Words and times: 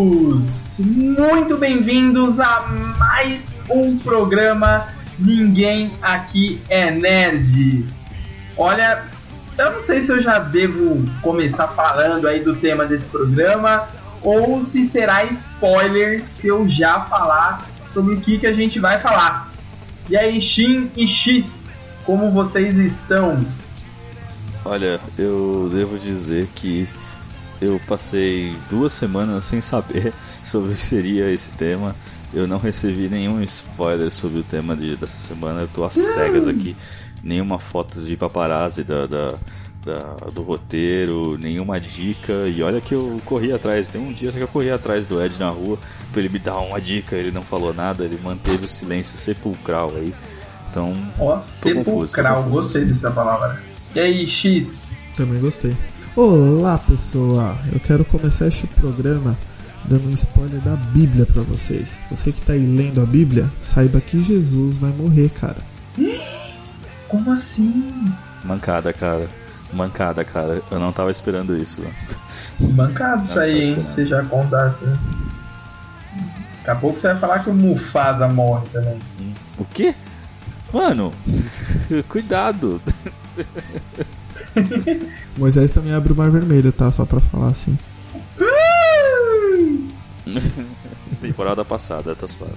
Olá 0.00 0.08
a 0.08 0.12
todos! 0.12 0.78
Muito 0.78 1.58
bem-vindos 1.58 2.40
a 2.40 2.60
mais 2.98 3.62
um 3.68 3.98
programa 3.98 4.88
Ninguém 5.18 5.92
Aqui 6.00 6.58
é 6.70 6.90
Nerd. 6.90 7.86
Olha, 8.56 9.04
eu 9.58 9.72
não 9.72 9.80
sei 9.80 10.00
se 10.00 10.10
eu 10.10 10.22
já 10.22 10.38
devo 10.38 11.04
começar 11.20 11.68
falando 11.68 12.26
aí 12.26 12.42
do 12.42 12.56
tema 12.56 12.86
desse 12.86 13.08
programa 13.08 13.88
ou 14.22 14.58
se 14.62 14.84
será 14.84 15.24
spoiler 15.24 16.24
se 16.30 16.48
eu 16.48 16.66
já 16.66 17.00
falar 17.02 17.68
sobre 17.92 18.14
o 18.14 18.20
que, 18.22 18.38
que 18.38 18.46
a 18.46 18.54
gente 18.54 18.80
vai 18.80 18.98
falar. 19.00 19.52
E 20.08 20.16
aí, 20.16 20.40
Shin 20.40 20.90
e 20.96 21.06
X, 21.06 21.68
como 22.06 22.30
vocês 22.30 22.78
estão? 22.78 23.44
Olha, 24.64 24.98
eu 25.18 25.68
devo 25.70 25.98
dizer 25.98 26.48
que 26.54 26.88
eu 27.60 27.80
passei 27.86 28.56
duas 28.68 28.92
semanas 28.92 29.44
sem 29.44 29.60
saber 29.60 30.12
sobre 30.42 30.72
o 30.72 30.76
que 30.76 30.82
seria 30.82 31.30
esse 31.30 31.50
tema. 31.52 31.94
Eu 32.32 32.46
não 32.46 32.58
recebi 32.58 33.08
nenhum 33.08 33.42
spoiler 33.42 34.10
sobre 34.10 34.40
o 34.40 34.42
tema 34.42 34.76
de, 34.76 34.96
dessa 34.96 35.18
semana. 35.18 35.62
Eu 35.62 35.68
tô 35.68 35.84
às 35.84 35.94
cegas 35.94 36.48
aqui. 36.48 36.76
Nenhuma 37.22 37.58
foto 37.58 38.00
de 38.00 38.16
paparazzi 38.16 38.84
da, 38.84 39.06
da, 39.06 39.34
da, 39.84 39.98
do 40.32 40.42
roteiro, 40.42 41.36
nenhuma 41.36 41.80
dica. 41.80 42.32
E 42.48 42.62
olha 42.62 42.80
que 42.80 42.94
eu 42.94 43.20
corri 43.24 43.52
atrás. 43.52 43.88
Tem 43.88 44.00
um 44.00 44.12
dia 44.12 44.30
que 44.30 44.40
eu 44.40 44.48
corri 44.48 44.70
atrás 44.70 45.06
do 45.06 45.20
Ed 45.20 45.38
na 45.38 45.50
rua 45.50 45.78
pra 46.12 46.20
ele 46.20 46.28
me 46.28 46.38
dar 46.38 46.58
uma 46.60 46.80
dica. 46.80 47.16
Ele 47.16 47.32
não 47.32 47.42
falou 47.42 47.74
nada, 47.74 48.04
ele 48.04 48.18
manteve 48.22 48.64
o 48.64 48.68
silêncio 48.68 49.18
sepulcral 49.18 49.92
aí. 49.96 50.14
Então. 50.70 50.94
Ó, 51.18 51.38
sepulcral, 51.40 52.36
confuso, 52.44 52.50
gostei 52.50 52.84
dessa 52.84 53.10
palavra. 53.10 53.60
E 53.92 53.98
aí, 53.98 54.26
X? 54.26 55.00
Também 55.16 55.40
gostei. 55.40 55.76
Olá, 56.22 56.76
pessoal. 56.76 57.56
Eu 57.72 57.80
quero 57.80 58.04
começar 58.04 58.46
este 58.46 58.66
programa 58.66 59.38
dando 59.86 60.06
um 60.06 60.10
spoiler 60.10 60.60
da 60.60 60.76
Bíblia 60.76 61.24
para 61.24 61.40
vocês. 61.40 62.04
Você 62.10 62.30
que 62.30 62.42
tá 62.42 62.52
aí 62.52 62.58
lendo 62.58 63.00
a 63.00 63.06
Bíblia, 63.06 63.50
saiba 63.58 64.02
que 64.02 64.22
Jesus 64.22 64.76
vai 64.76 64.90
morrer, 64.90 65.30
cara. 65.30 65.56
Como 67.08 67.32
assim? 67.32 68.12
Mancada, 68.44 68.92
cara. 68.92 69.28
Mancada, 69.72 70.22
cara. 70.22 70.60
Eu 70.70 70.78
não 70.78 70.92
tava 70.92 71.10
esperando 71.10 71.56
isso. 71.56 71.82
Mancado 72.60 73.22
isso 73.22 73.40
aí, 73.40 73.70
hein? 73.70 73.82
Você 73.86 74.04
já 74.04 74.22
contar 74.22 74.66
assim. 74.66 74.92
Daqui 76.58 76.70
a 76.70 76.74
pouco 76.74 76.98
você 76.98 77.08
vai 77.08 77.18
falar 77.18 77.38
que 77.38 77.48
o 77.48 77.54
Mufasa 77.54 78.28
morre 78.28 78.66
também. 78.70 78.98
O 79.58 79.64
quê? 79.64 79.94
Mano, 80.70 81.14
cuidado. 82.10 82.78
Moisés 85.36 85.72
também 85.72 85.92
abre 85.92 86.12
o 86.12 86.16
Mar 86.16 86.30
Vermelho, 86.30 86.72
tá? 86.72 86.90
Só 86.90 87.04
pra 87.04 87.20
falar 87.20 87.48
assim. 87.48 87.78
Temporada 91.20 91.64
passada, 91.64 92.14
tá 92.14 92.26
suave. 92.26 92.54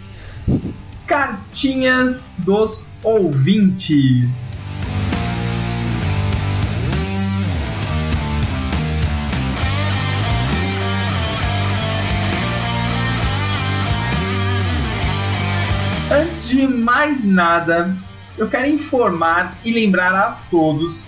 Cartinhas 1.05 2.36
dos 2.39 2.86
ouvintes. 3.03 4.61
Antes 16.10 16.48
de 16.48 16.67
mais 16.67 17.23
nada, 17.23 17.95
eu 18.37 18.48
quero 18.48 18.67
informar 18.67 19.58
e 19.65 19.71
lembrar 19.71 20.15
a 20.15 20.31
todos 20.49 21.08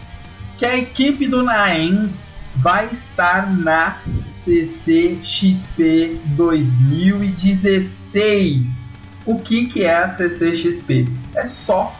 que 0.57 0.65
a 0.65 0.77
equipe 0.77 1.27
do 1.27 1.43
Naem 1.43 2.09
vai 2.55 2.87
estar 2.91 3.51
na 3.51 3.97
CCXP 4.31 6.19
2016. 6.27 8.97
O 9.25 9.39
que, 9.39 9.65
que 9.65 9.83
é 9.83 10.03
a 10.03 10.07
CCXP? 10.07 11.09
É 11.35 11.43
só 11.45 11.93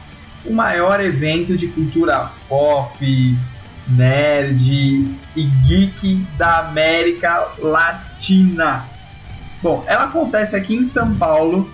o 0.46 0.54
maior 0.54 1.02
evento 1.02 1.58
de 1.58 1.68
cultura 1.68 2.32
pop, 2.48 3.38
nerd 3.88 5.18
e 5.36 5.46
geek 5.68 6.26
da 6.38 6.60
América 6.60 7.50
Latina. 7.58 8.86
Bom, 9.62 9.84
ela 9.88 10.06
acontece 10.06 10.56
aqui 10.56 10.76
em 10.76 10.84
São 10.84 11.16
Paulo 11.16 11.70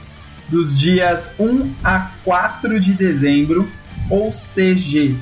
dos 0.48 0.78
dias 0.78 1.34
1 1.40 1.74
a 1.84 2.12
4 2.24 2.80
de 2.80 2.94
dezembro, 2.94 3.70
ou 4.10 4.30
CG. 4.30 5.16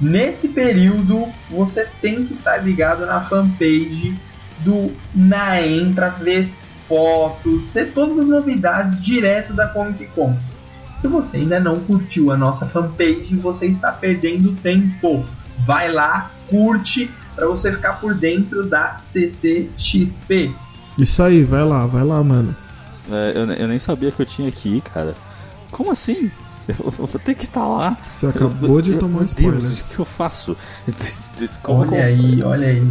Nesse 0.00 0.48
período, 0.48 1.26
você 1.50 1.86
tem 2.00 2.24
que 2.24 2.32
estar 2.32 2.58
ligado 2.58 3.06
na 3.06 3.20
fanpage 3.20 4.14
do 4.58 4.92
Naem 5.14 5.92
para 5.92 6.10
ver 6.10 6.46
fotos, 6.46 7.68
ter 7.68 7.92
todas 7.92 8.18
as 8.18 8.26
novidades 8.26 9.02
direto 9.02 9.52
da 9.54 9.68
Comic 9.68 10.06
Con. 10.08 10.36
Se 10.94 11.08
você 11.08 11.38
ainda 11.38 11.60
não 11.60 11.80
curtiu 11.80 12.30
a 12.30 12.36
nossa 12.36 12.66
fanpage, 12.66 13.36
você 13.36 13.66
está 13.66 13.92
perdendo 13.92 14.52
tempo. 14.62 15.24
Vai 15.58 15.90
lá, 15.92 16.30
curte 16.48 17.10
para 17.34 17.46
você 17.46 17.72
ficar 17.72 17.94
por 17.94 18.14
dentro 18.14 18.66
da 18.66 18.96
CCXP. 18.96 20.54
Isso 20.98 21.22
aí, 21.22 21.44
vai 21.44 21.64
lá, 21.64 21.86
vai 21.86 22.02
lá, 22.02 22.22
mano. 22.22 22.56
É, 23.10 23.32
eu, 23.34 23.52
eu, 23.52 23.68
nem 23.68 23.78
sabia 23.78 24.10
que 24.10 24.20
eu 24.20 24.26
tinha 24.26 24.50
que 24.50 24.76
ir, 24.76 24.80
cara. 24.80 25.14
Como 25.70 25.90
assim? 25.90 26.30
Eu 26.68 26.90
vou 26.90 27.06
ter 27.06 27.34
que 27.34 27.44
estar 27.44 27.66
lá. 27.66 27.96
Você 28.10 28.26
acabou 28.26 28.82
de 28.82 28.96
tomar 28.96 29.20
um 29.20 29.24
spoiler. 29.24 29.60
Deus, 29.60 29.80
o 29.80 29.88
que 29.88 29.98
eu 29.98 30.04
faço? 30.04 30.54
Como, 31.62 31.80
olha 31.80 31.88
como 31.88 32.02
aí, 32.02 32.42
olha 32.42 32.68
aí. 32.68 32.82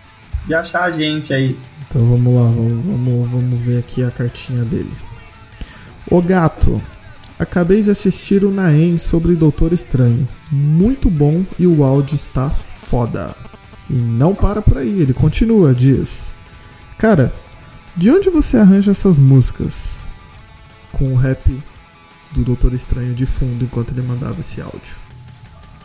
de 0.46 0.54
achar 0.54 0.84
a 0.84 0.92
gente 0.92 1.34
aí. 1.34 1.58
Então 1.88 2.06
vamos 2.06 2.34
lá, 2.34 2.44
vamos, 2.44 2.86
vamos, 2.86 3.30
vamos 3.30 3.60
ver 3.60 3.80
aqui 3.80 4.04
a 4.04 4.12
cartinha 4.12 4.64
dele. 4.64 4.92
O 6.10 6.22
gato. 6.22 6.82
Acabei 7.38 7.82
de 7.82 7.92
assistir 7.92 8.46
o 8.46 8.52
Naem 8.52 8.98
sobre 8.98 9.36
Doutor 9.36 9.74
Estranho. 9.74 10.26
Muito 10.50 11.10
bom 11.10 11.44
e 11.60 11.68
o 11.68 11.84
áudio 11.84 12.16
está 12.16 12.50
foda. 12.50 13.36
E 13.90 13.94
não 13.94 14.34
para 14.34 14.62
por 14.62 14.78
aí, 14.78 15.02
ele 15.02 15.14
continua, 15.14 15.74
diz. 15.74 16.34
Cara, 16.98 17.34
de 17.96 18.10
onde 18.10 18.30
você 18.30 18.58
arranja 18.58 18.92
essas 18.92 19.20
músicas? 19.20 20.10
Com 20.94 21.12
o 21.12 21.16
rap 21.16 21.62
do 22.36 22.44
Doutor 22.44 22.74
Estranho 22.74 23.14
de 23.14 23.26
fundo 23.26 23.64
enquanto 23.64 23.92
ele 23.92 24.02
mandava 24.02 24.40
esse 24.42 24.62
áudio. 24.62 24.96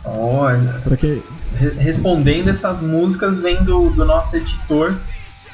Olha. 0.03 0.81
Pra 0.83 0.97
que... 0.97 1.21
Respondendo 1.77 2.49
essas 2.49 2.81
músicas 2.81 3.37
vem 3.37 3.63
do, 3.63 3.89
do 3.89 4.03
nosso 4.05 4.37
editor, 4.37 4.95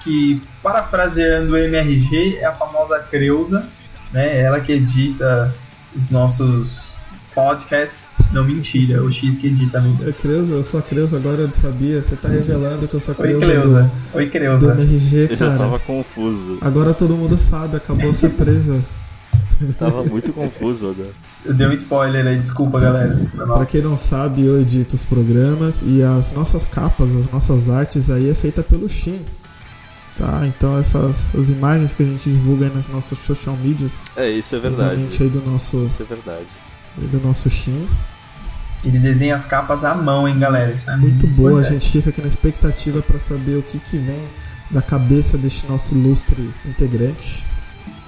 que 0.04 0.42
parafraseando 0.64 1.54
o 1.54 1.58
MRG 1.58 2.38
é 2.38 2.46
a 2.46 2.54
famosa 2.54 3.00
Creuza, 3.00 3.68
né? 4.12 4.40
Ela 4.40 4.60
que 4.60 4.72
edita 4.72 5.54
os 5.96 6.10
nossos 6.10 6.88
podcasts. 7.34 8.08
Não, 8.34 8.44
mentira, 8.44 9.04
o 9.04 9.12
X 9.12 9.38
que 9.38 9.48
edita 9.48 9.74
também. 9.74 9.96
É 10.08 10.12
Creuza, 10.12 10.56
eu 10.56 10.64
sou 10.64 10.80
a 10.80 10.84
Creuza, 10.84 11.18
agora 11.18 11.42
eu 11.42 11.52
sabia. 11.52 12.02
Você 12.02 12.16
tá 12.16 12.28
revelando 12.28 12.88
que 12.88 12.94
eu 12.94 13.00
sou 13.00 13.16
a 13.18 13.22
Oi, 13.22 13.28
Creuza 13.28 13.46
Creuza. 13.46 13.84
do, 13.84 14.18
Oi, 14.18 14.26
do 14.26 14.32
Creuza. 14.32 14.72
MRG, 14.74 15.18
Eu 15.30 15.36
já 15.36 15.46
cara. 15.48 15.58
tava 15.58 15.80
confuso. 15.80 16.58
Agora 16.62 16.94
todo 16.94 17.16
mundo 17.16 17.38
sabe, 17.38 17.78
acabou 17.78 18.10
a 18.10 18.14
surpresa. 18.14 18.80
Tava 19.78 20.04
muito 20.04 20.32
confuso 20.34 20.90
agora. 20.90 21.10
Eu 21.46 21.54
dei 21.54 21.68
um 21.68 21.74
spoiler 21.74 22.26
aí, 22.28 22.38
desculpa, 22.40 22.80
galera. 22.80 23.16
Pra 23.36 23.66
quem 23.66 23.82
não 23.82 23.98
sabe, 23.98 24.46
eu 24.46 24.62
edito 24.62 24.96
os 24.96 25.04
programas 25.04 25.82
e 25.86 26.04
as 26.04 26.32
nossas 26.34 26.66
capas, 26.68 27.16
as 27.16 27.32
nossas 27.32 27.70
artes 27.70 28.10
aí 28.10 28.30
é 28.30 28.34
feita 28.34 28.62
pelo 28.64 28.88
Shin. 28.90 29.20
Tá, 30.18 30.42
então 30.48 30.78
essas 30.80 31.34
as 31.36 31.50
imagens 31.50 31.94
que 31.94 32.02
a 32.02 32.06
gente 32.06 32.30
divulga 32.32 32.66
aí 32.66 32.74
nas 32.74 32.88
nossas 32.90 33.20
social 33.20 33.56
medias, 33.56 34.06
É, 34.16 34.30
isso 34.32 34.56
é 34.56 34.60
verdade. 34.60 35.08
aí 35.22 35.30
do 35.30 35.42
nosso, 35.46 35.86
Isso 35.86 36.02
é 36.02 36.06
verdade. 36.06 36.48
aí 36.98 37.08
do 37.08 37.20
nosso 37.20 37.50
Shin. 37.52 37.88
Ele 38.84 38.98
desenha 39.00 39.36
as 39.36 39.46
capas 39.46 39.84
à 39.84 39.94
mão, 39.96 40.28
hein, 40.28 40.38
galera. 40.40 40.72
Isso 40.72 40.90
é 40.90 40.96
Muito 40.98 41.28
boa, 41.28 41.50
a 41.50 41.54
importante. 41.62 41.74
gente 41.84 41.92
fica 41.92 42.10
aqui 42.10 42.22
na 42.22 42.28
expectativa 42.28 43.02
pra 43.02 43.20
saber 43.20 43.58
o 43.58 43.62
que 43.64 43.78
que 43.80 43.98
vem 43.98 44.22
da 44.72 44.82
cabeça 44.82 45.38
deste 45.38 45.68
nosso 45.68 45.96
ilustre 45.96 46.52
integrante. 46.66 47.46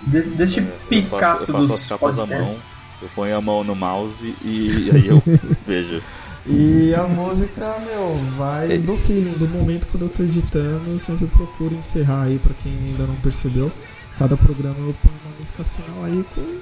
Des- 0.08 0.28
Deste 0.30 0.60
É, 0.60 0.64
eu 0.64 0.68
Picasso 0.90 1.12
faço- 1.12 1.52
eu 1.52 1.56
faço 1.56 1.68
dos 1.70 1.82
as 1.84 1.90
capas 1.90 2.20
à 2.20 2.26
mão. 2.26 2.58
Eu 3.02 3.08
ponho 3.16 3.38
a 3.38 3.42
mão 3.42 3.64
no 3.64 3.76
mouse 3.76 4.36
e 4.44 4.90
aí 4.94 5.08
eu 5.08 5.22
vejo. 5.66 6.02
E 6.46 6.94
a 6.96 7.04
música, 7.08 7.76
meu, 7.86 8.16
vai 8.38 8.74
É. 8.74 8.78
do 8.78 8.96
feeling, 8.98 9.34
do 9.38 9.48
momento 9.48 9.88
quando 9.92 10.04
eu 10.04 10.10
tô 10.10 10.24
editando, 10.24 10.82
eu 10.90 11.00
sempre 11.00 11.28
procuro 11.28 11.76
encerrar 11.76 12.24
aí, 12.24 12.40
pra 12.40 12.54
quem 12.62 12.72
ainda 12.88 13.06
não 13.06 13.16
percebeu. 13.16 13.72
Cada 14.18 14.36
programa 14.36 14.76
eu 14.80 14.94
ponho 15.02 15.16
uma 15.26 15.38
música 15.38 15.64
final 15.64 16.04
aí 16.06 16.26
com. 16.36 16.60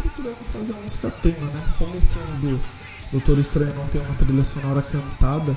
procurando 0.00 0.36
fazer 0.44 0.72
uma 0.72 0.82
música 0.82 1.10
tema, 1.22 1.46
né? 1.52 1.62
Como 1.78 1.96
o 1.96 2.00
filme 2.00 2.38
do 2.40 2.60
Doutor 3.12 3.38
Estranho 3.38 3.74
não 3.76 3.86
tem 3.86 4.00
uma 4.00 4.14
trilha 4.14 4.42
sonora 4.42 4.82
cantada, 4.82 5.56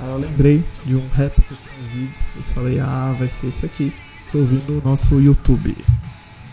aí 0.00 0.10
eu 0.10 0.18
lembrei 0.18 0.64
de 0.84 0.96
um 0.96 1.06
rap 1.14 1.34
que 1.42 1.52
eu 1.52 1.56
tinha 1.58 1.76
ouvido 1.80 2.14
e 2.40 2.42
falei, 2.54 2.80
ah, 2.80 3.14
vai 3.18 3.28
ser 3.28 3.48
esse 3.48 3.66
aqui, 3.66 3.92
que 4.30 4.36
eu 4.36 4.40
ouvi 4.40 4.62
no 4.66 4.80
nosso 4.80 5.20
YouTube. 5.20 5.76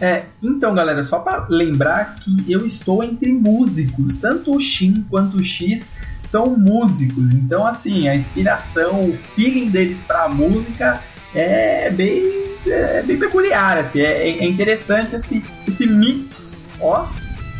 É, 0.01 0.23
então, 0.41 0.73
galera, 0.73 1.03
só 1.03 1.19
pra 1.19 1.45
lembrar 1.47 2.15
que 2.15 2.51
eu 2.51 2.65
estou 2.65 3.03
entre 3.03 3.31
músicos. 3.31 4.15
Tanto 4.15 4.55
o 4.55 4.59
Shin 4.59 5.05
quanto 5.07 5.37
o 5.37 5.43
X 5.43 5.91
são 6.19 6.47
músicos. 6.57 7.31
Então, 7.31 7.67
assim, 7.67 8.07
a 8.07 8.15
inspiração, 8.15 8.99
o 9.01 9.15
feeling 9.35 9.69
deles 9.69 9.99
pra 9.99 10.27
música 10.27 10.99
é 11.35 11.91
bem, 11.91 12.23
é 12.65 13.03
bem 13.03 13.19
peculiar. 13.19 13.77
Assim, 13.77 13.99
é, 14.01 14.29
é 14.39 14.47
interessante 14.47 15.15
esse, 15.15 15.43
esse 15.67 15.85
mix, 15.85 16.65
ó. 16.79 17.07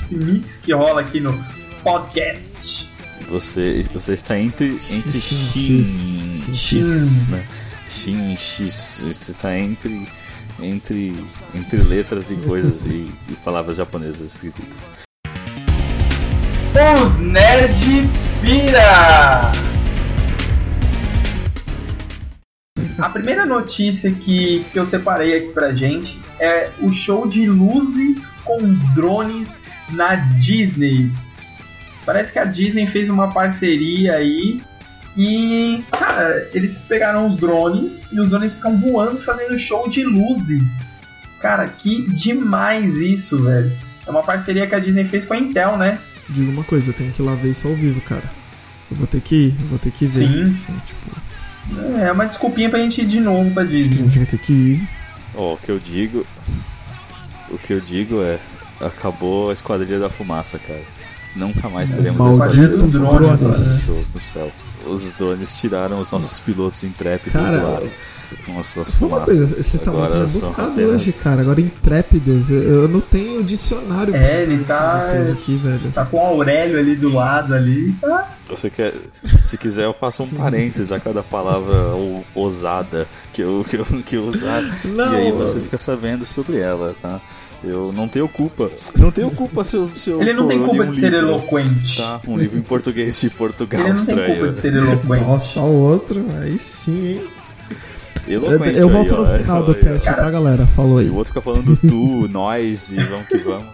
Esse 0.03 0.15
mix 0.15 0.57
que 0.57 0.73
rola 0.73 1.01
aqui 1.01 1.19
no 1.19 1.39
podcast. 1.83 2.89
Você, 3.29 3.85
você 3.93 4.15
está 4.15 4.38
entre, 4.39 4.69
entre 4.69 5.19
X, 5.19 5.53
X, 5.55 6.49
X, 6.51 6.57
X, 6.57 7.27
né? 7.29 7.77
X, 7.85 8.41
X. 8.41 9.03
Você 9.07 9.31
está 9.31 9.57
entre, 9.57 10.07
entre, 10.61 11.13
entre 11.53 11.77
letras 11.83 12.31
e 12.31 12.35
coisas 12.35 12.85
e, 12.85 13.05
e 13.29 13.33
palavras 13.43 13.77
japonesas 13.77 14.35
esquisitas. 14.35 14.91
Os 17.03 17.19
Nerd 17.19 18.09
Pira! 18.41 19.51
A 22.97 23.09
primeira 23.09 23.45
notícia 23.45 24.11
que, 24.11 24.63
que 24.71 24.77
eu 24.77 24.85
separei 24.85 25.35
aqui 25.35 25.47
pra 25.53 25.73
gente 25.73 26.19
é 26.39 26.69
o 26.79 26.91
show 26.91 27.27
de 27.27 27.47
luzes 27.47 28.27
com 28.43 28.59
drones 28.93 29.59
na 29.89 30.15
Disney. 30.15 31.11
Parece 32.05 32.31
que 32.31 32.39
a 32.39 32.45
Disney 32.45 32.85
fez 32.85 33.09
uma 33.09 33.33
parceria 33.33 34.13
aí 34.13 34.61
e, 35.17 35.83
cara, 35.91 36.49
eles 36.53 36.77
pegaram 36.77 37.25
os 37.27 37.35
drones 37.35 38.07
e 38.11 38.19
os 38.19 38.29
drones 38.29 38.55
ficam 38.55 38.77
voando 38.77 39.19
fazendo 39.21 39.57
show 39.57 39.87
de 39.89 40.03
luzes. 40.03 40.79
Cara, 41.39 41.67
que 41.67 42.07
demais 42.11 42.97
isso, 42.97 43.43
velho. 43.43 43.71
É 44.05 44.09
uma 44.09 44.23
parceria 44.23 44.67
que 44.67 44.75
a 44.75 44.79
Disney 44.79 45.05
fez 45.05 45.25
com 45.25 45.33
a 45.33 45.37
Intel, 45.37 45.77
né? 45.77 45.97
Digo 46.29 46.51
uma 46.51 46.63
coisa, 46.63 46.89
eu 46.91 46.93
tenho 46.93 47.11
que 47.11 47.21
ir 47.21 47.25
lá 47.25 47.35
ver 47.35 47.49
isso 47.49 47.67
ao 47.67 47.75
vivo, 47.75 47.99
cara. 48.01 48.29
Eu 48.89 48.97
vou 48.97 49.07
ter 49.07 49.21
que 49.21 49.35
ir, 49.47 49.55
eu 49.61 49.67
vou 49.67 49.79
ter 49.79 49.91
que 49.91 50.05
ver. 50.05 50.27
Sim. 50.27 50.53
Assim, 50.53 50.73
tipo, 50.85 51.97
É 51.99 52.11
uma 52.11 52.25
desculpinha 52.25 52.69
pra 52.69 52.79
gente 52.79 53.01
ir 53.01 53.05
de 53.05 53.19
novo 53.19 53.49
pra 53.51 53.63
acho 53.63 53.71
que 53.71 53.77
a 53.77 53.79
Disney. 53.79 53.97
gente 53.97 54.17
vai 54.17 54.25
ter 54.27 54.37
que 54.39 54.53
ir. 54.53 54.89
Ó, 55.35 55.53
o 55.53 55.57
que 55.57 55.69
eu 55.71 55.79
digo. 55.79 56.25
O 57.49 57.57
que 57.57 57.73
eu 57.73 57.81
digo 57.81 58.21
é. 58.21 58.37
Acabou 58.79 59.49
a 59.49 59.53
Esquadrilha 59.53 59.99
da 59.99 60.09
Fumaça, 60.09 60.57
cara. 60.59 60.81
Nunca 61.35 61.69
mais 61.69 61.91
teremos 61.91 62.19
a 62.41 62.47
Esquadrilha 62.47 62.77
da 62.77 62.87
Fumaça 62.87 63.37
drones. 63.37 63.57
nos 63.57 63.81
shows 63.85 64.09
no 64.13 64.21
céu. 64.21 64.51
Os 64.85 65.11
drones 65.11 65.59
tiraram 65.59 65.99
os 65.99 66.11
nossos 66.11 66.39
pilotos 66.39 66.83
intrépidos 66.83 67.33
Cara, 67.33 67.57
do 67.59 67.67
ar 67.67 67.81
com 68.45 68.57
as 68.57 68.67
suas 68.67 68.87
uma 69.01 69.09
fumaças. 69.09 69.25
coisa, 69.25 69.63
você 69.63 69.77
tá 69.77 69.91
muito 69.91 70.05
Agora 70.05 70.25
rebuscado 70.25 70.81
hoje, 70.81 71.11
cara. 71.13 71.41
Agora 71.41 71.59
intrépidos. 71.61 72.49
Eu, 72.49 72.61
eu 72.83 72.87
não 72.87 73.01
tenho 73.01 73.43
dicionário 73.43 74.15
É, 74.15 74.43
ele 74.43 74.63
pra 74.63 74.75
tá- 74.77 74.99
vocês 74.99 75.29
aqui, 75.31 75.57
velho. 75.57 75.91
Tá 75.91 76.05
com 76.05 76.17
o 76.17 76.25
Aurélio 76.25 76.79
ali 76.79 76.95
do 76.95 77.13
lado 77.13 77.53
ali. 77.53 77.93
Tá? 77.99 78.31
Você 78.49 78.69
quer, 78.69 78.93
se 79.37 79.57
quiser, 79.57 79.83
eu 79.85 79.93
faço 79.93 80.23
um 80.23 80.27
parênteses 80.31 80.91
a 80.93 80.99
cada 80.99 81.21
palavra 81.21 81.75
ou, 81.93 82.23
ousada 82.33 83.05
que 83.33 83.41
eu, 83.41 83.65
que 83.67 83.75
eu, 83.77 83.85
que 83.85 84.15
eu 84.15 84.23
usar. 84.25 84.61
Não. 84.85 85.13
E 85.13 85.17
aí 85.17 85.31
você 85.33 85.59
fica 85.59 85.77
sabendo 85.77 86.25
sobre 86.25 86.57
ela, 86.57 86.95
tá? 87.01 87.19
Eu 87.63 87.93
não 87.95 88.07
tenho 88.07 88.27
culpa. 88.27 88.71
Não 88.97 89.11
tenho 89.11 89.29
culpa 89.31 89.63
se 89.63 89.75
eu. 89.75 89.89
Se 89.93 90.09
eu 90.09 90.19
Ele 90.21 90.33
não 90.33 90.47
tem 90.47 90.57
eu 90.57 90.65
culpa 90.65 90.83
um 90.83 90.87
de 90.87 90.95
ser 90.95 91.11
livro, 91.11 91.27
eloquente. 91.27 91.97
Tá, 91.97 92.19
um 92.27 92.35
livro 92.37 92.57
em 92.57 92.61
português 92.63 93.19
de 93.21 93.29
Portugal 93.29 93.81
Ele 93.81 93.93
não 93.93 94.05
tem 94.05 94.15
culpa 94.25 94.47
de 94.49 94.55
ser 94.55 94.73
eloquente. 94.75 95.23
Nossa, 95.25 95.59
o 95.59 95.71
outro, 95.81 96.25
aí 96.41 96.57
sim, 96.57 97.07
hein? 97.07 97.23
Eloquente 98.27 98.77
eu 98.79 98.87
aí, 98.87 98.93
volto 98.93 99.15
no 99.15 99.24
ó, 99.24 99.38
final 99.39 99.57
aí, 99.59 99.65
do 99.65 99.71
ó. 99.71 99.75
cast, 99.75 100.05
Cara, 100.07 100.24
tá, 100.24 100.31
galera? 100.31 100.65
Falou 100.65 100.97
aí. 101.00 101.09
o 101.09 101.15
outro 101.15 101.33
fica 101.33 101.41
falando 101.41 101.77
tu, 101.88 102.27
nós 102.31 102.91
e 102.91 103.03
vamos 103.03 103.27
que 103.27 103.38
vamos. 103.38 103.65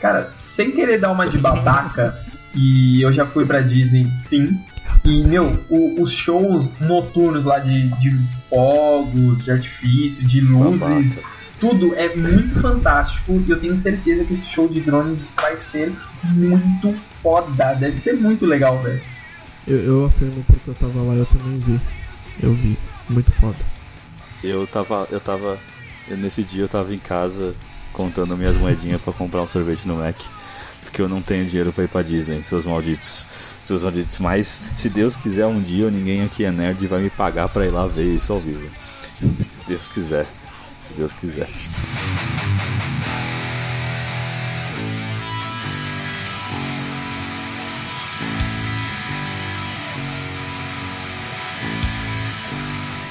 Cara, 0.00 0.30
sem 0.34 0.70
querer 0.72 0.98
dar 0.98 1.10
uma 1.12 1.26
de 1.26 1.38
babaca, 1.38 2.16
e 2.54 3.00
eu 3.02 3.12
já 3.12 3.24
fui 3.24 3.44
pra 3.46 3.60
Disney, 3.62 4.10
sim. 4.14 4.58
E, 5.04 5.24
meu, 5.24 5.58
o- 5.70 6.00
os 6.00 6.10
shows 6.12 6.68
noturnos 6.80 7.44
lá 7.44 7.58
de, 7.58 7.88
de 7.98 8.10
fogos, 8.48 9.42
de 9.44 9.50
artifício, 9.50 10.24
de 10.26 10.40
luzes, 10.40 10.78
Babaca. 11.18 11.33
Tudo 11.70 11.94
é 11.94 12.14
muito 12.14 12.60
fantástico. 12.60 13.42
E 13.46 13.50
eu 13.50 13.58
tenho 13.58 13.76
certeza 13.76 14.24
que 14.24 14.32
esse 14.32 14.46
show 14.46 14.68
de 14.68 14.80
drones 14.80 15.24
vai 15.40 15.56
ser 15.56 15.92
muito 16.22 16.92
foda. 16.92 17.74
Deve 17.74 17.94
ser 17.96 18.14
muito 18.14 18.44
legal, 18.44 18.80
velho. 18.82 19.00
Eu, 19.66 19.78
eu 19.78 20.04
afirmo 20.04 20.44
porque 20.46 20.68
eu 20.70 20.74
tava 20.74 21.00
lá, 21.02 21.14
eu 21.14 21.24
também 21.26 21.58
vi. 21.58 21.80
Eu 22.42 22.52
vi. 22.52 22.76
Muito 23.08 23.32
foda. 23.32 23.56
Eu 24.42 24.66
tava. 24.66 25.08
Eu 25.10 25.20
tava. 25.20 25.58
eu- 26.08 26.16
nesse 26.18 26.42
dia 26.42 26.64
eu 26.64 26.68
tava 26.68 26.94
em 26.94 26.98
casa 26.98 27.54
contando 27.92 28.36
minhas 28.36 28.56
moedinhas 28.58 29.00
pra 29.00 29.12
comprar 29.12 29.40
um 29.42 29.48
sorvete 29.48 29.86
no 29.88 29.96
Mac. 29.96 30.16
Porque 30.82 31.00
eu 31.00 31.08
não 31.08 31.22
tenho 31.22 31.46
dinheiro 31.46 31.72
pra 31.72 31.84
ir 31.84 31.88
pra 31.88 32.02
Disney, 32.02 32.42
seus 32.42 32.66
malditos. 32.66 33.24
Seus 33.64 33.82
malditos. 33.82 34.18
Mas 34.18 34.60
se 34.76 34.90
Deus 34.90 35.16
quiser 35.16 35.46
um 35.46 35.62
dia, 35.62 35.90
ninguém 35.90 36.22
aqui 36.22 36.44
é 36.44 36.50
nerd 36.52 36.82
e 36.84 36.86
vai 36.86 37.00
me 37.00 37.08
pagar 37.08 37.48
pra 37.48 37.64
ir 37.64 37.70
lá 37.70 37.86
ver 37.86 38.14
isso 38.14 38.32
ao 38.34 38.40
vivo. 38.40 38.68
Se 39.18 39.62
Deus 39.66 39.88
quiser. 39.88 40.26
Se 40.84 40.92
Deus 40.92 41.14
quiser. 41.14 41.48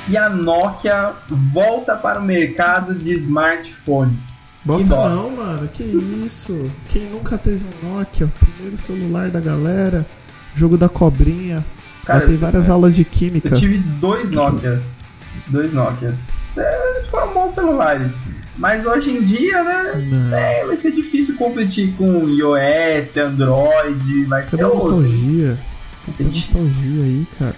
E 0.07 0.15
a 0.15 0.29
Nokia 0.29 1.13
volta 1.51 1.95
para 1.95 2.19
o 2.19 2.23
mercado 2.23 2.93
de 2.93 3.11
smartphones. 3.13 4.37
Bosta 4.63 5.09
não, 5.09 5.31
mano. 5.31 5.67
Que 5.67 5.83
isso? 6.23 6.69
Quem 6.89 7.09
nunca 7.09 7.39
teve 7.39 7.65
um 7.65 7.97
Nokia? 7.97 8.27
O 8.27 8.29
primeiro 8.29 8.77
celular 8.77 9.31
da 9.31 9.39
galera. 9.39 10.05
Jogo 10.53 10.77
da 10.77 10.87
cobrinha. 10.87 11.65
Cara, 12.05 12.27
tem 12.27 12.37
várias 12.37 12.69
aulas 12.69 12.95
de 12.95 13.03
química. 13.03 13.55
Eu 13.55 13.57
tive 13.57 13.79
dois 13.79 14.29
Nokias. 14.29 14.99
Dois 15.47 15.73
Nokias. 15.73 16.42
É, 16.57 16.91
Eles 16.91 17.07
foram 17.07 17.33
bons 17.33 17.53
celulares. 17.53 18.11
Mas 18.55 18.85
hoje 18.85 19.11
em 19.11 19.23
dia, 19.23 19.63
né? 19.63 20.29
É, 20.31 20.65
vai 20.65 20.77
ser 20.77 20.91
difícil 20.91 21.35
competir 21.37 21.93
com 21.95 22.29
iOS, 22.29 23.17
Android. 23.17 24.25
Vai 24.25 24.43
ser 24.43 24.61
a 24.61 24.67
osso. 24.67 24.89
nostalgia? 24.89 25.57
Tem 26.17 26.27
nostalgia 26.27 27.03
aí, 27.03 27.27
cara. 27.39 27.55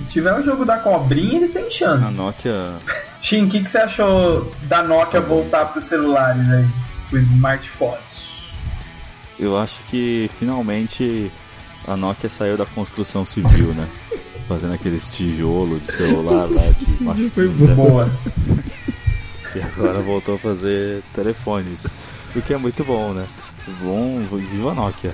Se 0.00 0.12
tiver 0.12 0.32
o 0.38 0.42
jogo 0.42 0.64
da 0.64 0.78
cobrinha, 0.78 1.36
eles 1.38 1.50
têm 1.50 1.66
A 1.66 1.70
chance. 1.70 2.14
Nokia. 2.14 2.72
Shin, 3.20 3.44
o 3.44 3.50
que, 3.50 3.62
que 3.62 3.68
você 3.68 3.78
achou 3.78 4.50
da 4.62 4.82
Nokia 4.82 5.20
voltar 5.20 5.66
para 5.66 5.78
os 5.80 5.84
celulares 5.84 6.48
aí? 6.48 6.66
Os 7.12 7.22
smartphones? 7.30 8.52
Eu 9.38 9.56
acho 9.58 9.80
que 9.84 10.30
finalmente 10.38 11.30
a 11.86 11.96
Nokia 11.96 12.30
saiu 12.30 12.56
da 12.56 12.64
construção 12.64 13.26
civil, 13.26 13.74
né? 13.74 13.86
Fazendo 14.48 14.72
aqueles 14.72 15.10
tijolos 15.10 15.82
de 15.82 15.92
celular 15.92 16.40
lá 16.40 16.46
de 16.46 17.02
macho 17.02 17.30
foi. 17.30 17.48
Boa. 17.48 18.10
E 19.56 19.62
agora 19.62 19.98
voltou 20.00 20.34
a 20.34 20.38
fazer 20.38 21.02
telefones. 21.14 21.94
O 22.36 22.42
que 22.42 22.52
é 22.52 22.58
muito 22.58 22.84
bom, 22.84 23.14
né? 23.14 23.26
Bom, 23.82 24.20
viva 24.20 24.70
a 24.70 24.74
Nokia. 24.74 25.12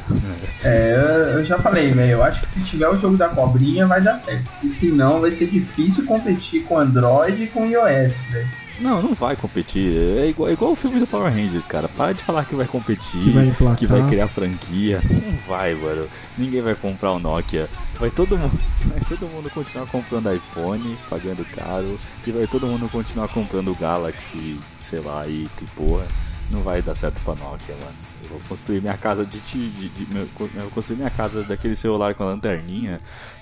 É, 0.65 1.35
eu 1.35 1.45
já 1.45 1.59
falei, 1.59 1.93
velho. 1.93 2.13
Eu 2.13 2.23
acho 2.23 2.43
que 2.43 2.49
se 2.49 2.61
tiver 2.65 2.89
o 2.89 2.97
jogo 2.97 3.17
da 3.17 3.29
cobrinha 3.29 3.87
vai 3.87 4.01
dar 4.01 4.17
certo. 4.17 4.51
E 4.63 4.69
se 4.69 4.91
não, 4.91 5.21
vai 5.21 5.31
ser 5.31 5.47
difícil 5.47 6.05
competir 6.05 6.65
com 6.65 6.79
Android 6.79 7.45
e 7.45 7.47
com 7.47 7.65
iOS, 7.65 8.25
velho. 8.25 8.64
Não, 8.81 9.01
não 9.03 9.15
vai 9.15 9.37
competir. 9.37 9.97
É 10.19 10.27
igual, 10.29 10.49
é 10.49 10.53
igual 10.53 10.73
o 10.73 10.75
filme 10.75 10.99
do 10.99 11.07
Power 11.07 11.33
Rangers, 11.33 11.67
cara. 11.67 11.89
Para 11.89 12.13
de 12.13 12.25
falar 12.25 12.45
que 12.45 12.55
vai 12.55 12.67
competir, 12.67 13.21
Que 13.23 13.31
vai 13.31 13.47
emplacar. 13.47 13.77
que 13.79 13.87
vai 13.87 14.07
criar 14.09 14.27
franquia. 14.29 15.01
Não 15.09 15.33
vai, 15.47 15.75
mano. 15.75 16.09
Ninguém 16.37 16.61
vai 16.61 16.75
comprar 16.75 17.13
o 17.13 17.19
Nokia. 17.19 17.69
Vai 18.01 18.11
todo 18.11 18.37
mundo, 18.37 18.59
vai 18.87 19.01
todo 19.01 19.27
mundo 19.29 19.49
continuar 19.51 19.87
comprando 19.87 20.35
iPhone, 20.35 20.97
pagando 21.09 21.45
caro, 21.55 21.99
e 22.27 22.31
vai 22.33 22.47
todo 22.49 22.67
mundo 22.67 22.89
continuar 22.91 23.29
comprando 23.29 23.71
o 23.71 23.75
Galaxy, 23.77 24.59
sei 24.81 24.99
lá, 25.01 25.23
aí 25.23 25.49
que 25.57 25.65
porra. 25.67 26.07
Não 26.51 26.61
vai 26.61 26.83
dar 26.83 26.95
certo 26.95 27.21
pra 27.25 27.35
Nokia, 27.37 27.75
mano. 27.77 27.93
Eu 28.25 28.31
vou 28.31 28.41
construir 28.49 28.81
minha 28.81 28.97
casa 28.99 29.25
de, 29.25 29.39
ti- 29.41 29.69
de, 29.79 29.89
de- 29.89 30.13
meu- 30.13 30.29
eu 30.41 30.49
vou 30.63 30.71
construir 30.71 30.97
minha 30.99 31.11
casa 31.11 31.43
daquele 31.45 31.75
celular 31.77 32.15
com 32.15 32.23
a 32.25 32.27
lanterninha 32.27 32.99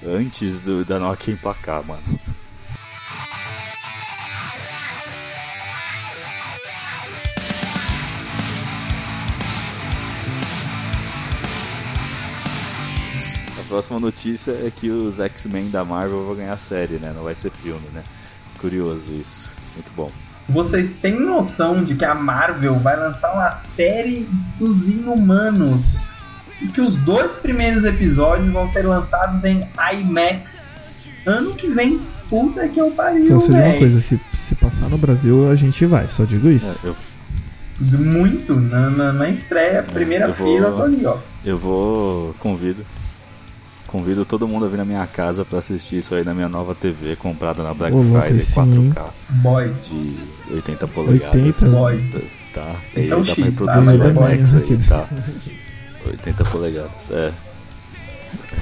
antes 0.07 0.61
do, 0.61 0.85
da 0.85 0.99
Nokia 1.01 1.33
emplacar, 1.35 1.85
mano. 1.85 2.03
Próxima 13.73 13.99
notícia 13.99 14.51
é 14.53 14.71
que 14.75 14.91
os 14.91 15.19
X-Men 15.19 15.71
da 15.71 15.83
Marvel 15.85 16.25
vão 16.27 16.35
ganhar 16.35 16.57
série, 16.59 16.95
né? 16.97 17.13
Não 17.17 17.25
vai 17.25 17.35
ser 17.35 17.51
filme, 17.51 17.87
né? 17.95 18.03
Curioso 18.61 19.13
isso. 19.13 19.53
Muito 19.75 19.91
bom. 19.97 20.11
Vocês 20.49 20.93
têm 21.01 21.19
noção 21.19 21.83
de 21.83 21.95
que 21.95 22.05
a 22.05 22.15
Marvel 22.15 22.75
vai 22.81 22.97
lançar 22.99 23.33
uma 23.33 23.51
série 23.51 24.29
dos 24.59 24.89
Inumanos? 24.89 26.07
E 26.61 26.67
que 26.67 26.81
os 26.83 26.97
dois 26.97 27.35
primeiros 27.35 27.85
episódios 27.85 28.49
vão 28.49 28.67
ser 28.67 28.83
lançados 28.83 29.43
em 29.45 29.61
IMAX 29.95 30.81
ano 31.27 31.55
que 31.55 31.69
vem. 31.71 32.01
Puta 32.29 32.69
que 32.69 32.81
eu 32.81 32.91
pariu, 32.91 33.25
Só 33.25 33.39
sei 33.39 33.55
de 33.57 33.63
uma 33.63 33.79
coisa, 33.79 34.01
se, 34.01 34.21
se 34.33 34.55
passar 34.57 34.89
no 34.89 34.97
Brasil, 34.99 35.51
a 35.51 35.55
gente 35.55 35.85
vai, 35.87 36.09
só 36.09 36.25
digo 36.25 36.49
É, 36.49 36.53
isso. 36.53 36.87
eu, 36.87 36.97
Muito. 37.99 38.55
Na, 38.55 38.89
na, 38.91 39.13
na 39.13 39.29
estreia, 39.31 39.83
primeira 39.83 40.27
eu 40.27 40.33
vou- 40.35 40.55
fila, 40.57 40.69
eu 40.69 40.77
tô 40.77 40.83
ali, 40.83 41.07
ó. 41.07 41.17
eu 41.45 41.57
vou. 41.59 42.35
Convido. 42.39 42.85
Convido 43.93 44.25
todo 44.25 44.49
mundo 44.49 44.65
a 44.65 44.69
vir 44.71 44.79
na 44.79 44.85
minha 44.87 45.07
casa 45.07 45.45
pra 45.45 45.59
assistir 45.59 45.99
isso 45.99 46.15
aí 46.15 46.25
na 46.25 46.33
minha 46.33 46.49
nova 46.49 46.75
TV 46.75 47.15
comprada 47.15 47.63
na 47.63 47.75
Black 47.75 47.95
Ô, 47.95 48.01
Friday 48.03 48.39
esse 48.39 48.53
sim, 48.53 48.91
4K 48.91 49.11
Boy. 49.29 49.73
de 49.83 50.17
80 50.55 50.89
polegadas. 50.89 51.35
80? 51.75 51.77
Boy. 51.77 52.29
Tá. 52.55 52.75
Esse 52.97 53.11
E 53.11 53.13
é 53.13 53.17
um 53.17 53.23
dá 53.23 53.35
pra 53.35 53.45
X, 53.45 53.57
tá? 53.59 53.73
reproduzir 53.75 53.85
Mas 53.85 54.01
o 54.01 54.05
é 54.05 54.11
IMAX 54.11 54.53
né? 54.53 54.59
aí, 54.59 54.65
Aqueles- 54.65 54.89
tá. 54.89 55.09
80 56.09 56.45
polegadas, 56.47 57.11
é. 57.11 57.33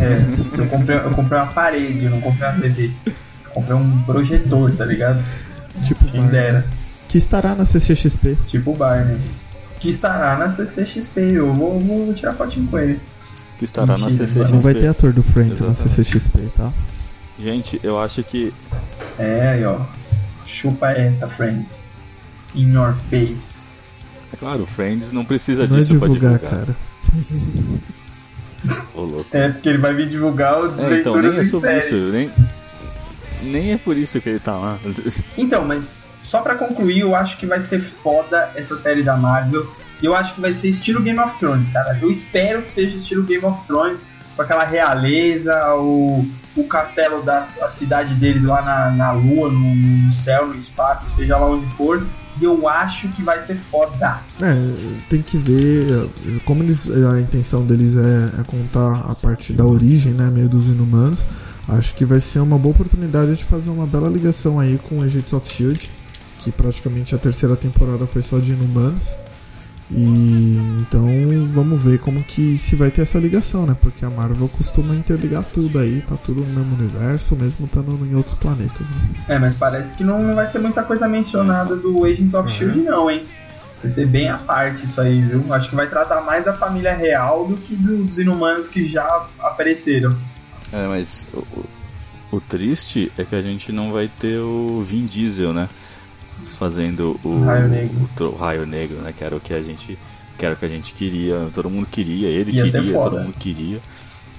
É, 0.00 0.58
eu 0.58 0.66
comprei, 0.66 0.96
eu 0.99 1.10
comprei 1.10 1.38
uma 1.40 1.46
parede, 1.46 2.04
eu 2.04 2.10
não 2.10 2.20
comprei 2.20 2.49
uma 2.49 2.60
TV. 2.60 2.90
Eu 3.06 3.50
comprei 3.52 3.76
um 3.76 4.02
projetor, 4.02 4.70
tá 4.72 4.84
ligado? 4.84 5.25
Tipo, 5.82 6.04
Quem 6.06 6.26
dera. 6.26 6.66
que 7.08 7.18
estará 7.18 7.54
na 7.54 7.64
CCXP. 7.64 8.37
Tipo 8.49 8.72
o 8.72 8.76
Barney. 8.76 9.16
Que 9.78 9.88
estará 9.90 10.37
na 10.37 10.50
CCXP. 10.50 11.20
Eu 11.34 11.54
vou, 11.54 11.78
vou 11.80 12.12
tirar 12.14 12.34
fotinho 12.34 12.66
com 12.66 12.78
ele. 12.80 13.00
Que 13.60 13.64
estará 13.66 13.98
na 13.98 14.10
CCXP. 14.10 14.52
Não 14.52 14.58
vai 14.58 14.74
ter 14.74 14.88
ator 14.88 15.12
do 15.12 15.22
Friends 15.22 15.60
na 15.60 15.68
Exatamente. 15.68 16.04
CCXP, 16.04 16.38
tá? 16.56 16.72
Gente, 17.38 17.78
eu 17.82 18.00
acho 18.00 18.22
que 18.22 18.52
É, 19.18 19.48
aí 19.48 19.64
ó. 19.66 19.80
Chupa 20.46 20.90
essa, 20.92 21.28
friends. 21.28 21.86
In 22.54 22.72
your 22.72 22.94
face. 22.94 23.76
É 24.32 24.36
claro, 24.36 24.64
Friends 24.66 25.12
não 25.12 25.24
precisa 25.26 25.66
Não 25.68 25.76
é 25.76 25.78
disso 25.78 25.92
divulgar, 25.92 26.38
pra 26.38 26.48
divulgar. 26.48 26.66
cara. 26.66 26.76
Ô, 28.94 29.02
louco. 29.02 29.26
É, 29.30 29.50
porque 29.50 29.68
ele 29.68 29.78
vai 29.78 29.94
vir 29.94 30.08
divulgar 30.08 30.58
o 30.60 30.74
É, 30.80 30.96
então, 30.98 31.20
nem 31.20 31.38
é 31.38 31.44
sobre 31.44 31.76
isso, 31.78 31.94
nem, 31.94 32.30
nem 33.42 33.72
é 33.72 33.76
por 33.78 33.96
isso 33.96 34.20
que 34.20 34.28
ele 34.30 34.38
tá 34.40 34.56
lá. 34.56 34.78
Então, 35.36 35.64
mas 35.66 35.82
só 36.22 36.40
pra 36.40 36.54
concluir, 36.54 37.00
eu 37.00 37.14
acho 37.14 37.36
que 37.38 37.46
vai 37.46 37.60
ser 37.60 37.80
foda 37.80 38.50
essa 38.54 38.76
série 38.76 39.02
da 39.02 39.16
Marvel. 39.16 39.66
E 40.02 40.07
eu 40.07 40.14
acho 40.14 40.35
que 40.35 40.40
vai 40.40 40.52
ser 40.52 40.69
estilo 40.69 41.02
Game 41.02 41.19
of 41.19 41.38
Thrones, 41.38 41.69
cara. 41.69 41.99
Eu 42.00 42.11
espero 42.11 42.62
que 42.62 42.71
seja 42.71 42.97
estilo 42.97 43.23
Game 43.23 43.45
of 43.45 43.66
Thrones, 43.66 44.00
com 44.35 44.42
aquela 44.42 44.64
realeza, 44.64 45.75
o, 45.75 46.26
o 46.57 46.64
castelo 46.64 47.23
da 47.23 47.42
a 47.42 47.69
cidade 47.69 48.14
deles 48.14 48.45
lá 48.45 48.62
na, 48.62 48.90
na 48.90 49.12
lua, 49.12 49.50
no, 49.50 49.75
no 49.75 50.12
céu, 50.12 50.49
no 50.49 50.57
espaço, 50.57 51.09
seja 51.09 51.37
lá 51.37 51.47
onde 51.47 51.66
for. 51.75 52.02
E 52.40 52.45
eu 52.45 52.66
acho 52.69 53.09
que 53.09 53.23
vai 53.23 53.38
ser 53.40 53.54
foda. 53.54 54.21
É, 54.40 54.54
tem 55.11 55.21
que 55.21 55.37
ver 55.37 56.09
como 56.45 56.62
eles, 56.62 56.88
a 56.88 57.21
intenção 57.21 57.66
deles 57.66 57.97
é, 57.97 58.40
é 58.40 58.45
contar 58.47 59.04
a 59.11 59.14
parte 59.14 59.52
da 59.52 59.66
origem, 59.66 60.12
né, 60.12 60.30
meio 60.30 60.49
dos 60.49 60.69
inumanos. 60.69 61.26
Acho 61.69 61.95
que 61.95 62.04
vai 62.04 62.19
ser 62.19 62.40
uma 62.40 62.59
boa 62.59 62.75
oportunidade 62.75 63.35
de 63.35 63.45
fazer 63.45 63.69
uma 63.69 63.87
bela 63.87 64.09
ligação 64.09 64.59
aí 64.59 64.78
com 64.78 65.02
Agents 65.02 65.33
of 65.35 65.47
Shield, 65.47 65.90
que 66.38 66.50
praticamente 66.50 67.14
a 67.14 67.19
terceira 67.19 67.54
temporada 67.57 68.07
foi 68.07 68.23
só 68.23 68.38
de 68.38 68.52
inumanos. 68.52 69.14
E 69.92 70.56
então 70.80 71.04
vamos 71.49 71.82
ver 71.85 71.99
como 71.99 72.23
que 72.23 72.56
se 72.56 72.76
vai 72.76 72.90
ter 72.90 73.02
essa 73.02 73.18
ligação, 73.18 73.66
né? 73.66 73.76
Porque 73.80 74.04
a 74.04 74.11
Marvel 74.11 74.49
costuma 74.49 74.94
interligar 74.94 75.42
tudo 75.44 75.78
aí, 75.80 76.00
tá 76.02 76.16
tudo 76.16 76.42
no 76.42 76.47
mesmo 76.61 76.76
universo, 76.76 77.35
mesmo 77.35 77.66
estando 77.66 78.06
em 78.06 78.14
outros 78.14 78.35
planetas, 78.37 78.88
né? 78.88 78.97
É, 79.28 79.38
mas 79.38 79.54
parece 79.54 79.94
que 79.94 80.04
não 80.04 80.32
vai 80.35 80.47
ser 80.47 80.61
muita 80.61 80.82
coisa 80.85 81.09
mencionada 81.09 81.75
do 81.76 82.04
Agents 82.04 82.35
of 82.35 82.49
Shield, 82.50 82.78
não, 82.82 83.11
hein? 83.11 83.23
Vai 83.82 83.90
ser 83.90 84.06
bem 84.06 84.28
à 84.28 84.37
parte 84.37 84.85
isso 84.85 85.00
aí, 85.00 85.20
viu? 85.23 85.52
Acho 85.52 85.70
que 85.70 85.75
vai 85.75 85.88
tratar 85.88 86.20
mais 86.20 86.44
da 86.44 86.52
família 86.52 86.94
real 86.94 87.47
do 87.49 87.56
que 87.56 87.75
dos 87.75 88.18
inumanos 88.18 88.68
que 88.68 88.85
já 88.85 89.26
apareceram. 89.38 90.16
É, 90.73 90.87
mas 90.87 91.28
o, 91.35 91.38
o- 91.38 91.66
o 92.37 92.40
triste 92.40 93.11
é 93.18 93.25
que 93.25 93.35
a 93.35 93.40
gente 93.40 93.73
não 93.73 93.90
vai 93.92 94.09
ter 94.20 94.38
o 94.38 94.82
Vin 94.87 95.04
Diesel, 95.06 95.52
né? 95.52 95.68
Fazendo 96.44 97.18
o 97.25 97.40
Raio 97.44 97.68
Negro. 97.68 97.97
o 98.02 98.09
tro- 98.16 98.35
Raio 98.37 98.66
Negro, 98.66 98.97
né? 98.99 99.12
Que 99.16 99.25
era 99.25 99.37
o 99.37 99.40
que 99.40 99.52
a 99.54 99.62
gente, 99.62 99.99
que 100.38 100.44
era 100.47 100.54
o 100.54 100.59
que 100.59 100.64
a 100.64 100.68
gente 100.68 100.92
queria, 100.92 101.49
todo 101.54 101.68
mundo 101.70 101.87
queria, 101.87 102.28
ele 102.28 102.52
Ia 102.56 102.64
queria, 102.64 102.92
todo 102.94 103.18
mundo 103.18 103.35
queria. 103.38 103.80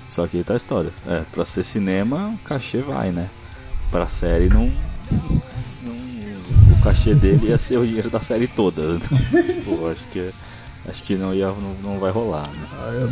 Só 0.10 0.27
que 0.27 0.38
aí 0.38 0.43
tá 0.43 0.53
a 0.53 0.58
história. 0.58 0.91
É, 1.08 1.22
pra 1.31 1.46
ser 1.46 1.63
cinema, 1.63 2.29
o 2.29 2.38
cachê 2.48 2.79
vai, 2.81 3.12
né? 3.12 3.29
Pra 3.91 4.08
série 4.08 4.50
não. 4.50 4.65
não- 5.84 6.74
o 6.79 6.84
cachê 6.84 7.13
dele 7.13 7.48
ia 7.48 7.58
ser 7.58 7.77
o 7.77 7.86
dinheiro 7.86 8.10
da 8.10 8.20
série 8.20 8.48
toda. 8.48 8.81
Pô, 9.65 9.88
acho 9.89 10.03
que 10.05 10.31
acho 10.88 11.03
que 11.03 11.15
não 11.15 11.34
ia 11.34 11.48
não, 11.48 11.75
não 11.84 12.00
vai 12.00 12.12
rolar, 12.12 12.48
né? 12.48 12.67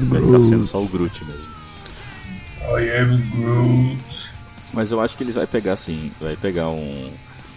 Vai 0.07 0.21
ficar 0.21 0.45
sendo 0.45 0.65
só 0.65 0.81
o 0.81 0.87
Groot 0.87 1.23
mesmo. 1.25 1.51
I 2.79 2.89
am 2.99 3.17
Groot. 3.35 4.29
Mas 4.73 4.91
eu 4.91 4.99
acho 5.01 5.15
que 5.17 5.23
eles 5.23 5.35
vai 5.35 5.47
pegar 5.47 5.73
assim, 5.73 6.11
vai 6.19 6.35
pegar 6.35 6.69
um. 6.69 7.11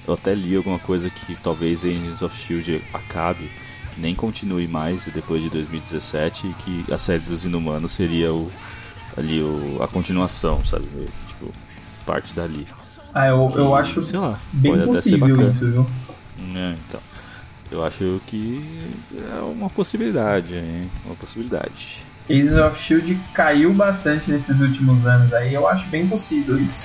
Eu 0.07 0.15
até 0.15 0.35
li 0.35 0.57
alguma 0.57 0.79
coisa 0.79 1.09
que 1.09 1.35
talvez 1.37 1.85
Agents 1.85 2.23
of 2.23 2.37
Shield 2.37 2.83
acabe, 2.93 3.51
nem 3.97 4.15
continue 4.15 4.67
mais 4.67 5.07
depois 5.07 5.43
de 5.43 5.51
2017 5.51 6.49
e 6.49 6.55
que 6.55 6.93
a 6.93 6.99
série 6.99 7.21
dos 7.21 7.45
Inumanos 7.45 7.93
seria 7.93 8.33
o 8.33 8.51
ali 9.17 9.43
o, 9.43 9.83
a 9.83 9.89
continuação, 9.89 10.65
sabe? 10.65 10.87
Tipo, 11.29 11.53
parte 12.07 12.35
dali. 12.35 12.67
Ah, 13.15 13.29
eu, 13.29 13.51
eu 13.55 13.75
acho 13.75 14.05
sei 14.05 14.19
lá, 14.19 14.39
bem 14.53 14.73
pode 14.73 14.85
até 14.85 15.01
ser 15.01 15.19
possível 15.19 15.49
isso, 15.49 15.71
viu? 15.71 15.87
É, 16.55 16.75
então. 16.89 17.01
Eu 17.71 17.83
acho 17.83 18.21
que 18.27 18.63
é 19.31 19.41
uma 19.41 19.71
possibilidade, 19.71 20.55
hein? 20.55 20.91
Uma 21.07 21.15
possibilidade. 21.15 22.05
Agents 22.29 22.59
of 22.59 22.79
Shield 22.79 23.19
caiu 23.33 23.73
bastante 23.73 24.31
nesses 24.31 24.61
últimos 24.61 25.07
anos 25.07 25.33
aí, 25.33 25.55
eu 25.55 25.67
acho 25.67 25.87
bem 25.89 26.07
possível 26.07 26.59
isso. 26.59 26.85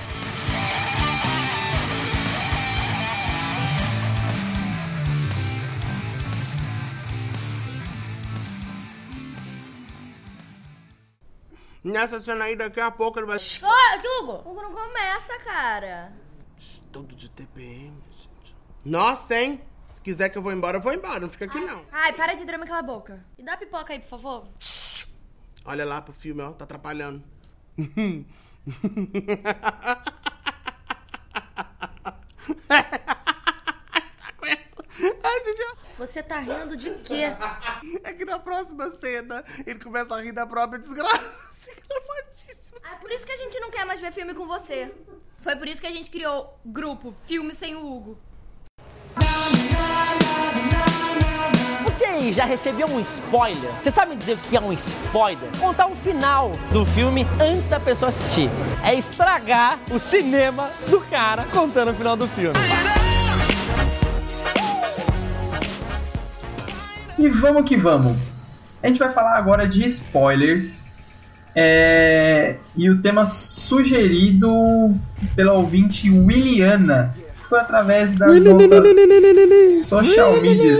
Nessa 11.88 12.20
cena 12.20 12.44
aí, 12.44 12.54
daqui 12.54 12.80
a 12.80 12.90
pouco 12.90 13.18
ele 13.18 13.26
vai. 13.26 13.36
Ô, 13.38 14.20
Hugo! 14.22 14.50
Hugo, 14.50 14.62
não 14.62 14.72
começa, 14.72 15.38
cara. 15.38 16.12
Todo 16.92 17.14
de 17.16 17.30
TPM, 17.30 17.96
gente. 18.10 18.56
Nossa, 18.84 19.34
hein? 19.36 19.62
Se 19.90 20.02
quiser 20.02 20.28
que 20.28 20.36
eu 20.36 20.42
vou 20.42 20.52
embora, 20.52 20.76
eu 20.76 20.80
vou 20.82 20.92
embora. 20.92 21.20
Não 21.20 21.30
fica 21.30 21.46
aqui, 21.46 21.58
não. 21.60 21.84
Ai, 21.90 22.12
para 22.12 22.34
de 22.34 22.44
drama 22.44 22.66
cala 22.66 22.80
a 22.80 22.82
boca. 22.82 23.24
E 23.38 23.42
dá 23.42 23.56
pipoca 23.56 23.92
aí, 23.92 24.00
por 24.00 24.08
favor. 24.08 24.48
Olha 25.64 25.84
lá 25.86 26.02
pro 26.02 26.12
filme, 26.12 26.42
ó. 26.42 26.52
Tá 26.52 26.64
atrapalhando. 26.64 27.22
Ai, 35.22 35.42
Você 35.98 36.22
tá 36.22 36.38
rindo 36.38 36.76
de 36.76 36.90
quê? 37.04 37.24
é 38.04 38.12
que 38.12 38.24
na 38.24 38.38
próxima 38.38 38.88
cena 39.00 39.44
ele 39.66 39.78
começa 39.80 40.14
a 40.14 40.20
rir 40.22 40.32
da 40.32 40.46
própria 40.46 40.78
desgraça. 40.78 41.47
Engraçadíssimo. 41.66 42.78
Ah, 42.84 42.96
por 42.96 43.10
isso 43.10 43.26
que 43.26 43.32
a 43.32 43.36
gente 43.36 43.58
não 43.60 43.70
quer 43.70 43.84
mais 43.84 44.00
ver 44.00 44.12
filme 44.12 44.34
com 44.34 44.46
você. 44.46 44.92
Foi 45.40 45.56
por 45.56 45.66
isso 45.66 45.80
que 45.80 45.86
a 45.86 45.92
gente 45.92 46.10
criou 46.10 46.58
grupo 46.64 47.14
Filme 47.24 47.54
Sem 47.54 47.74
o 47.74 47.84
Hugo. 47.84 48.18
Você 51.84 52.04
aí 52.04 52.32
já 52.32 52.44
recebeu 52.44 52.86
um 52.86 53.00
spoiler? 53.00 53.70
Você 53.82 53.90
sabe 53.90 54.14
dizer 54.16 54.34
o 54.34 54.38
que 54.38 54.56
é 54.56 54.60
um 54.60 54.72
spoiler? 54.72 55.48
Contar 55.58 55.88
o 55.88 55.96
final 55.96 56.52
do 56.72 56.84
filme 56.86 57.26
antes 57.40 57.68
da 57.68 57.80
pessoa 57.80 58.10
assistir. 58.10 58.48
É 58.84 58.94
estragar 58.94 59.78
o 59.90 59.98
cinema 59.98 60.70
do 60.88 61.00
cara 61.00 61.44
contando 61.52 61.90
o 61.90 61.94
final 61.94 62.16
do 62.16 62.28
filme. 62.28 62.54
E 67.18 67.28
vamos 67.28 67.68
que 67.68 67.76
vamos. 67.76 68.16
A 68.80 68.86
gente 68.86 68.98
vai 68.98 69.10
falar 69.10 69.36
agora 69.36 69.66
de 69.66 69.84
spoilers. 69.84 70.87
É, 71.54 72.56
E 72.76 72.88
o 72.90 73.00
tema 73.00 73.24
sugerido 73.26 74.50
pela 75.34 75.54
ouvinte 75.54 76.10
Williana 76.10 77.14
foi 77.36 77.58
através 77.58 78.12
das 78.12 78.40
nossas 78.42 79.86
social 79.86 80.40
media. 80.40 80.78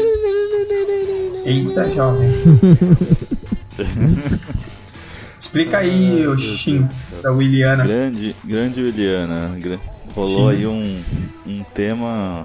Eita, 1.44 1.90
jovem. 1.90 2.28
Explica 5.38 5.78
aí, 5.78 6.26
o 6.26 6.36
Shin, 6.36 6.86
da 7.22 7.32
Williana. 7.32 7.84
Grande, 7.84 8.36
grande 8.44 8.82
Williana. 8.82 9.56
Rolou 10.14 10.50
Sim. 10.50 10.56
aí 10.56 10.66
um, 10.66 11.00
um 11.46 11.64
tema 11.74 12.44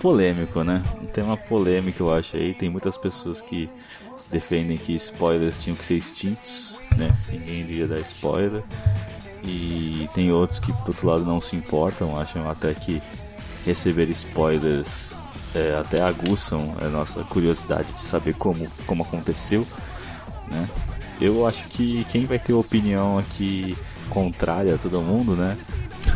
polêmico, 0.00 0.62
né? 0.62 0.82
Um 1.00 1.06
tema 1.06 1.36
polêmico, 1.36 2.02
eu 2.02 2.12
acho 2.12 2.36
aí. 2.36 2.52
Tem 2.52 2.68
muitas 2.68 2.98
pessoas 2.98 3.40
que 3.40 3.70
defendem 4.30 4.76
que 4.76 4.94
spoilers 4.94 5.62
tinham 5.62 5.76
que 5.76 5.84
ser 5.84 5.96
extintos, 5.96 6.78
né? 6.96 7.10
Ninguém 7.30 7.64
devia 7.64 7.86
dar 7.86 8.00
spoiler. 8.00 8.62
E 9.44 10.08
tem 10.14 10.32
outros 10.32 10.58
que, 10.58 10.72
por 10.72 10.88
outro 10.88 11.06
lado, 11.06 11.24
não 11.24 11.40
se 11.40 11.56
importam, 11.56 12.18
acham 12.18 12.48
até 12.50 12.74
que 12.74 13.00
receber 13.64 14.08
spoilers 14.10 15.16
é, 15.54 15.76
até 15.78 16.02
aguçam 16.02 16.74
a 16.80 16.88
nossa 16.88 17.22
curiosidade 17.24 17.92
de 17.92 18.00
saber 18.00 18.34
como, 18.34 18.68
como 18.86 19.02
aconteceu, 19.02 19.66
né? 20.48 20.68
Eu 21.20 21.46
acho 21.46 21.66
que 21.68 22.04
quem 22.10 22.24
vai 22.24 22.38
ter 22.38 22.52
opinião 22.52 23.18
aqui 23.18 23.76
contrária 24.08 24.74
a 24.74 24.78
todo 24.78 25.00
mundo, 25.00 25.34
né? 25.34 25.56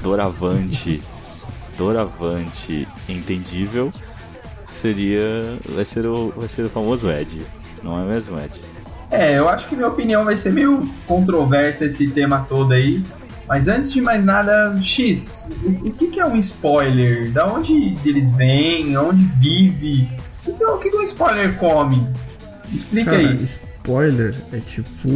Doravante, 0.02 1.02
doravante, 1.76 2.86
entendível, 3.08 3.90
seria 4.64 5.58
vai 5.68 5.84
ser 5.84 6.06
o 6.06 6.32
vai 6.36 6.48
ser 6.48 6.64
o 6.64 6.70
famoso 6.70 7.10
Ed, 7.10 7.42
não 7.82 8.00
é 8.00 8.04
mesmo 8.06 8.38
Ed? 8.38 8.60
É, 9.10 9.38
eu 9.38 9.48
acho 9.48 9.68
que 9.68 9.76
minha 9.76 9.88
opinião 9.88 10.24
vai 10.24 10.36
ser 10.36 10.52
meio 10.52 10.88
controversa 11.06 11.84
esse 11.84 12.08
tema 12.08 12.46
todo 12.48 12.72
aí. 12.72 13.02
Mas 13.46 13.68
antes 13.68 13.92
de 13.92 14.00
mais 14.00 14.24
nada, 14.24 14.78
X, 14.80 15.48
o, 15.62 15.88
o 15.88 15.92
que, 15.92 16.06
que 16.08 16.20
é 16.20 16.24
um 16.24 16.36
spoiler? 16.36 17.30
Da 17.32 17.46
onde 17.46 17.98
eles 18.04 18.30
vêm? 18.34 18.96
Onde 18.96 19.22
vive? 19.24 20.08
O 20.46 20.54
que, 20.54 20.62
é- 20.62 20.66
o 20.66 20.78
que 20.78 20.96
um 20.96 21.02
spoiler 21.02 21.54
come? 21.58 22.06
Explica 22.72 23.10
Cara, 23.10 23.22
aí. 23.28 23.42
spoiler 23.42 24.34
é 24.52 24.58
tipo 24.60 25.08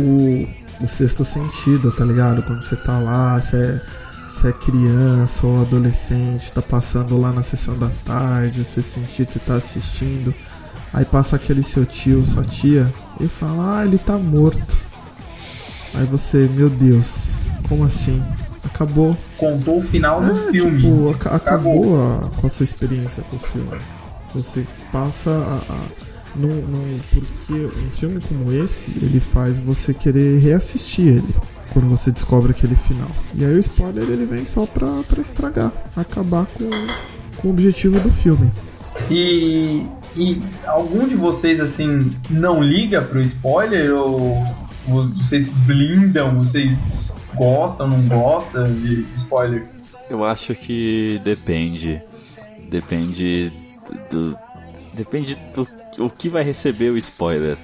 o 0.80 0.86
sexto 0.86 1.24
sentido, 1.24 1.90
tá 1.90 2.04
ligado? 2.04 2.42
Quando 2.42 2.62
você 2.62 2.76
tá 2.76 2.98
lá, 2.98 3.40
você 3.40 3.56
é, 3.56 3.80
você 4.28 4.48
é 4.48 4.52
criança 4.52 5.46
ou 5.46 5.62
adolescente, 5.62 6.52
tá 6.52 6.60
passando 6.60 7.18
lá 7.18 7.32
na 7.32 7.42
sessão 7.42 7.78
da 7.78 7.88
tarde, 8.04 8.60
o 8.60 8.64
sexto 8.64 9.00
sentido, 9.00 9.30
você 9.30 9.38
tá 9.38 9.54
assistindo, 9.54 10.34
aí 10.92 11.04
passa 11.04 11.36
aquele 11.36 11.62
seu 11.62 11.84
tio, 11.86 12.24
sua 12.24 12.42
tia, 12.42 12.92
e 13.20 13.28
fala, 13.28 13.78
ah, 13.80 13.84
ele 13.86 13.98
tá 13.98 14.16
morto. 14.18 14.76
Aí 15.94 16.04
você, 16.06 16.48
meu 16.54 16.68
Deus, 16.68 17.28
como 17.68 17.84
assim? 17.84 18.22
Acabou. 18.64 19.16
Contou 19.38 19.78
o 19.78 19.82
final 19.82 20.20
do 20.22 20.32
É, 20.32 20.50
filme. 20.50 20.80
tipo, 20.80 21.10
aca- 21.10 21.30
Acabou. 21.36 21.94
acabou 22.00 22.26
a, 22.34 22.40
com 22.40 22.46
a 22.46 22.50
sua 22.50 22.64
experiência 22.64 23.22
com 23.30 23.36
o 23.36 23.38
filme. 23.40 23.70
Você 24.34 24.66
passa 24.92 25.30
a. 25.30 25.72
a 25.72 26.06
num, 26.34 26.48
num- 26.48 27.00
porque 27.10 27.52
um 27.54 27.90
filme 27.90 28.20
como 28.20 28.52
esse, 28.52 28.90
ele 29.00 29.18
faz 29.20 29.58
você 29.58 29.94
querer 29.94 30.38
reassistir 30.38 31.06
ele. 31.06 31.34
Quando 31.72 31.88
você 31.88 32.10
descobre 32.10 32.50
aquele 32.50 32.74
final. 32.76 33.08
E 33.34 33.42
aí 33.44 33.54
o 33.54 33.58
spoiler 33.58 34.04
ele 34.04 34.26
vem 34.26 34.44
só 34.44 34.66
pra, 34.66 34.86
pra 35.08 35.20
estragar. 35.20 35.72
Acabar 35.96 36.44
com, 36.46 36.68
com 37.36 37.48
o 37.48 37.50
objetivo 37.52 37.98
do 38.00 38.10
filme. 38.10 38.50
E, 39.10 39.86
e 40.16 40.40
algum 40.64 41.06
de 41.06 41.14
vocês, 41.14 41.60
assim, 41.60 42.14
não 42.30 42.62
liga 42.62 43.02
pro 43.02 43.20
spoiler? 43.20 43.94
Ou 43.94 44.42
vocês 44.86 45.50
blindam? 45.50 46.38
Vocês 46.38 46.88
gostam, 47.34 47.88
não 47.88 48.08
gostam 48.08 48.72
de 48.72 49.06
spoiler? 49.14 49.66
Eu 50.08 50.24
acho 50.24 50.54
que 50.54 51.20
depende. 51.22 52.02
Depende 52.68 53.52
do. 54.10 54.36
Depende 54.94 55.36
do 55.54 55.68
o 55.98 56.10
que 56.10 56.28
vai 56.28 56.42
receber 56.42 56.90
o 56.90 56.96
spoiler. 56.98 57.58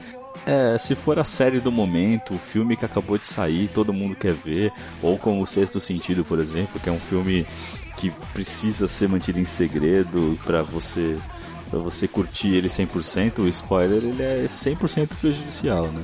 É, 0.44 0.76
se 0.76 0.94
for 0.96 1.18
a 1.18 1.24
série 1.24 1.60
do 1.60 1.70
momento, 1.70 2.34
o 2.34 2.38
filme 2.38 2.76
que 2.76 2.84
acabou 2.84 3.16
de 3.16 3.26
sair, 3.26 3.68
todo 3.68 3.92
mundo 3.92 4.16
quer 4.16 4.34
ver, 4.34 4.72
ou 5.00 5.16
como 5.16 5.40
o 5.40 5.46
Sexto 5.46 5.78
Sentido, 5.78 6.24
por 6.24 6.40
exemplo, 6.40 6.80
que 6.80 6.88
é 6.88 6.92
um 6.92 6.98
filme 6.98 7.46
que 7.96 8.10
precisa 8.34 8.88
ser 8.88 9.08
mantido 9.08 9.38
em 9.38 9.44
segredo 9.44 10.36
para 10.44 10.62
você 10.62 11.16
para 11.72 11.80
você 11.80 12.06
curtir 12.06 12.54
ele 12.54 12.68
100%, 12.68 13.38
o 13.38 13.48
spoiler 13.48 14.04
ele 14.04 14.22
é 14.22 14.44
100% 14.46 15.08
prejudicial, 15.18 15.86
né? 15.86 16.02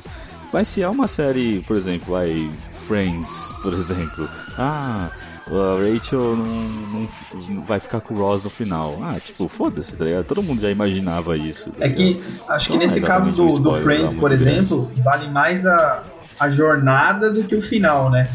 Mas 0.50 0.66
se 0.68 0.83
é 0.83 0.88
uma 0.88 1.07
série, 1.07 1.61
por 1.66 1.76
exemplo, 1.76 2.14
vai 2.14 2.50
Friends, 2.70 3.54
por 3.62 3.74
exemplo. 3.76 4.26
Ah, 4.57 5.11
a 5.46 5.92
Rachel 5.92 6.37
não, 6.37 7.07
não- 7.50 7.64
vai 7.64 7.78
ficar 7.81 8.00
com 8.00 8.14
o 8.14 8.18
Ross 8.18 8.44
no 8.44 8.50
final. 8.50 8.98
Ah, 9.02 9.20
tipo, 9.20 9.46
foda-se, 9.46 9.94
tá 9.96 10.07
ligado? 10.07 10.24
Todo 10.24 10.42
mundo 10.42 10.62
já 10.62 10.70
imaginava 10.70 11.37
isso. 11.37 11.70
tá 11.72 11.85
É 11.85 11.90
que 11.90 12.18
acho 12.48 12.68
que 12.68 12.74
Não 12.76 12.83
é 12.83 12.87
nesse 12.87 13.00
caso 13.02 13.31
do, 13.33 13.42
um 13.42 13.46
do 13.46 13.50
spoiler 13.50 13.83
Friends, 13.83 14.14
por 14.14 14.33
exemplo, 14.33 14.90
vale 15.04 15.31
mais 15.31 15.66
a, 15.66 16.02
a 16.40 16.48
jornada 16.50 17.31
do 17.31 17.44
que 17.44 17.54
o 17.54 17.61
final, 17.61 18.11
né? 18.11 18.26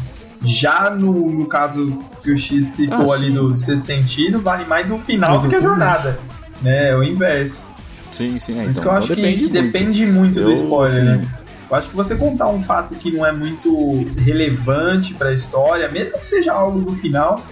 Já 0.44 0.90
no, 0.90 1.30
no 1.32 1.46
caso 1.46 2.00
que 2.22 2.30
o 2.30 2.36
X 2.38 2.64
citou 2.66 3.10
Ah, 3.12 3.14
ali 3.16 3.30
do 3.32 3.56
sexto 3.56 3.86
sentido, 3.86 4.40
vale 4.40 4.64
mais 4.66 4.90
o 4.92 4.98
final 4.98 5.40
do 5.40 5.48
que 5.48 5.54
a 5.56 5.60
jornada. 5.60 6.16
Né? 6.64 6.90
É 6.90 6.96
o 6.96 7.02
inverso. 7.02 7.66
Sim, 8.10 8.38
sim, 8.38 8.58
é. 8.58 8.64
Por 8.64 8.70
isso 8.70 8.80
então, 8.80 8.82
que 8.82 8.88
eu 8.88 8.92
acho 8.92 9.12
então 9.12 9.16
que, 9.16 9.22
depende 9.22 9.44
que 9.44 9.52
muito. 9.52 9.72
depende 9.72 10.06
muito 10.06 10.34
do 10.34 10.50
Eu, 10.50 10.52
spoiler, 10.52 10.88
assim, 10.88 11.02
né? 11.02 11.28
Eu 11.70 11.76
acho 11.76 11.88
que 11.88 11.96
você 11.96 12.14
contar 12.14 12.48
um 12.48 12.62
fato 12.62 12.94
que 12.94 13.10
não 13.10 13.24
é 13.24 13.32
muito 13.32 14.06
relevante 14.24 15.14
pra 15.14 15.32
história, 15.32 15.88
mesmo 15.88 16.18
que 16.18 16.26
seja 16.26 16.52
algo 16.52 16.80
do 16.80 16.92
final, 16.92 17.42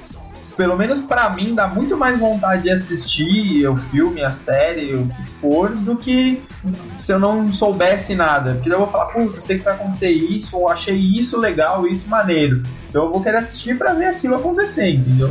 pelo 0.56 0.76
menos 0.76 1.00
pra 1.00 1.30
mim 1.30 1.54
dá 1.54 1.66
muito 1.66 1.96
mais 1.96 2.18
vontade 2.18 2.62
de 2.62 2.70
assistir 2.70 3.66
o 3.66 3.74
filme, 3.74 4.22
a 4.22 4.30
série, 4.30 4.94
o 4.94 5.06
que 5.06 5.24
for, 5.40 5.70
do 5.70 5.96
que 5.96 6.42
se 6.94 7.12
eu 7.12 7.18
não 7.18 7.52
soubesse 7.52 8.14
nada. 8.14 8.52
Porque 8.54 8.68
daí 8.68 8.78
eu 8.78 8.84
vou 8.84 8.92
falar, 8.92 9.06
pô, 9.06 9.20
eu 9.20 9.40
sei 9.40 9.58
que 9.58 9.64
vai 9.64 9.74
acontecer 9.74 10.10
isso, 10.10 10.56
ou 10.56 10.68
achei 10.68 10.96
isso 10.96 11.40
legal, 11.40 11.86
isso 11.86 12.08
maneiro. 12.08 12.62
Então 12.88 13.06
eu 13.06 13.12
vou 13.12 13.22
querer 13.22 13.38
assistir 13.38 13.76
pra 13.76 13.94
ver 13.94 14.06
aquilo 14.06 14.36
acontecer, 14.36 14.90
entendeu? 14.90 15.30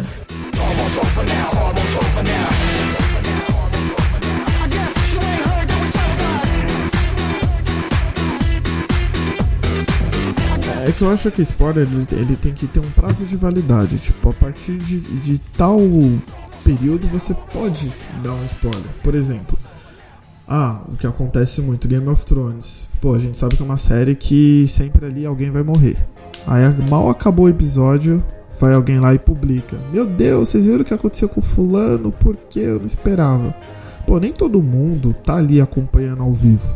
É 10.88 10.92
que 10.92 11.04
eu 11.04 11.12
acho 11.12 11.30
que 11.30 11.42
spoiler 11.42 11.88
ele, 11.88 12.08
ele 12.12 12.36
tem 12.36 12.54
que 12.54 12.66
ter 12.66 12.80
um 12.80 12.90
prazo 12.92 13.24
de 13.26 13.36
validade. 13.36 14.00
Tipo, 14.00 14.30
a 14.30 14.34
partir 14.34 14.78
de, 14.78 15.00
de 15.00 15.40
tal 15.58 15.80
período 16.64 17.08
você 17.08 17.36
pode 17.54 17.92
dar 18.24 18.34
um 18.34 18.44
spoiler. 18.44 18.90
Por 19.04 19.14
exemplo, 19.14 19.58
ah, 20.48 20.82
o 20.92 20.98
que 20.98 21.06
acontece 21.06 21.62
muito, 21.62 21.88
Game 21.88 22.08
of 22.08 22.26
Thrones. 22.26 22.88
Pô, 23.00 23.14
a 23.14 23.20
gente 23.20 23.38
sabe 23.38 23.56
que 23.56 23.62
é 23.62 23.66
uma 23.66 23.78
série 23.78 24.16
que 24.16 24.66
sempre 24.68 25.06
ali 25.06 25.26
alguém 25.26 25.52
vai 25.52 25.64
morrer. 25.64 25.96
Aí 26.48 26.64
mal 26.90 27.10
acabou 27.10 27.46
o 27.46 27.50
episódio, 27.50 28.24
vai 28.60 28.74
alguém 28.74 29.00
lá 29.00 29.14
e 29.14 29.20
publica. 29.20 29.78
Meu 29.92 30.06
Deus, 30.06 30.50
vocês 30.50 30.66
viram 30.66 30.82
o 30.82 30.84
que 30.84 30.94
aconteceu 30.94 31.30
com 31.30 31.42
fulano? 31.42 32.12
Por 32.12 32.36
que 32.36 32.60
eu 32.60 32.80
não 32.80 32.86
esperava? 32.86 33.56
Pô, 34.06 34.20
nem 34.20 34.34
todo 34.34 34.62
mundo 34.62 35.16
tá 35.24 35.36
ali 35.36 35.62
acompanhando 35.62 36.24
ao 36.24 36.34
vivo. 36.34 36.76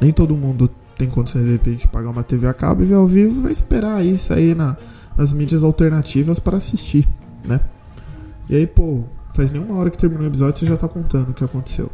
Nem 0.00 0.12
todo 0.12 0.36
mundo 0.36 0.70
tem 0.96 1.08
condições 1.08 1.44
de 1.46 1.52
repente 1.52 1.82
de 1.82 1.88
pagar 1.88 2.10
uma 2.10 2.22
TV 2.22 2.46
a 2.46 2.54
cabo 2.54 2.82
e 2.82 2.86
ver 2.86 2.94
ao 2.94 3.06
vivo, 3.06 3.42
vai 3.42 3.52
esperar 3.52 4.04
isso 4.04 4.32
aí 4.32 4.54
na, 4.54 4.76
nas 5.16 5.32
mídias 5.32 5.62
alternativas 5.62 6.38
para 6.38 6.56
assistir, 6.56 7.06
né? 7.44 7.60
E 8.48 8.54
aí, 8.56 8.66
pô, 8.66 9.02
faz 9.34 9.50
nem 9.52 9.60
uma 9.62 9.78
hora 9.78 9.90
que 9.90 9.98
terminou 9.98 10.24
o 10.24 10.28
episódio 10.28 10.58
você 10.58 10.66
já 10.66 10.76
tá 10.76 10.86
contando 10.88 11.30
o 11.30 11.34
que 11.34 11.42
aconteceu. 11.44 11.90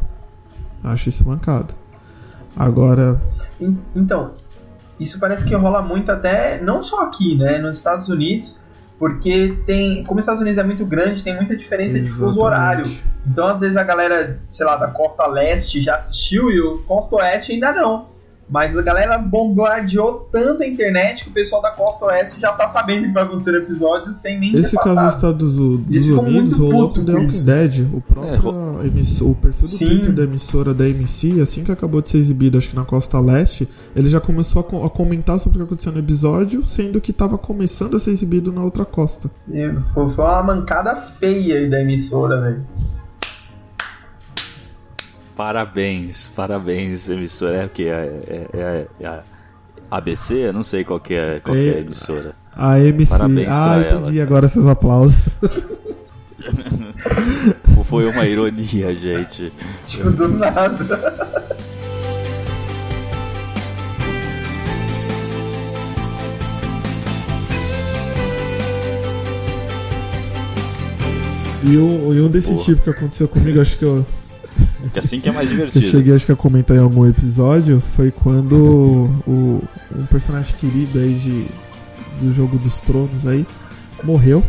Acho 0.83 1.09
isso 1.09 1.27
mancado. 1.29 1.75
Agora, 2.57 3.21
En- 3.61 3.77
Então, 3.95 4.33
isso 4.99 5.19
parece 5.19 5.45
que 5.45 5.55
rola 5.55 5.81
muito 5.83 6.11
até, 6.11 6.61
não 6.63 6.83
só 6.83 7.05
aqui, 7.05 7.37
né, 7.37 7.59
nos 7.59 7.77
Estados 7.79 8.09
Unidos, 8.09 8.59
porque 8.99 9.57
tem, 9.65 10.05
como 10.05 10.19
os 10.19 10.25
Estados 10.25 10.43
Unidos 10.43 10.59
é 10.59 10.63
muito 10.63 10.85
grande, 10.85 11.23
tem 11.23 11.35
muita 11.35 11.57
diferença 11.57 11.99
de 11.99 12.07
fuso 12.09 12.25
Exatamente. 12.25 12.45
horário. 12.45 12.85
Então, 13.27 13.47
às 13.47 13.61
vezes 13.61 13.77
a 13.77 13.85
galera, 13.85 14.39
sei 14.51 14.67
lá, 14.67 14.77
da 14.77 14.89
costa 14.89 15.27
leste 15.27 15.81
já 15.81 15.95
assistiu 15.97 16.51
e 16.51 16.61
o 16.61 16.79
costa 16.83 17.17
oeste 17.17 17.53
ainda 17.53 17.73
não. 17.73 18.10
Mas 18.51 18.77
a 18.77 18.83
galera 18.83 19.17
bombardeou 19.17 20.29
tanto 20.33 20.63
a 20.63 20.67
internet 20.67 21.23
que 21.25 21.31
o 21.31 21.33
pessoal 21.33 21.63
da 21.63 21.71
Costa 21.71 22.07
Oeste 22.07 22.41
já 22.41 22.51
tá 22.53 22.67
sabendo 22.67 23.05
o 23.05 23.09
que 23.09 23.15
vai 23.15 23.23
acontecer 23.23 23.53
no 23.53 23.59
episódio 23.59 24.13
sem 24.13 24.41
nem 24.41 24.57
Esse 24.57 24.73
ter 24.77 24.83
caso 24.83 25.05
dos. 25.05 25.15
Estados 25.15 25.57
dos 25.57 26.09
Unidos 26.09 26.59
rolou 26.59 26.91
com 26.91 27.05
The 27.05 27.13
Walking. 27.13 27.45
Dead. 27.45 27.87
O 27.95 28.01
próprio 28.01 28.33
É, 28.33 28.37
ro- 28.37 28.81
o 29.31 29.35
perfil 29.37 29.63
do 29.63 29.69
Sim. 29.69 29.87
Twitter 29.89 30.13
da 30.13 30.25
emissora 30.25 30.75
da 30.75 30.89
MC, 30.89 31.41
assim 31.41 31.63
que 31.63 31.71
acabou 31.71 32.03
de 32.03 32.11
ser 32.11 32.19
exibido, 32.19 32.59
acho 32.59 32.71
que 32.71 32.77
na 32.77 32.85
Costa 32.85 33.21
Leste, 33.21 33.69
ele 33.95 34.09
já 34.09 34.21
começou 34.21 34.61
a, 34.61 34.65
co- 34.65 34.85
a 34.85 34.91
comentar 34.91 35.39
sobre 35.39 35.59
o 35.59 35.61
que 35.61 35.67
aconteceu 35.73 35.93
no 35.93 35.99
episódio, 36.01 36.65
sendo 36.65 37.01
que 37.01 37.13
tava 37.13 37.39
começando 37.39 37.97
a 37.97 38.01
ser 38.01 38.11
exibido 38.11 38.51
na 38.53 38.65
outra 38.65 38.85
costa. 38.85 39.31
E 39.49 39.71
Foi, 39.95 40.09
foi 40.09 40.25
uma 40.25 40.43
mancada 40.43 40.97
feia 40.97 41.57
aí 41.57 41.71
da 41.71 41.81
emissora, 41.81 42.41
velho. 42.41 42.63
Parabéns, 45.41 46.29
parabéns, 46.37 47.09
emissora. 47.09 47.63
É 47.63 47.65
o 47.65 47.69
que? 47.71 47.89
É, 47.89 48.13
é, 48.29 48.47
é, 48.53 48.87
é 49.01 49.07
a 49.07 49.23
ABC? 49.91 50.35
Eu 50.35 50.53
não 50.53 50.63
sei 50.63 50.85
qual 50.85 51.01
que 51.01 51.15
é, 51.15 51.41
qual 51.43 51.57
que 51.57 51.67
é 51.67 51.73
a 51.73 51.77
É. 51.77 51.81
emissora. 51.81 52.35
A 52.55 52.79
MC. 52.79 53.17
Parabéns 53.17 53.57
ah, 53.57 53.79
pra 53.81 53.97
entendi 53.97 54.19
ela. 54.19 54.27
agora 54.27 54.47
seus 54.47 54.67
aplausos. 54.67 55.31
Foi 57.87 58.07
uma 58.07 58.27
ironia, 58.27 58.95
gente. 58.95 59.51
Tipo, 59.87 60.11
do 60.11 60.29
nada. 60.29 61.17
E 71.65 71.79
um, 71.79 72.13
e 72.13 72.21
um 72.21 72.29
desse 72.29 72.53
Boa. 72.53 72.63
tipo 72.63 72.83
que 72.83 72.91
aconteceu 72.91 73.27
comigo, 73.27 73.59
acho 73.59 73.79
que 73.79 73.87
eu, 73.87 74.05
Porque 74.81 74.99
assim 74.99 75.21
que 75.21 75.29
é 75.29 75.33
mais 75.33 75.51
eu 75.51 75.57
divertido. 75.57 75.87
cheguei 75.87 76.15
acho 76.15 76.27
que 76.27 76.33
a 76.33 76.37
comentar 76.37 76.77
em 76.77 76.81
algum 76.81 77.07
episódio, 77.07 77.81
foi 77.81 78.11
quando 78.11 79.11
o, 79.27 79.63
um 79.95 80.07
personagem 80.07 80.55
querido 80.57 80.99
aí 80.99 81.15
de, 81.15 81.47
do 82.25 82.31
jogo 82.33 82.59
dos 82.59 82.79
tronos 82.79 83.27
aí 83.27 83.47
morreu. 84.03 84.43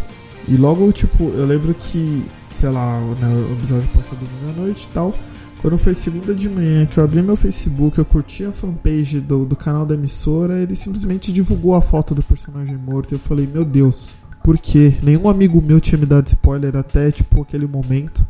E 0.48 0.56
logo, 0.56 0.92
tipo, 0.92 1.24
eu 1.36 1.46
lembro 1.46 1.74
que, 1.74 2.24
sei 2.50 2.70
lá, 2.70 3.00
né, 3.00 3.46
o 3.50 3.54
episódio 3.54 3.88
passou 3.90 4.18
domingo 4.18 4.60
à 4.60 4.64
noite 4.64 4.88
e 4.90 4.94
tal. 4.94 5.14
Quando 5.62 5.78
foi 5.78 5.94
segunda 5.94 6.34
de 6.34 6.50
manhã 6.50 6.88
que 6.88 6.98
eu 6.98 7.04
abri 7.04 7.22
meu 7.22 7.36
Facebook, 7.36 7.98
eu 8.00 8.06
curti 8.06 8.44
a 8.44 8.52
fanpage 8.52 9.20
do, 9.20 9.46
do 9.46 9.56
canal 9.56 9.86
da 9.86 9.94
emissora, 9.94 10.58
ele 10.58 10.76
simplesmente 10.76 11.32
divulgou 11.32 11.76
a 11.76 11.82
foto 11.82 12.16
do 12.16 12.24
personagem 12.24 12.76
morto. 12.76 13.12
E 13.12 13.16
eu 13.16 13.20
falei, 13.20 13.48
meu 13.48 13.64
Deus, 13.64 14.16
por 14.44 14.58
quê? 14.58 14.92
Nenhum 15.04 15.30
amigo 15.30 15.62
meu 15.62 15.80
tinha 15.80 16.00
me 16.00 16.08
dado 16.08 16.26
spoiler 16.26 16.76
até, 16.76 17.12
tipo, 17.12 17.44
aquele 17.44 17.68
momento. 17.68 18.26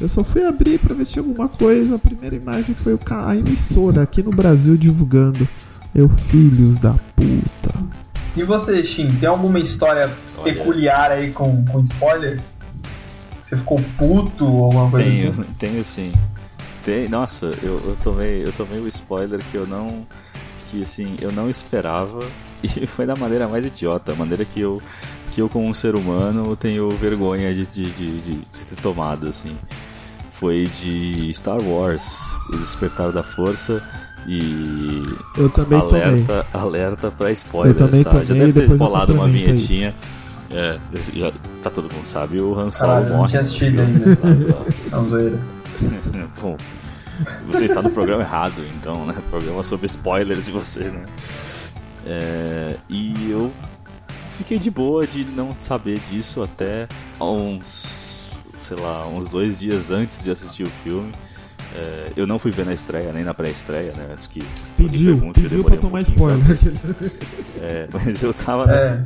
Eu 0.00 0.08
só 0.08 0.22
fui 0.22 0.44
abrir 0.44 0.78
pra 0.78 0.94
ver 0.94 1.04
se 1.04 1.14
tinha 1.14 1.24
alguma 1.24 1.48
coisa. 1.48 1.96
A 1.96 1.98
primeira 1.98 2.36
imagem 2.36 2.74
foi 2.74 2.98
a 3.10 3.36
emissora 3.36 4.02
aqui 4.02 4.22
no 4.22 4.30
Brasil 4.30 4.76
divulgando. 4.76 5.46
Eu, 5.94 6.08
filhos 6.08 6.78
da 6.78 6.94
puta. 7.14 7.74
E 8.36 8.42
você, 8.42 8.84
Shin, 8.84 9.08
tem 9.16 9.28
alguma 9.28 9.58
história 9.58 10.10
Olha. 10.36 10.52
peculiar 10.52 11.10
aí 11.10 11.30
com, 11.30 11.64
com 11.64 11.80
spoiler? 11.80 12.40
Você 13.42 13.56
ficou 13.56 13.80
puto 13.96 14.44
ou 14.44 14.64
alguma 14.64 14.90
coisa 14.90 15.08
Tenho, 15.08 15.30
assim? 15.30 15.44
tenho 15.58 15.84
sim. 15.84 16.12
Tem, 16.84 17.08
nossa, 17.08 17.46
eu, 17.62 17.82
eu 17.84 17.96
tomei, 18.02 18.44
eu 18.44 18.52
tomei 18.52 18.78
o 18.78 18.86
spoiler 18.88 19.40
que 19.50 19.56
eu 19.56 19.66
não, 19.66 20.06
que 20.66 20.82
assim, 20.82 21.16
eu 21.20 21.32
não 21.32 21.48
esperava 21.48 22.20
e 22.62 22.86
foi 22.86 23.06
da 23.06 23.14
maneira 23.16 23.46
mais 23.48 23.64
idiota, 23.66 24.12
a 24.12 24.14
maneira 24.14 24.44
que 24.44 24.60
eu, 24.60 24.80
que 25.32 25.40
eu 25.40 25.48
como 25.48 25.66
um 25.66 25.74
ser 25.74 25.94
humano 25.94 26.56
tenho 26.56 26.90
vergonha 26.90 27.54
de, 27.54 27.66
de, 27.66 27.90
de, 27.90 28.20
de- 28.20 28.36
de 28.40 28.64
ter 28.64 28.76
tomado, 28.82 29.26
assim. 29.28 29.56
Foi 30.30 30.66
de 30.66 31.32
Star 31.32 31.58
Wars, 31.60 32.36
o 32.52 32.56
Despertar 32.58 33.10
da 33.10 33.22
Força 33.22 33.82
e 34.28 35.00
Eu 35.36 35.48
também 35.48 35.80
tomei. 35.80 36.02
alerta, 36.02 36.46
alerta 36.52 37.10
pra 37.10 37.30
spoilers, 37.32 37.80
Eu 37.80 37.86
também 37.88 38.04
tá? 38.04 38.22
Já 38.22 38.34
tomei, 38.34 38.52
deve 38.52 38.68
ter 38.68 38.76
rolado 38.78 39.14
uma 39.14 39.26
vinhetinha. 39.28 39.94
É, 40.50 40.78
já, 41.14 41.32
tá 41.62 41.70
todo 41.70 41.92
mundo 41.92 42.06
sabe, 42.06 42.40
o 42.40 42.58
Han 42.58 42.70
Solo 42.70 42.90
Caralho, 42.90 43.06
eu 43.06 43.10
não 43.10 43.16
morre. 43.18 43.28
tinha 43.30 43.40
assistido 43.40 43.80
ainda. 43.80 44.04
Não, 44.92 45.08
zoeira. 45.08 45.38
Bom, 46.40 46.56
você 47.48 47.64
está 47.64 47.82
no 47.82 47.90
programa 47.90 48.22
errado, 48.22 48.54
então, 48.78 49.04
né? 49.06 49.14
Programa 49.30 49.62
sobre 49.62 49.86
spoilers 49.86 50.44
de 50.46 50.52
você, 50.52 50.84
né? 50.84 51.02
É, 52.06 52.76
e 52.88 53.30
eu 53.30 53.52
fiquei 54.30 54.58
de 54.58 54.70
boa 54.70 55.06
de 55.06 55.24
não 55.24 55.56
saber 55.58 55.98
disso 56.08 56.42
até 56.42 56.86
uns, 57.20 58.44
sei 58.60 58.76
lá, 58.76 59.06
uns 59.08 59.28
dois 59.28 59.58
dias 59.58 59.90
antes 59.90 60.22
de 60.22 60.30
assistir 60.30 60.64
o 60.64 60.70
filme. 60.84 61.12
É, 61.74 62.12
eu 62.16 62.26
não 62.26 62.38
fui 62.38 62.50
ver 62.50 62.64
na 62.64 62.72
estreia, 62.72 63.12
nem 63.12 63.24
na 63.24 63.34
pré-estreia, 63.34 63.92
né? 63.92 64.08
Antes 64.12 64.26
que. 64.26 64.42
Pediu, 64.76 65.16
pergunte, 65.16 65.40
pediu 65.40 65.64
pra 65.64 65.76
demorei 65.76 65.78
um 65.78 65.80
tomar 65.80 66.04
pouquinho 66.04 66.72
spoiler. 66.72 67.12
É, 67.60 67.88
mas 67.92 68.22
eu 68.22 68.32
tava. 68.32 68.72
É, 68.72 69.00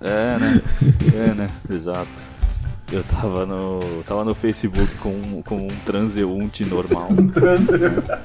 É, 0.00 0.38
né? 0.38 0.62
É, 1.14 1.34
né? 1.34 1.50
Exato. 1.70 2.40
Eu 2.92 3.04
tava 3.04 3.46
no, 3.46 4.02
tava 4.04 4.24
no 4.24 4.34
Facebook 4.34 4.96
com, 4.96 5.42
com 5.42 5.68
um 5.68 5.70
transeunte 5.84 6.64
normal. 6.64 7.08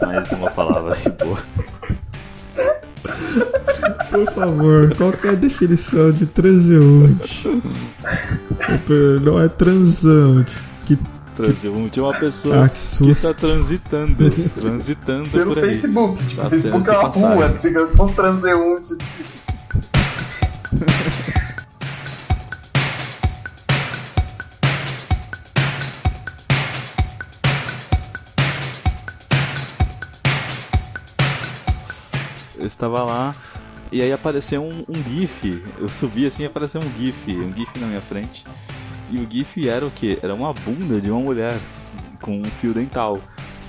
Mais 0.02 0.32
uma 0.32 0.50
palavra 0.50 0.96
aí, 0.96 1.12
boa. 1.12 1.38
Por 4.10 4.26
favor, 4.32 4.96
qual 4.96 5.12
que 5.12 5.28
é 5.28 5.32
a 5.32 5.36
definição 5.36 6.12
de 6.12 6.26
transeunte? 6.26 7.62
Não 9.24 9.40
é 9.40 9.50
transante. 9.50 10.58
Que, 10.86 10.98
Transeunte 11.36 12.00
é 12.00 12.02
uma 12.02 12.18
pessoa 12.18 12.64
ah, 12.64 12.70
que 12.70 12.80
que 12.80 13.10
está 13.10 13.34
transitando. 13.34 14.16
Transitando 14.58 15.30
pelo 15.30 15.54
por 15.54 15.64
aí. 15.64 15.70
Facebook. 15.70 16.24
Tipo, 16.26 16.42
Tá 16.42 16.48
o 16.48 16.50
Facebook 16.50 16.90
é 16.90 16.98
uma 16.98 17.10
rua, 17.10 17.50
fica 17.62 17.92
só 17.92 18.08
transeunte. 18.08 18.98
Estava 32.76 33.04
lá 33.04 33.36
e 33.92 34.02
aí 34.02 34.12
apareceu 34.12 34.64
um, 34.64 34.84
um 34.88 35.04
GIF. 35.10 35.64
Eu 35.78 35.88
subi 35.90 36.26
assim 36.26 36.44
e 36.44 36.46
apareceu 36.48 36.82
um 36.82 36.92
GIF, 36.98 37.32
um 37.36 37.52
GIF 37.56 37.80
na 37.80 37.88
minha 37.88 38.02
frente. 38.02 38.46
E 39.12 39.18
o 39.20 39.28
GIF 39.30 39.68
era 39.70 39.86
o 39.86 39.92
que? 39.92 40.18
Era 40.22 40.34
uma 40.34 40.54
bunda 40.54 41.00
de 41.00 41.10
uma 41.12 41.20
mulher 41.22 41.58
com 42.22 42.40
um 42.40 42.44
fio 42.46 42.74
dental. 42.74 43.20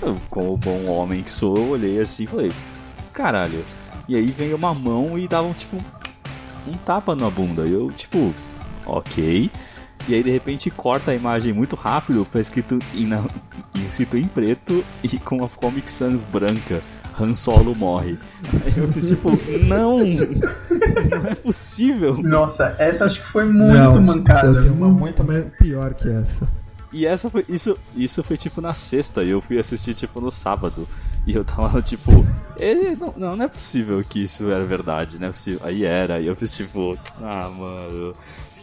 Eu, 0.03 0.17
como 0.31 0.57
bom 0.57 0.87
homem 0.87 1.23
que 1.23 1.31
sou, 1.31 1.71
olhei 1.71 1.99
assim 2.01 2.25
e 2.25 2.27
falei: 2.27 2.53
caralho. 3.13 3.65
E 4.09 4.15
aí 4.17 4.31
veio 4.31 4.57
uma 4.57 4.73
mão 4.75 5.19
e 5.19 5.27
dava 5.29 5.47
um 5.49 5.53
tipo 5.53 5.77
um 6.67 6.73
tapa 6.85 7.15
na 7.15 7.29
bunda. 7.31 7.67
E 7.67 7.73
eu, 7.73 7.91
tipo, 7.93 8.35
ok. 8.87 9.51
E 10.09 10.15
aí 10.15 10.23
de 10.23 10.31
repente 10.31 10.71
corta 10.71 11.11
a 11.11 11.15
imagem 11.15 11.53
muito 11.53 11.75
rápido 11.77 12.25
pra 12.31 12.41
escrito 12.41 12.79
em, 12.95 13.07
na- 13.07 13.25
escrito 13.89 14.17
em 14.17 14.27
preto 14.27 14.85
e 15.03 15.19
com 15.19 15.45
a 15.45 15.49
Comic 15.49 15.91
Sans 15.91 16.23
branca. 16.23 16.81
Han 17.19 17.35
Solo 17.35 17.75
morre. 17.75 18.19
Aí 18.65 18.73
eu 18.77 18.89
fiz 18.89 19.09
tipo, 19.09 19.31
não! 19.65 19.99
Não 19.99 21.27
é 21.31 21.35
possível! 21.35 22.17
Nossa, 22.23 22.75
essa 22.79 23.05
acho 23.05 23.21
que 23.21 23.27
foi 23.27 23.45
muito 23.47 23.75
Não, 23.75 24.03
mancada. 24.03 24.49
Eu 24.49 24.63
tenho 24.63 24.75
uma 24.75 24.89
muito 24.89 25.25
mais 25.25 25.45
pior 25.59 25.95
que 25.95 26.09
essa. 26.09 26.49
E 26.93 27.05
essa 27.05 27.29
foi. 27.29 27.45
Isso, 27.49 27.77
isso 27.95 28.23
foi 28.23 28.37
tipo 28.37 28.61
na 28.61 28.73
sexta 28.73 29.23
e 29.23 29.31
eu 29.31 29.41
fui 29.41 29.59
assistir 29.59 29.95
tipo 29.95 30.21
no 30.21 30.31
sábado. 30.31 30.87
E 31.27 31.35
eu 31.35 31.45
tava 31.45 31.81
tipo. 31.83 32.11
"Eh, 32.59 32.97
não, 32.99 33.13
não, 33.17 33.37
não 33.37 33.45
é 33.45 33.49
possível 33.49 34.03
que 34.09 34.23
isso 34.23 34.51
era 34.51 34.65
verdade, 34.65 35.19
não 35.19 35.29
é 35.29 35.31
possível. 35.31 35.61
Aí 35.65 35.85
era, 35.85 36.21
e 36.21 36.27
eu 36.27 36.37
fiz 36.37 36.57
tipo. 36.57 36.97
Ah, 37.21 37.49
mano. 37.51 38.15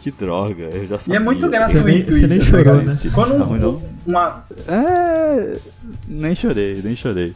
Que 0.04 0.12
droga, 0.12 0.64
eu 0.64 0.86
já 0.86 0.96
E 0.96 1.00
sabia. 1.00 1.16
é 1.16 1.20
muito 1.24 1.40
Você 1.40 1.48
nem- 1.48 1.60
gratuito 1.60 2.12
você 2.12 2.28
nem 2.28 2.38
isso, 2.38 2.50
chorou, 2.50 2.76
né? 2.82 2.98
Quando 3.14 3.38
Não, 3.38 3.54
não. 3.58 3.82
uma, 4.06 4.44
É. 4.68 5.58
Nem 6.08 6.36
chorei, 6.36 6.82
nem 6.84 6.94
chorei. 6.94 7.34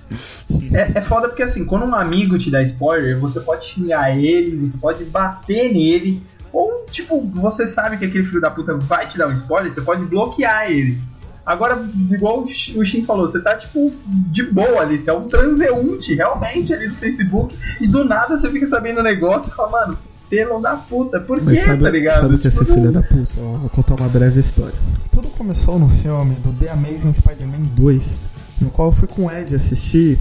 É, 0.73 0.97
é 0.97 1.01
foda 1.01 1.29
porque 1.29 1.43
assim, 1.43 1.63
quando 1.65 1.85
um 1.85 1.95
amigo 1.95 2.37
te 2.37 2.51
dá 2.51 2.61
spoiler, 2.63 3.17
você 3.19 3.39
pode 3.39 3.63
xingar 3.65 4.15
ele, 4.17 4.57
você 4.57 4.77
pode 4.77 5.05
bater 5.05 5.71
nele, 5.71 6.21
ou 6.51 6.85
tipo, 6.91 7.21
você 7.35 7.65
sabe 7.65 7.97
que 7.97 8.03
aquele 8.05 8.25
filho 8.25 8.41
da 8.41 8.51
puta 8.51 8.73
vai 8.75 9.07
te 9.07 9.17
dar 9.17 9.29
um 9.29 9.31
spoiler, 9.31 9.71
você 9.71 9.79
pode 9.81 10.03
bloquear 10.03 10.69
ele. 10.69 10.99
Agora, 11.45 11.81
igual 12.11 12.43
o 12.43 12.47
Shin 12.47 12.77
o 12.77 12.83
Shin 12.83 13.03
falou, 13.05 13.25
você 13.25 13.39
tá 13.41 13.55
tipo 13.55 13.93
de 14.05 14.43
boa 14.43 14.81
ali, 14.81 14.97
você 14.97 15.09
é 15.09 15.13
um 15.13 15.25
transeunte 15.27 16.13
realmente 16.15 16.73
ali 16.73 16.87
no 16.87 16.95
Facebook, 16.95 17.57
e 17.79 17.87
do 17.87 18.03
nada 18.03 18.35
você 18.35 18.49
fica 18.51 18.65
sabendo 18.65 18.99
o 18.99 19.03
negócio 19.03 19.49
e 19.49 19.55
fala, 19.55 19.69
mano, 19.69 19.97
pelo 20.29 20.59
da 20.59 20.75
puta, 20.75 21.19
por 21.21 21.41
Mas 21.41 21.59
quê, 21.59 21.65
sabe, 21.65 21.83
tá 21.83 21.89
ligado? 21.89 22.19
sabe 22.21 22.35
o 22.35 22.39
que 22.39 22.47
é 22.47 22.49
ser 22.49 22.65
filha 22.65 22.91
da 22.91 23.01
puta? 23.01 23.39
Ó, 23.39 23.57
vou 23.57 23.69
contar 23.69 23.95
uma 23.95 24.09
breve 24.09 24.39
história. 24.39 24.75
Tudo 25.11 25.29
começou 25.29 25.79
no 25.79 25.87
filme 25.89 26.35
do 26.35 26.51
The 26.53 26.69
Amazing 26.69 27.13
Spider-Man 27.13 27.63
2, 27.75 28.27
no 28.61 28.69
qual 28.69 28.89
eu 28.89 28.91
fui 28.91 29.07
com 29.07 29.25
o 29.25 29.31
Ed 29.31 29.55
assistir 29.55 30.19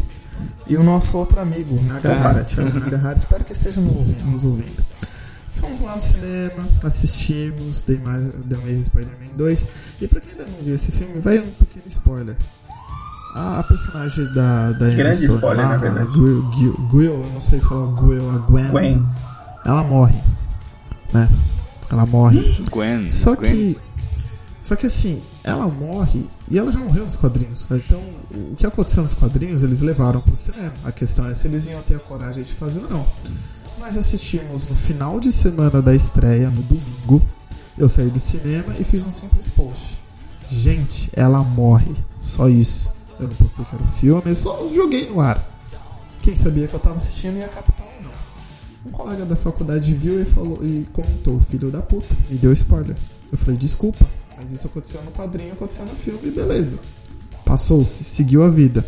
e 0.67 0.77
o 0.77 0.83
nosso 0.83 1.17
outro 1.19 1.41
amigo, 1.41 1.81
Nagahara, 1.83 2.45
Thiago 2.45 2.79
Nagahara, 2.79 3.17
espero 3.17 3.43
que 3.45 3.53
esteja 3.53 3.81
nos 3.81 4.45
ouvindo. 4.45 4.85
Fomos 5.55 5.81
lá 5.81 5.95
no 5.95 6.01
cinema, 6.03 6.69
assistimos 6.85 7.81
The 7.83 7.95
Ama- 7.95 8.33
The 8.49 8.57
Amazing 8.57 8.85
Spider-Man 8.85 9.37
2 9.37 9.69
e 10.03 10.07
pra 10.09 10.21
quem 10.21 10.33
ainda 10.33 10.45
não 10.47 10.63
viu 10.63 10.75
esse 10.75 10.93
filme, 10.93 11.19
vai 11.19 11.39
um 11.39 11.51
pequeno 11.53 11.87
spoiler. 11.87 12.37
a, 13.35 13.61
a 13.61 13.63
personagem 13.63 14.27
da, 14.35 14.73
da 14.73 14.89
Grande 14.91 15.17
Stone 15.17 15.35
spoiler, 15.37 15.65
lá, 15.65 15.71
na 15.71 15.77
verdade. 15.79 16.09
Gwill, 16.91 17.15
eu 17.15 17.31
não 17.33 17.41
sei 17.41 17.59
falar 17.61 17.87
Gwill, 17.93 18.29
a 18.31 18.39
Gwen, 18.39 18.69
Gwen. 18.69 19.07
Ela 19.67 19.83
morre, 19.83 20.19
né? 21.13 21.29
Ela 21.91 22.07
morre. 22.07 22.63
Gwen. 22.71 23.11
Só 23.11 23.35
Gwen. 23.35 23.51
que. 23.51 23.77
Só 24.63 24.75
que 24.75 24.87
assim, 24.87 25.23
ela 25.45 25.67
morre 25.69 26.25
e 26.51 26.59
ela 26.59 26.71
já 26.71 26.79
morreu 26.81 27.05
nos 27.05 27.17
quadrinhos. 27.17 27.69
né? 27.69 27.81
Então, 27.85 28.01
o 28.33 28.57
que 28.57 28.67
aconteceu 28.67 29.03
nos 29.03 29.15
quadrinhos, 29.15 29.63
eles 29.63 29.81
levaram 29.81 30.21
pro 30.21 30.37
cinema. 30.37 30.73
A 30.85 30.91
questão 30.91 31.29
é 31.29 31.35
se 31.35 31.47
eles 31.49 31.67
iam 31.67 31.83
ter 31.83 31.97
a 31.97 31.99
coragem 32.01 32.43
de 32.43 32.53
fazer 32.53 32.81
ou 32.81 32.91
não. 32.91 33.07
Nós 33.79 33.97
assistimos 33.97 34.67
no 34.69 34.75
final 34.75 35.21
de 35.21 35.31
semana 35.31 35.83
da 35.83 35.95
estreia, 35.95 36.49
no 36.51 36.63
domingo. 36.63 37.23
Eu 37.79 37.89
saí 37.89 38.09
do 38.09 38.19
cinema 38.19 38.75
e 38.79 38.85
fiz 38.85 39.07
um 39.07 39.13
simples 39.13 39.49
post. 39.49 39.99
Gente, 40.49 41.11
ela 41.15 41.43
morre. 41.43 41.95
Só 42.21 42.49
isso. 42.49 42.91
Eu 43.19 43.29
não 43.29 43.35
postei 43.37 43.65
que 43.65 43.75
era 43.75 43.85
o 43.85 43.87
filme, 43.87 44.23
eu 44.27 44.35
só 44.35 44.67
joguei 44.69 45.09
no 45.09 45.21
ar. 45.21 45.39
Quem 46.23 46.35
sabia 46.37 46.67
que 46.67 46.75
eu 46.75 46.81
tava 46.81 46.97
assistindo 46.97 47.37
ia 47.39 47.49
captar. 47.49 47.86
Um 48.87 48.91
colega 48.93 49.27
da 49.27 49.35
faculdade 49.35 49.93
viu 49.95 50.23
e 50.23 50.25
falou 50.25 50.61
e 50.63 50.87
comentou, 50.93 51.41
filho 51.41 51.73
da 51.73 51.83
puta, 51.83 52.17
me 52.31 52.39
deu 52.39 52.53
spoiler. 52.53 52.97
Eu 53.33 53.37
falei, 53.37 53.57
desculpa, 53.57 54.07
mas 54.37 54.53
isso 54.53 54.69
aconteceu 54.69 55.03
no 55.03 55.11
quadrinho, 55.11 55.55
aconteceu 55.55 55.85
no 55.87 55.95
filme, 55.97 56.31
beleza. 56.31 56.79
Passou-se, 57.45 58.05
seguiu 58.05 58.45
a 58.45 58.49
vida. 58.49 58.87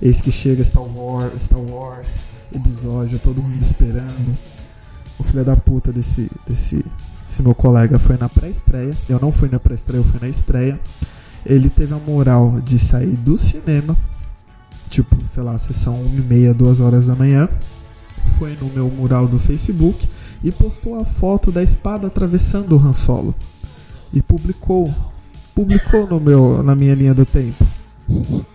Eis 0.00 0.22
que 0.22 0.32
chega 0.32 0.64
Star 0.64 0.82
Wars, 0.84 1.42
Star 1.42 1.60
Wars, 1.60 2.24
episódio, 2.50 3.18
todo 3.18 3.42
mundo 3.42 3.60
esperando. 3.60 4.38
O 5.18 5.24
filho 5.24 5.44
da 5.44 5.54
puta 5.54 5.92
desse, 5.92 6.30
desse, 6.46 6.82
esse 7.28 7.42
meu 7.42 7.54
colega 7.54 7.98
foi 7.98 8.16
na 8.16 8.30
pré-estreia. 8.30 8.96
Eu 9.06 9.20
não 9.20 9.30
fui 9.30 9.50
na 9.50 9.60
pré-estreia, 9.60 10.00
eu 10.00 10.04
fui 10.04 10.18
na 10.18 10.28
estreia. 10.28 10.80
Ele 11.44 11.68
teve 11.68 11.92
a 11.92 11.98
moral 11.98 12.58
de 12.62 12.78
sair 12.78 13.16
do 13.16 13.36
cinema, 13.36 13.94
tipo, 14.88 15.22
sei 15.26 15.42
lá, 15.42 15.58
sessão 15.58 16.00
1 16.00 16.06
e 16.16 16.20
meia, 16.22 16.54
2 16.54 16.80
horas 16.80 17.06
da 17.06 17.14
manhã 17.14 17.50
foi 18.26 18.56
no 18.60 18.68
meu 18.68 18.88
mural 18.90 19.26
do 19.26 19.38
Facebook 19.38 20.06
e 20.42 20.50
postou 20.50 21.00
a 21.00 21.04
foto 21.04 21.50
da 21.50 21.62
espada 21.62 22.06
atravessando 22.06 22.76
o 22.76 22.78
Han 22.78 22.92
Solo. 22.92 23.34
E 24.12 24.20
publicou. 24.20 24.94
Publicou 25.54 26.06
no 26.06 26.20
meu, 26.20 26.62
na 26.62 26.74
minha 26.74 26.94
linha 26.94 27.14
do 27.14 27.24
tempo. 27.24 27.66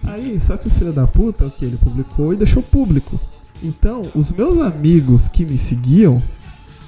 Aí, 0.04 0.40
só 0.40 0.56
que 0.58 0.68
o 0.68 0.72
filho 0.72 0.94
da 0.94 1.08
puta, 1.08 1.46
o 1.46 1.52
que 1.52 1.66
ele 1.66 1.78
publicou 1.78 2.34
e 2.34 2.38
deixou 2.38 2.62
público. 2.62 3.20
Então, 3.64 4.10
os 4.16 4.32
meus 4.32 4.60
amigos 4.60 5.28
que 5.28 5.46
me 5.46 5.58
seguiam 5.58 6.22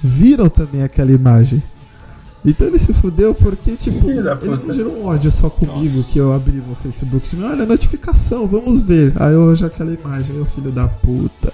viram 0.02 0.48
também 0.48 0.82
aquela 0.82 1.12
imagem. 1.12 1.62
Então 2.44 2.66
ele 2.66 2.78
se 2.78 2.92
fudeu 2.92 3.34
porque, 3.34 3.74
tipo, 3.74 4.10
ele 4.10 4.22
não 4.22 4.72
gerou 4.72 4.98
um 4.98 5.06
ódio 5.06 5.30
só 5.30 5.48
comigo 5.48 6.04
que 6.04 6.18
eu 6.18 6.32
abri 6.34 6.60
meu 6.60 6.74
Facebook. 6.74 7.26
Tipo, 7.26 7.42
olha, 7.42 7.64
notificação, 7.64 8.46
vamos 8.46 8.82
ver. 8.82 9.14
Aí 9.16 9.32
eu 9.32 9.40
hoje 9.40 9.64
aquela 9.64 9.92
imagem, 9.92 10.36
eu 10.36 10.44
filho 10.44 10.70
da 10.70 10.86
puta. 10.86 11.52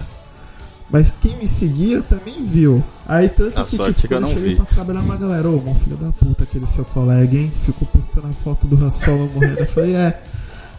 Mas 0.93 1.13
quem 1.21 1.37
me 1.37 1.47
seguia 1.47 2.03
também 2.03 2.43
viu. 2.43 2.83
Aí 3.07 3.29
tanto 3.29 3.61
A 3.61 3.65
que, 3.65 3.77
sorte 3.77 3.95
tipo, 3.95 4.09
que 4.09 4.15
eu 4.15 4.19
quando 4.19 4.27
não 4.29 4.35
cheguei 4.35 4.51
vi. 4.51 4.57
pra 4.57 4.65
trabalhar 4.65 5.01
uma 5.01 5.17
galera, 5.17 5.49
ô, 5.49 5.61
meu 5.61 5.75
filho 5.75 5.97
da 5.97 6.11
puta, 6.11 6.45
aquele 6.45 6.67
seu 6.67 6.85
colega, 6.85 7.37
hein? 7.37 7.53
Ficou 7.65 7.87
postando 7.87 8.27
a 8.29 8.33
foto 8.33 8.67
do 8.67 8.83
Han 8.85 8.91
Solo 8.91 9.31
morrendo. 9.33 9.59
Eu 9.61 9.67
falei, 9.67 9.95
é. 9.95 10.21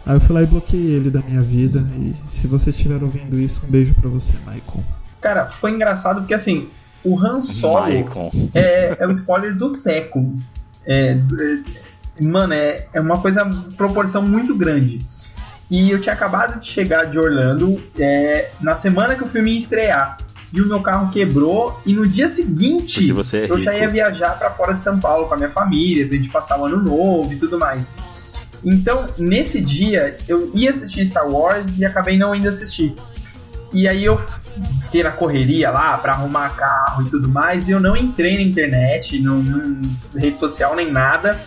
Aí 0.04 0.16
eu 0.16 0.20
fui 0.20 0.34
lá 0.34 0.42
e 0.42 0.46
bloqueei 0.46 0.82
ele 0.94 1.10
da 1.10 1.20
minha 1.20 1.40
vida. 1.42 1.80
E 1.98 2.14
se 2.30 2.46
você 2.46 2.70
estiver 2.70 3.02
ouvindo 3.02 3.38
isso, 3.38 3.64
um 3.66 3.70
beijo 3.70 3.94
pra 3.94 4.10
você, 4.10 4.34
Michael. 4.40 4.84
Cara, 5.20 5.46
foi 5.46 5.70
engraçado 5.72 6.20
porque 6.20 6.34
assim, 6.34 6.68
o 7.04 7.18
Han 7.18 7.40
Solo 7.40 7.80
Maicon. 7.82 8.30
é, 8.52 8.96
é 9.00 9.06
o 9.06 9.10
spoiler 9.12 9.56
do 9.56 9.68
século. 9.68 10.36
É, 10.84 11.16
é- 12.18 12.22
mano, 12.24 12.52
é, 12.52 12.86
é 12.92 13.00
uma 13.00 13.20
coisa, 13.20 13.44
proporção 13.76 14.20
muito 14.22 14.54
grande. 14.54 15.00
E 15.72 15.90
eu 15.90 15.98
tinha 15.98 16.12
acabado 16.12 16.60
de 16.60 16.66
chegar 16.66 17.06
de 17.06 17.18
Orlando 17.18 17.82
é, 17.98 18.50
na 18.60 18.76
semana 18.76 19.14
que 19.14 19.24
o 19.24 19.26
filme 19.26 19.52
ia 19.52 19.56
estrear. 19.56 20.18
E 20.52 20.60
o 20.60 20.66
meu 20.66 20.82
carro 20.82 21.10
quebrou. 21.10 21.80
E 21.86 21.94
no 21.94 22.06
dia 22.06 22.28
seguinte, 22.28 23.10
é 23.10 23.50
eu 23.50 23.58
já 23.58 23.74
ia 23.74 23.88
viajar 23.88 24.38
pra 24.38 24.50
fora 24.50 24.74
de 24.74 24.82
São 24.82 25.00
Paulo 25.00 25.26
com 25.26 25.32
a 25.32 25.36
minha 25.38 25.48
família, 25.48 26.06
pra 26.06 26.14
gente 26.14 26.28
passar 26.28 26.60
o 26.60 26.66
ano 26.66 26.76
novo 26.76 27.32
e 27.32 27.36
tudo 27.36 27.58
mais. 27.58 27.94
Então, 28.62 29.08
nesse 29.16 29.62
dia, 29.62 30.18
eu 30.28 30.50
ia 30.54 30.68
assistir 30.68 31.06
Star 31.06 31.26
Wars 31.26 31.78
e 31.78 31.86
acabei 31.86 32.18
não 32.18 32.34
indo 32.34 32.48
assistir. 32.48 32.94
E 33.72 33.88
aí 33.88 34.04
eu 34.04 34.18
fiquei 34.78 35.02
na 35.02 35.10
correria 35.10 35.70
lá 35.70 35.96
pra 35.96 36.12
arrumar 36.12 36.50
carro 36.50 37.06
e 37.06 37.08
tudo 37.08 37.30
mais, 37.30 37.70
e 37.70 37.72
eu 37.72 37.80
não 37.80 37.96
entrei 37.96 38.36
na 38.36 38.42
internet, 38.42 39.18
não, 39.18 39.38
não 39.38 39.90
rede 40.14 40.38
social 40.38 40.76
nem 40.76 40.92
nada. 40.92 41.40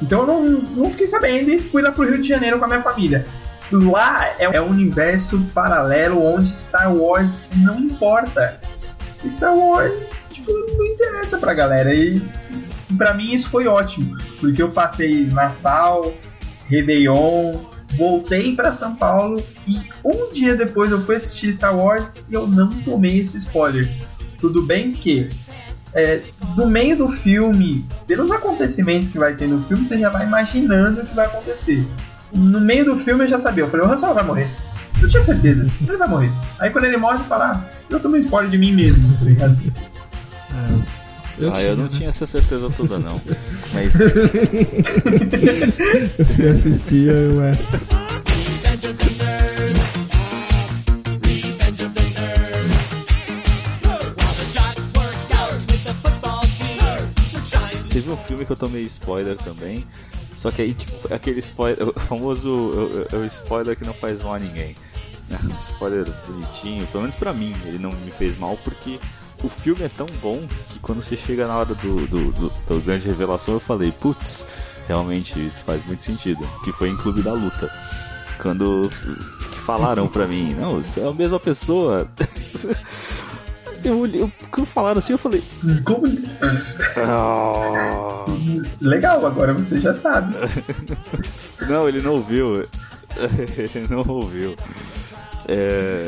Então 0.00 0.20
eu 0.20 0.26
não, 0.26 0.42
não 0.42 0.90
fiquei 0.90 1.06
sabendo 1.06 1.50
e 1.50 1.60
fui 1.60 1.82
lá 1.82 1.92
pro 1.92 2.08
Rio 2.08 2.18
de 2.18 2.26
Janeiro 2.26 2.58
com 2.58 2.64
a 2.64 2.68
minha 2.68 2.82
família. 2.82 3.26
Lá 3.70 4.34
é, 4.38 4.60
um 4.60 4.70
universo 4.70 5.40
paralelo 5.52 6.24
onde 6.24 6.48
Star 6.48 6.94
Wars 6.94 7.46
não 7.56 7.80
importa. 7.80 8.60
Star 9.26 9.56
Wars, 9.56 10.08
tipo, 10.30 10.52
não 10.52 10.86
interessa 10.86 11.38
pra 11.38 11.52
galera. 11.52 11.92
E 11.92 12.22
pra 12.96 13.14
mim 13.14 13.32
isso 13.32 13.50
foi 13.50 13.66
ótimo, 13.66 14.16
porque 14.40 14.62
eu 14.62 14.70
passei 14.70 15.26
Natal, 15.26 16.14
Réveillon, 16.68 17.58
voltei 17.96 18.54
pra 18.54 18.72
São 18.72 18.94
Paulo 18.94 19.42
e 19.66 19.80
um 20.04 20.30
dia 20.32 20.54
depois 20.54 20.92
eu 20.92 21.00
fui 21.00 21.16
assistir 21.16 21.52
Star 21.52 21.76
Wars 21.76 22.14
e 22.28 22.34
eu 22.34 22.46
não 22.46 22.70
tomei 22.82 23.18
esse 23.18 23.36
spoiler. 23.36 23.90
Tudo 24.38 24.62
bem 24.62 24.92
que 24.92 25.30
é, 25.94 26.20
no 26.56 26.66
meio 26.66 26.96
do 26.96 27.08
filme, 27.08 27.84
pelos 28.06 28.30
acontecimentos 28.30 29.08
que 29.08 29.18
vai 29.18 29.34
ter 29.34 29.48
no 29.48 29.58
filme, 29.60 29.84
você 29.84 29.98
já 29.98 30.10
vai 30.10 30.26
imaginando 30.26 31.00
o 31.00 31.06
que 31.06 31.14
vai 31.14 31.26
acontecer. 31.26 31.86
No 32.36 32.60
meio 32.60 32.84
do 32.84 32.94
filme 32.94 33.24
eu 33.24 33.28
já 33.28 33.38
sabia, 33.38 33.64
eu 33.64 33.68
falei, 33.68 33.86
o 33.86 33.90
Han 33.90 33.96
Solo 33.96 34.14
vai 34.14 34.24
morrer. 34.24 34.48
Eu 35.00 35.08
tinha 35.08 35.22
certeza, 35.22 35.66
ele 35.80 35.96
vai 35.96 36.08
morrer. 36.08 36.30
Aí 36.58 36.70
quando 36.70 36.84
ele 36.84 36.96
morre, 36.96 37.18
eu 37.18 37.24
falo, 37.24 37.42
ah, 37.42 37.64
eu 37.90 37.98
tomei 37.98 38.20
spoiler 38.20 38.50
de 38.50 38.58
mim 38.58 38.72
mesmo, 38.72 39.16
tá 39.18 39.24
ligado? 39.24 39.56
Eu 41.38 41.52
ah, 41.52 41.62
eu 41.62 41.76
não 41.76 41.84
né? 41.84 41.90
tinha 41.92 42.08
essa 42.08 42.26
certeza 42.26 42.70
toda, 42.70 42.98
não. 42.98 43.20
Mas 43.74 44.00
Eu 46.18 46.24
fui 46.24 46.48
assistir, 46.48 47.08
eu 47.08 47.42
é. 47.42 47.58
teve 58.06 58.10
um 58.10 58.16
filme 58.16 58.44
que 58.44 58.52
eu 58.52 58.56
tomei 58.56 58.82
spoiler 58.84 59.36
também. 59.36 59.84
Só 60.36 60.50
que 60.52 60.60
aí, 60.62 60.74
tipo, 60.74 61.12
aquele 61.12 61.40
spoiler, 61.40 61.88
o 61.88 61.98
famoso 61.98 62.50
o- 62.50 63.16
o 63.16 63.24
spoiler 63.24 63.76
que 63.76 63.84
não 63.84 63.94
faz 63.94 64.20
mal 64.22 64.34
a 64.34 64.38
ninguém. 64.38 64.76
É 65.30 65.34
um 65.44 65.56
spoiler 65.56 66.06
bonitinho, 66.28 66.86
pelo 66.86 67.00
menos 67.02 67.16
pra 67.16 67.32
mim, 67.32 67.56
ele 67.64 67.78
não 67.78 67.90
me 67.90 68.10
fez 68.12 68.36
mal 68.36 68.56
porque 68.62 69.00
o 69.42 69.48
filme 69.48 69.82
é 69.82 69.88
tão 69.88 70.06
bom 70.22 70.40
que 70.70 70.78
quando 70.78 71.02
você 71.02 71.16
chega 71.16 71.48
na 71.48 71.56
hora 71.56 71.74
do, 71.74 72.06
do, 72.06 72.32
do, 72.32 72.50
da 72.68 72.76
grande 72.80 73.08
revelação 73.08 73.54
eu 73.54 73.60
falei, 73.60 73.90
putz, 73.90 74.46
realmente 74.86 75.44
isso 75.44 75.64
faz 75.64 75.84
muito 75.86 76.04
sentido. 76.04 76.46
Que 76.62 76.70
foi 76.72 76.90
em 76.90 76.96
Clube 76.96 77.22
da 77.22 77.32
Luta. 77.32 77.68
Quando 78.40 78.86
que 79.50 79.58
falaram 79.58 80.06
pra 80.06 80.26
mim, 80.28 80.54
não, 80.54 80.74
você 80.82 81.00
é 81.00 81.08
a 81.08 81.12
mesma 81.12 81.40
pessoa. 81.40 82.06
Eu 83.84 83.98
olhei, 84.00 84.22
eu- 84.22 84.32
quando 84.50 84.66
falaram 84.66 84.98
assim, 84.98 85.12
eu 85.12 85.18
falei. 85.18 85.42
Como- 85.84 86.06
"Ah." 86.96 88.24
Legal, 88.80 89.24
agora 89.26 89.52
você 89.52 89.80
já 89.80 89.94
sabe. 89.94 90.34
Não, 91.68 91.88
ele 91.88 92.00
não 92.02 92.14
ouviu. 92.14 92.64
Ele 93.56 93.86
não 93.88 94.04
ouviu. 94.06 94.54
É. 95.48 96.06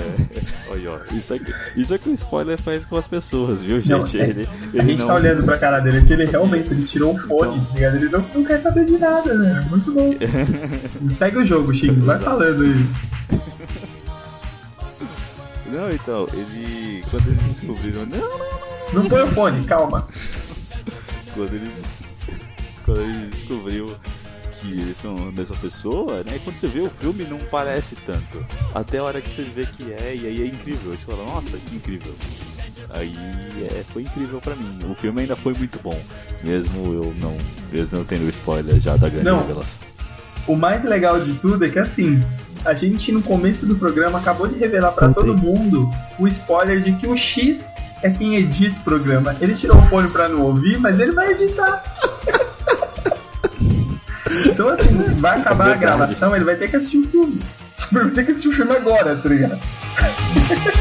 Olha, 0.70 0.90
ó, 0.90 1.14
isso 1.14 1.32
aqui, 1.32 1.54
isso 1.76 1.94
é 1.94 1.98
que 1.98 2.08
o 2.10 2.12
spoiler 2.12 2.60
faz 2.60 2.84
com 2.84 2.96
as 2.96 3.06
pessoas, 3.08 3.62
viu, 3.62 3.76
Não, 3.76 3.80
gente? 4.04 4.20
é- 4.20 4.28
ele, 4.28 4.48
A 4.48 4.76
ele 4.78 4.86
gente 4.90 4.98
não. 5.00 5.06
tá 5.06 5.14
olhando 5.14 5.42
pra 5.44 5.56
cara 5.56 5.78
dele 5.80 5.98
aqui, 5.98 6.12
ele 6.12 6.26
realmente 6.26 6.70
ele 6.72 6.84
tirou 6.84 7.14
o 7.14 7.18
fone, 7.18 7.56
Então. 7.58 7.74
ligado? 7.74 7.96
Ele 7.96 8.08
não, 8.10 8.20
não 8.34 8.44
quer 8.44 8.58
saber 8.60 8.84
de 8.84 8.98
nada, 8.98 9.32
né? 9.32 9.64
Muito 9.70 9.90
bom. 9.92 10.10
Segue 11.08 11.38
o 11.38 11.46
jogo, 11.46 11.72
Chico, 11.72 11.94
vai 12.02 12.16
Exato. 12.16 12.30
falando 12.30 12.62
aí. 12.64 12.86
Não, 15.72 15.90
então, 15.92 16.26
ele. 16.32 16.87
Quando 17.10 17.26
eles 17.28 17.44
descobriram. 17.44 18.06
Não, 18.06 18.18
não, 18.18 18.38
não. 18.38 18.68
Não 18.92 19.08
põe 19.08 19.22
o 19.22 19.28
fone, 19.28 19.64
calma. 19.66 20.06
Quando 21.34 21.54
eles. 21.54 22.02
Quando 22.84 23.00
ele 23.02 23.26
descobriu 23.28 23.94
que 24.60 24.72
eles 24.72 24.96
são 24.96 25.16
a 25.28 25.32
mesma 25.32 25.56
pessoa, 25.56 26.22
né? 26.24 26.36
E 26.36 26.38
quando 26.40 26.56
você 26.56 26.66
vê 26.66 26.80
o 26.80 26.90
filme 26.90 27.24
não 27.24 27.38
parece 27.38 27.96
tanto. 27.96 28.44
Até 28.74 28.98
a 28.98 29.04
hora 29.04 29.20
que 29.20 29.30
você 29.30 29.42
vê 29.42 29.66
que 29.66 29.92
é, 29.92 30.16
e 30.16 30.26
aí 30.26 30.42
é 30.42 30.46
incrível. 30.46 30.90
Aí 30.92 30.98
você 30.98 31.06
fala, 31.06 31.24
nossa, 31.24 31.56
que 31.58 31.76
incrível. 31.76 32.14
Aí 32.90 33.14
é, 33.62 33.84
foi 33.92 34.02
incrível 34.02 34.40
pra 34.40 34.54
mim. 34.54 34.78
O 34.90 34.94
filme 34.94 35.20
ainda 35.20 35.36
foi 35.36 35.54
muito 35.54 35.78
bom. 35.80 36.00
Mesmo 36.42 36.92
eu 36.92 37.14
não. 37.18 37.36
Mesmo 37.70 37.98
eu 37.98 38.04
tendo 38.04 38.28
spoiler 38.28 38.78
já 38.80 38.96
da 38.96 39.08
grande 39.08 39.26
Não. 39.26 39.40
revelação. 39.40 39.86
O 40.46 40.56
mais 40.56 40.82
legal 40.82 41.20
de 41.20 41.34
tudo 41.34 41.64
é 41.64 41.68
que 41.68 41.78
assim, 41.78 42.22
a 42.68 42.74
gente 42.74 43.10
no 43.10 43.22
começo 43.22 43.64
do 43.66 43.76
programa 43.76 44.18
acabou 44.18 44.46
de 44.46 44.58
revelar 44.58 44.92
pra 44.92 45.08
Contei. 45.08 45.24
todo 45.24 45.36
mundo 45.38 45.90
o 46.18 46.28
spoiler 46.28 46.82
de 46.82 46.92
que 46.92 47.06
o 47.06 47.16
X 47.16 47.74
é 48.02 48.10
quem 48.10 48.36
edita 48.36 48.78
o 48.78 48.84
programa. 48.84 49.34
Ele 49.40 49.54
tirou 49.54 49.78
o 49.78 49.80
fone 49.80 50.08
pra 50.10 50.28
não 50.28 50.42
ouvir, 50.42 50.78
mas 50.78 51.00
ele 51.00 51.12
vai 51.12 51.30
editar. 51.30 51.82
então 54.44 54.68
assim, 54.68 55.02
vai 55.18 55.40
acabar 55.40 55.64
a 55.64 55.68
verdade. 55.68 55.96
gravação, 55.96 56.36
ele 56.36 56.44
vai 56.44 56.56
ter 56.56 56.68
que 56.68 56.76
assistir 56.76 56.98
o 56.98 57.04
filme. 57.04 57.42
Superman 57.74 58.12
tem 58.12 58.24
que 58.26 58.32
assistir 58.32 58.48
o 58.48 58.52
filme 58.52 58.72
agora, 58.72 59.16
tá 59.16 59.28
ligado? 59.28 59.58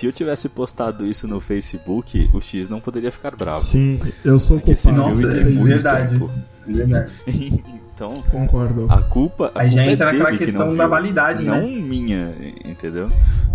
Se 0.00 0.06
eu 0.06 0.12
tivesse 0.12 0.48
postado 0.48 1.06
isso 1.06 1.28
no 1.28 1.40
Facebook, 1.40 2.30
o 2.32 2.40
X 2.40 2.70
não 2.70 2.80
poderia 2.80 3.12
ficar 3.12 3.36
bravo. 3.36 3.60
Sim, 3.60 4.00
eu 4.24 4.38
sou 4.38 4.56
esse 4.56 4.88
culpado. 4.88 5.12
filme 5.12 5.26
Nossa, 5.26 5.38
é 5.38 5.44
muito 5.50 5.62
verdade. 5.66 6.12
tempo. 6.14 6.30
Verdade. 6.66 7.10
então, 7.94 8.10
Concordo. 8.30 8.86
a 8.88 9.02
culpa, 9.02 9.52
a 9.54 9.60
Aí 9.60 9.68
já 9.68 9.76
culpa 9.82 9.92
entra 9.92 10.08
é 10.08 10.12
naquela 10.12 10.30
dele 10.30 10.38
que 10.38 10.44
questão 10.46 10.68
não 10.68 10.74
da 10.74 10.84
viu, 10.84 10.90
validade, 10.90 11.44
não 11.44 11.60
né? 11.60 11.66
minha, 11.66 12.34
entendeu? 12.64 13.10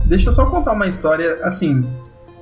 Deixa 0.05 0.29
eu 0.29 0.34
só 0.34 0.45
contar 0.45 0.73
uma 0.73 0.86
história, 0.86 1.39
assim. 1.41 1.84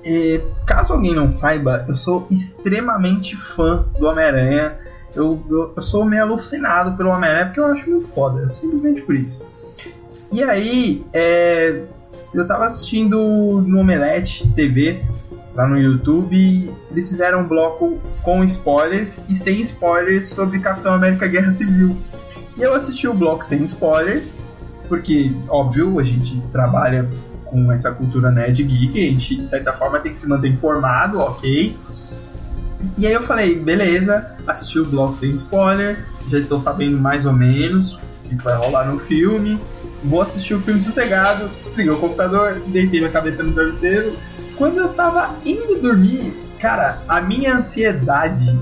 eh, 0.03 0.41
caso 0.65 0.91
alguém 0.91 1.15
não 1.15 1.31
saiba, 1.31 1.85
eu 1.87 1.95
sou 1.95 2.27
extremamente 2.29 3.37
fã 3.37 3.85
do 3.97 4.05
Homem-Aranha. 4.05 4.77
Eu, 5.15 5.41
eu, 5.49 5.71
eu 5.77 5.81
sou 5.81 6.03
meio 6.03 6.23
alucinado 6.23 6.97
pelo 6.97 7.09
Homem-Aranha 7.09 7.45
porque 7.45 7.61
eu 7.61 7.67
acho 7.67 7.89
muito 7.89 8.05
foda, 8.05 8.49
simplesmente 8.49 9.01
por 9.03 9.15
isso. 9.15 9.47
E 10.29 10.43
aí, 10.43 11.05
é, 11.13 11.83
eu 12.33 12.47
tava 12.47 12.65
assistindo 12.65 13.63
no 13.67 13.79
Omelete 13.79 14.47
TV, 14.53 15.03
lá 15.53 15.67
no 15.67 15.79
YouTube, 15.79 16.71
eles 16.89 17.09
fizeram 17.09 17.41
um 17.41 17.47
bloco 17.47 17.99
com 18.21 18.43
spoilers 18.43 19.19
e 19.29 19.35
sem 19.35 19.61
spoilers 19.61 20.29
sobre 20.29 20.59
Capitão 20.59 20.93
América 20.93 21.27
Guerra 21.27 21.51
Civil. 21.51 21.95
E 22.57 22.61
eu 22.61 22.73
assisti 22.73 23.07
o 23.07 23.13
bloco 23.13 23.43
sem 23.43 23.63
spoilers, 23.63 24.31
porque, 24.87 25.31
óbvio, 25.47 25.99
a 25.99 26.03
gente 26.03 26.41
trabalha 26.51 27.07
com 27.45 27.71
essa 27.71 27.91
cultura 27.91 28.31
nerd 28.31 28.63
geek, 28.63 28.99
a 28.99 29.11
gente, 29.11 29.35
de 29.35 29.47
certa 29.47 29.71
forma, 29.71 29.99
tem 29.99 30.11
que 30.11 30.19
se 30.19 30.27
manter 30.27 30.49
informado, 30.49 31.19
ok? 31.19 31.77
E 32.97 33.07
aí 33.07 33.13
eu 33.13 33.21
falei, 33.21 33.55
beleza, 33.55 34.35
assisti 34.47 34.79
o 34.79 34.85
bloco 34.85 35.15
sem 35.15 35.31
spoiler, 35.31 36.05
já 36.27 36.37
estou 36.39 36.57
sabendo 36.57 36.99
mais 36.99 37.25
ou 37.25 37.33
menos 37.33 37.93
o 37.93 38.29
que 38.29 38.35
vai 38.35 38.55
rolar 38.55 38.85
no 38.85 38.99
filme, 38.99 39.59
vou 40.03 40.21
assistir 40.21 40.53
o 40.53 40.59
filme 40.59 40.81
sossegado, 40.81 41.49
desliguei 41.63 41.93
o 41.93 41.99
computador, 41.99 42.61
deitei 42.67 42.99
minha 42.99 43.11
cabeça 43.11 43.43
no 43.43 43.53
travesseiro. 43.53 44.13
Quando 44.55 44.79
eu 44.79 44.89
tava 44.89 45.35
indo 45.45 45.79
dormir, 45.81 46.33
cara, 46.59 47.01
a 47.07 47.21
minha 47.21 47.55
ansiedade 47.55 48.55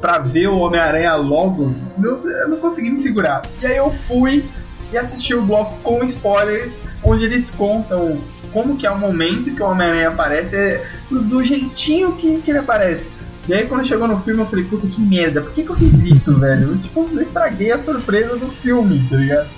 pra 0.00 0.18
ver 0.18 0.48
o 0.48 0.58
Homem-Aranha 0.58 1.14
logo, 1.16 1.74
eu 2.02 2.48
não 2.48 2.58
consegui 2.58 2.90
me 2.90 2.96
segurar. 2.96 3.42
E 3.62 3.66
aí 3.66 3.76
eu 3.76 3.90
fui 3.90 4.44
e 4.92 4.98
assisti 4.98 5.34
o 5.34 5.42
bloco 5.42 5.78
com 5.82 6.04
spoilers, 6.04 6.78
onde 7.02 7.24
eles 7.24 7.50
contam 7.50 8.18
como 8.52 8.76
que 8.76 8.86
é 8.86 8.90
o 8.90 8.98
momento 8.98 9.50
que 9.50 9.62
o 9.62 9.66
Homem-Aranha 9.66 10.08
aparece, 10.08 10.56
é 10.56 10.86
do 11.10 11.42
jeitinho 11.42 12.12
que, 12.12 12.40
que 12.42 12.50
ele 12.50 12.58
aparece. 12.58 13.12
E 13.48 13.52
aí 13.52 13.66
quando 13.66 13.86
chegou 13.86 14.06
no 14.06 14.20
filme 14.20 14.40
eu 14.40 14.46
falei, 14.46 14.64
puta 14.64 14.86
que 14.86 15.00
merda, 15.00 15.40
por 15.40 15.52
que, 15.52 15.62
que 15.62 15.70
eu 15.70 15.74
fiz 15.74 16.04
isso, 16.04 16.38
velho? 16.38 16.70
Eu, 16.70 16.78
tipo, 16.78 17.08
eu 17.12 17.20
estraguei 17.20 17.72
a 17.72 17.78
surpresa 17.78 18.36
do 18.36 18.48
filme, 18.48 19.06
tá 19.10 19.16
ligado? 19.16 19.48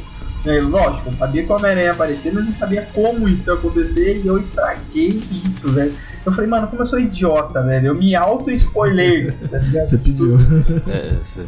Aí, 0.50 0.60
lógico, 0.60 1.08
eu 1.08 1.12
sabia 1.12 1.44
que 1.44 1.50
o 1.50 1.54
Homem-Aranha 1.54 1.86
ia 1.86 1.92
aparecer, 1.92 2.32
mas 2.32 2.46
eu 2.46 2.52
sabia 2.52 2.88
como 2.92 3.28
isso 3.28 3.50
ia 3.50 3.54
acontecer 3.54 4.20
e 4.22 4.26
eu 4.26 4.38
estraguei 4.38 5.22
isso, 5.44 5.72
velho. 5.72 5.94
Eu 6.24 6.32
falei, 6.32 6.48
mano, 6.48 6.66
como 6.68 6.82
eu 6.82 6.86
sou 6.86 6.98
idiota, 6.98 7.62
velho. 7.62 7.88
Eu 7.88 7.94
me 7.94 8.14
auto-spoiler, 8.14 9.34
tá? 9.50 9.58
Você 9.84 9.98
pediu. 9.98 10.36
É, 10.88 11.16
você, 11.22 11.46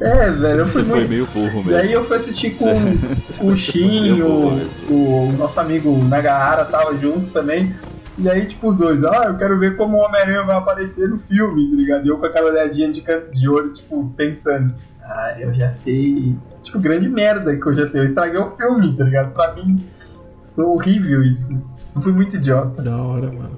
É, 0.00 0.30
velho, 0.30 0.60
eu 0.60 0.68
você 0.68 0.82
fui 0.82 0.90
foi 0.90 0.98
muito... 1.00 1.08
meio 1.10 1.26
burro 1.26 1.64
mesmo. 1.64 1.70
E 1.72 1.74
aí 1.74 1.92
eu 1.92 2.04
fui 2.04 2.16
assistir 2.16 2.56
com, 2.56 3.46
o 3.46 3.52
Shin, 3.52 4.20
burro 4.20 4.60
o, 4.88 5.28
o 5.28 5.32
nosso 5.32 5.58
amigo 5.60 5.92
Nagahara 6.04 6.64
tava 6.64 6.96
junto 6.96 7.26
também. 7.28 7.74
E 8.18 8.28
aí, 8.28 8.46
tipo, 8.46 8.66
os 8.66 8.76
dois, 8.76 9.04
ah, 9.04 9.26
eu 9.28 9.36
quero 9.36 9.58
ver 9.60 9.76
como 9.76 9.96
o 9.96 10.00
Homem-Aranha 10.00 10.42
vai 10.42 10.56
aparecer 10.56 11.08
no 11.08 11.16
filme, 11.16 11.70
tá 11.70 11.76
ligado? 11.76 12.04
E 12.04 12.08
eu 12.08 12.18
com 12.18 12.26
aquela 12.26 12.50
olhadinha 12.50 12.90
de 12.90 13.00
canto 13.00 13.32
de 13.32 13.48
olho, 13.48 13.72
tipo, 13.72 14.12
pensando, 14.16 14.74
ah, 15.02 15.36
eu 15.38 15.54
já 15.54 15.70
sei. 15.70 16.34
Tipo, 16.62 16.78
grande 16.80 17.08
merda 17.08 17.56
que 17.56 17.66
eu 17.66 17.74
já 17.74 17.86
sei. 17.86 18.00
Eu 18.00 18.04
estraguei 18.04 18.38
o 18.38 18.50
filme, 18.50 18.94
tá 18.96 19.04
ligado? 19.04 19.32
Pra 19.32 19.54
mim, 19.54 19.76
foi 20.54 20.64
horrível 20.64 21.22
isso. 21.22 21.50
Eu 21.94 22.02
fui 22.02 22.12
muito 22.12 22.36
idiota. 22.36 22.82
Da 22.82 22.96
hora, 23.02 23.26
mano. 23.32 23.56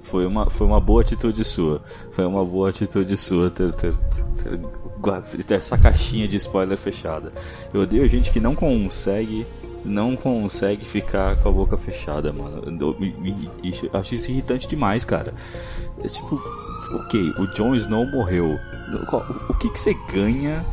Foi 0.00 0.24
uma, 0.26 0.46
foi 0.48 0.66
uma 0.66 0.80
boa 0.80 1.02
atitude 1.02 1.44
sua. 1.44 1.82
Foi 2.12 2.24
uma 2.24 2.44
boa 2.44 2.70
atitude 2.70 3.14
sua 3.16 3.50
ter, 3.50 3.70
ter, 3.72 3.94
ter, 4.42 5.44
ter 5.44 5.54
essa 5.54 5.76
caixinha 5.76 6.26
de 6.26 6.36
spoiler 6.36 6.78
fechada. 6.78 7.32
Eu 7.74 7.82
odeio 7.82 8.08
gente 8.08 8.30
que 8.30 8.40
não 8.40 8.54
consegue. 8.54 9.46
Não 9.84 10.16
consegue 10.16 10.84
ficar 10.84 11.36
com 11.36 11.48
a 11.48 11.52
boca 11.52 11.76
fechada, 11.76 12.32
mano. 12.32 12.62
Eu, 12.80 12.98
me- 12.98 13.48
acho 13.92 14.14
isso 14.14 14.30
irritante 14.30 14.66
demais, 14.68 15.04
cara. 15.04 15.32
É 16.02 16.06
tipo, 16.08 16.34
ok, 16.94 17.30
o 17.38 17.46
Jon 17.54 17.74
Snow 17.76 18.04
morreu. 18.06 18.58
O 19.48 19.54
que, 19.54 19.68
que 19.70 19.78
você 19.78 19.94
ganha 20.12 20.64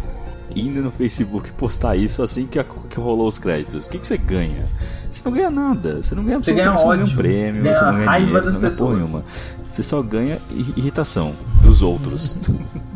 indo 0.55 0.81
no 0.81 0.91
Facebook 0.91 1.51
postar 1.53 1.95
isso 1.95 2.21
assim 2.21 2.45
que, 2.45 2.59
a- 2.59 2.65
que 2.89 2.99
rolou 2.99 3.27
os 3.27 3.37
créditos? 3.39 3.85
O 3.85 3.89
que, 3.89 3.97
que 3.99 4.05
você 4.07 4.17
ganha? 4.17 4.65
Você 5.09 5.21
não 5.23 5.31
ganha 5.31 5.49
nada. 5.49 6.01
Você 6.01 6.13
não 6.15 6.23
ganha 6.23 6.37
Você 6.43 6.53
ganha 6.53 6.71
ódio, 6.73 6.81
você 6.83 7.03
um 7.03 7.07
você 7.07 7.15
prêmio, 7.15 7.63
ganha 7.63 7.75
você 7.75 7.85
não 7.85 7.95
ganha 7.95 8.11
dinheiro, 8.19 8.41
você 8.47 8.51
não 8.53 8.59
ganha 8.61 8.75
porra 8.77 8.95
nenhuma. 8.97 9.23
Você 9.63 9.83
só 9.83 10.01
ganha 10.01 10.37
irritação 10.75 11.33
dos 11.63 11.81
outros. 11.81 12.37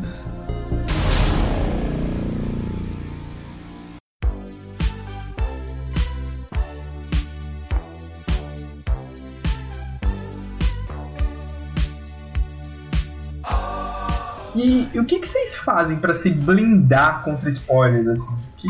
E, 14.94 15.00
o 15.00 15.06
que, 15.06 15.20
que 15.20 15.28
vocês 15.28 15.56
fazem 15.58 15.98
pra 15.98 16.14
se 16.14 16.30
blindar 16.30 17.24
contra 17.24 17.50
spoilers, 17.50 18.08
assim? 18.08 18.36
Que, 18.58 18.68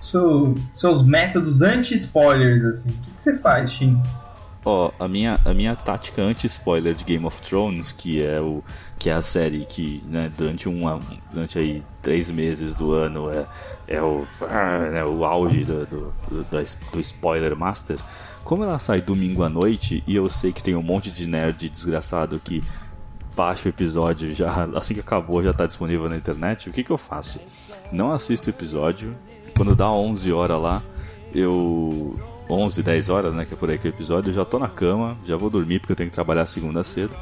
seu- 0.00 0.56
seus 0.74 1.02
métodos 1.04 1.62
anti-spoilers, 1.62 2.64
assim? 2.64 2.90
O 2.90 2.92
que, 2.94 3.10
que 3.12 3.22
você 3.22 3.38
faz, 3.38 3.72
Shin? 3.72 4.00
Ó, 4.64 4.90
a 4.98 5.06
minha, 5.06 5.38
a 5.44 5.54
minha 5.54 5.76
tática 5.76 6.20
anti-spoiler 6.22 6.92
de 6.94 7.04
Game 7.04 7.24
of 7.24 7.40
Thrones, 7.40 7.92
que 7.92 8.20
é 8.22 8.40
o 8.40 8.62
que 8.98 9.10
é 9.10 9.12
a 9.12 9.20
série 9.22 9.64
que, 9.66 10.02
né, 10.06 10.32
durante 10.36 10.68
uma 10.68 11.00
durante 11.32 11.58
aí 11.58 11.82
três 12.02 12.30
meses 12.30 12.74
do 12.74 12.92
ano 12.92 13.30
é, 13.30 13.44
é 13.86 14.00
o, 14.02 14.26
né, 14.90 15.04
o 15.04 15.22
auge 15.24 15.64
do, 15.64 15.84
do, 15.86 16.14
do, 16.30 16.46
do 16.92 17.00
spoiler 17.00 17.54
master. 17.54 17.98
Como 18.42 18.64
ela 18.64 18.78
sai 18.78 19.00
domingo 19.02 19.42
à 19.44 19.48
noite 19.48 20.02
e 20.06 20.16
eu 20.16 20.28
sei 20.30 20.50
que 20.50 20.62
tem 20.62 20.74
um 20.74 20.82
monte 20.82 21.10
de 21.12 21.26
nerd 21.26 21.68
desgraçado 21.68 22.40
que 22.42 22.64
baixa 23.36 23.68
o 23.68 23.68
episódio 23.68 24.32
já 24.32 24.64
assim 24.74 24.94
que 24.94 25.00
acabou 25.00 25.42
já 25.42 25.50
está 25.50 25.66
disponível 25.66 26.08
na 26.08 26.16
internet, 26.16 26.70
o 26.70 26.72
que 26.72 26.82
que 26.82 26.90
eu 26.90 26.96
faço? 26.96 27.38
Não 27.92 28.10
assisto 28.10 28.48
o 28.48 28.50
episódio. 28.50 29.14
Quando 29.56 29.76
dá 29.76 29.90
11 29.90 30.32
horas 30.32 30.60
lá, 30.60 30.82
eu 31.34 32.18
11, 32.48 32.82
10 32.82 33.08
horas, 33.08 33.34
né, 33.34 33.44
que 33.44 33.54
é 33.54 33.56
por 33.56 33.70
aí 33.70 33.78
que 33.78 33.86
é 33.86 33.90
o 33.90 33.94
episódio, 33.94 34.30
eu 34.30 34.34
já 34.34 34.44
tô 34.44 34.58
na 34.58 34.68
cama, 34.68 35.16
já 35.26 35.36
vou 35.36 35.50
dormir 35.50 35.80
porque 35.80 35.92
eu 35.92 35.96
tenho 35.96 36.08
que 36.08 36.14
trabalhar 36.14 36.46
segunda 36.46 36.82
cedo. 36.82 37.14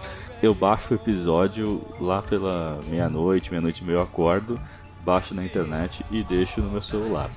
Eu 0.43 0.55
baixo 0.55 0.93
o 0.93 0.97
episódio 0.97 1.81
lá 2.01 2.21
pela 2.21 2.81
meia-noite, 2.89 3.51
meia-noite 3.51 3.83
meia 3.85 3.97
eu 3.97 4.03
acordo, 4.03 4.61
baixo 5.05 5.35
na 5.35 5.45
internet 5.45 6.05
e 6.11 6.23
deixo 6.23 6.61
no 6.61 6.71
meu 6.71 6.83
celular. 6.83 7.31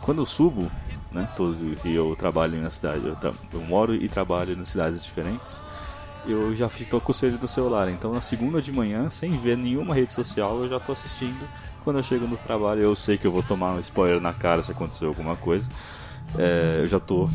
Quando 0.00 0.22
eu 0.22 0.26
subo, 0.26 0.70
né, 1.12 1.28
todo 1.36 1.56
eu 1.84 2.14
trabalho 2.16 2.60
na 2.60 2.70
cidade, 2.70 3.06
eu, 3.06 3.16
eu 3.52 3.60
moro 3.60 3.94
e 3.94 4.08
trabalho 4.08 4.58
em 4.58 4.64
cidades 4.64 5.02
diferentes, 5.02 5.62
eu 6.26 6.54
já 6.54 6.68
fico 6.68 7.00
com 7.00 7.10
o 7.10 7.14
cedo 7.14 7.38
do 7.38 7.48
celular. 7.48 7.90
Então 7.90 8.12
na 8.12 8.20
segunda 8.20 8.60
de 8.60 8.72
manhã, 8.72 9.08
sem 9.08 9.36
ver 9.36 9.56
nenhuma 9.56 9.94
rede 9.94 10.12
social, 10.12 10.62
eu 10.62 10.68
já 10.68 10.80
tô 10.80 10.92
assistindo. 10.92 11.46
Quando 11.84 11.98
eu 11.98 12.02
chego 12.02 12.26
no 12.26 12.36
trabalho, 12.36 12.80
eu 12.80 12.94
sei 12.94 13.18
que 13.18 13.26
eu 13.26 13.30
vou 13.30 13.42
tomar 13.42 13.74
um 13.74 13.78
spoiler 13.80 14.20
na 14.20 14.32
cara 14.32 14.62
se 14.62 14.70
acontecer 14.70 15.04
alguma 15.04 15.36
coisa. 15.36 15.70
É, 16.38 16.80
eu 16.82 16.86
já 16.86 17.00
tô 17.00 17.28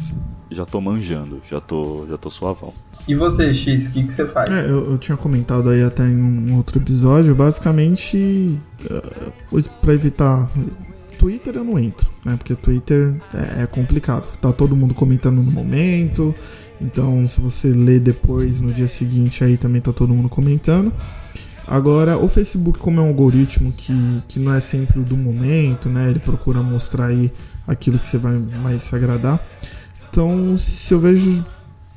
já 0.49 0.65
tô 0.65 0.79
manjando, 0.79 1.41
já 1.47 1.59
tô 1.59 2.05
já 2.07 2.17
tô 2.17 2.29
suavão. 2.29 2.73
E 3.07 3.15
você, 3.15 3.53
X, 3.53 3.87
o 3.87 3.91
que, 3.91 4.03
que 4.03 4.11
você 4.11 4.27
faz? 4.27 4.49
É, 4.49 4.69
eu, 4.69 4.91
eu 4.91 4.97
tinha 4.97 5.17
comentado 5.17 5.69
aí 5.69 5.81
até 5.81 6.03
em 6.03 6.21
um 6.21 6.57
outro 6.57 6.77
episódio, 6.77 7.33
basicamente, 7.33 8.59
uh, 8.83 9.63
para 9.81 9.93
evitar. 9.93 10.49
Twitter 11.17 11.55
eu 11.55 11.63
não 11.63 11.79
entro, 11.79 12.11
né? 12.23 12.35
Porque 12.37 12.55
Twitter 12.55 13.15
é, 13.33 13.63
é 13.63 13.67
complicado. 13.67 14.37
Tá 14.37 14.51
todo 14.51 14.75
mundo 14.75 14.93
comentando 14.93 15.41
no 15.41 15.51
momento. 15.51 16.33
Então, 16.79 17.25
se 17.25 17.41
você 17.41 17.69
lê 17.69 17.99
depois, 17.99 18.61
no 18.61 18.71
dia 18.71 18.87
seguinte, 18.87 19.43
aí 19.43 19.57
também 19.57 19.81
tá 19.81 19.91
todo 19.91 20.13
mundo 20.13 20.29
comentando. 20.29 20.93
Agora, 21.65 22.17
o 22.17 22.27
Facebook, 22.27 22.79
como 22.79 22.99
é 23.01 23.03
um 23.03 23.07
algoritmo 23.07 23.73
que, 23.75 24.23
que 24.27 24.39
não 24.39 24.53
é 24.53 24.59
sempre 24.59 24.99
o 24.99 25.03
do 25.03 25.17
momento, 25.17 25.89
né? 25.89 26.09
Ele 26.09 26.19
procura 26.19 26.61
mostrar 26.61 27.07
aí 27.07 27.31
aquilo 27.67 27.99
que 27.99 28.05
você 28.05 28.17
vai 28.17 28.37
mais 28.37 28.83
se 28.83 28.95
agradar. 28.95 29.45
Então, 30.09 30.55
se 30.55 30.93
eu 30.93 30.99
vejo 30.99 31.45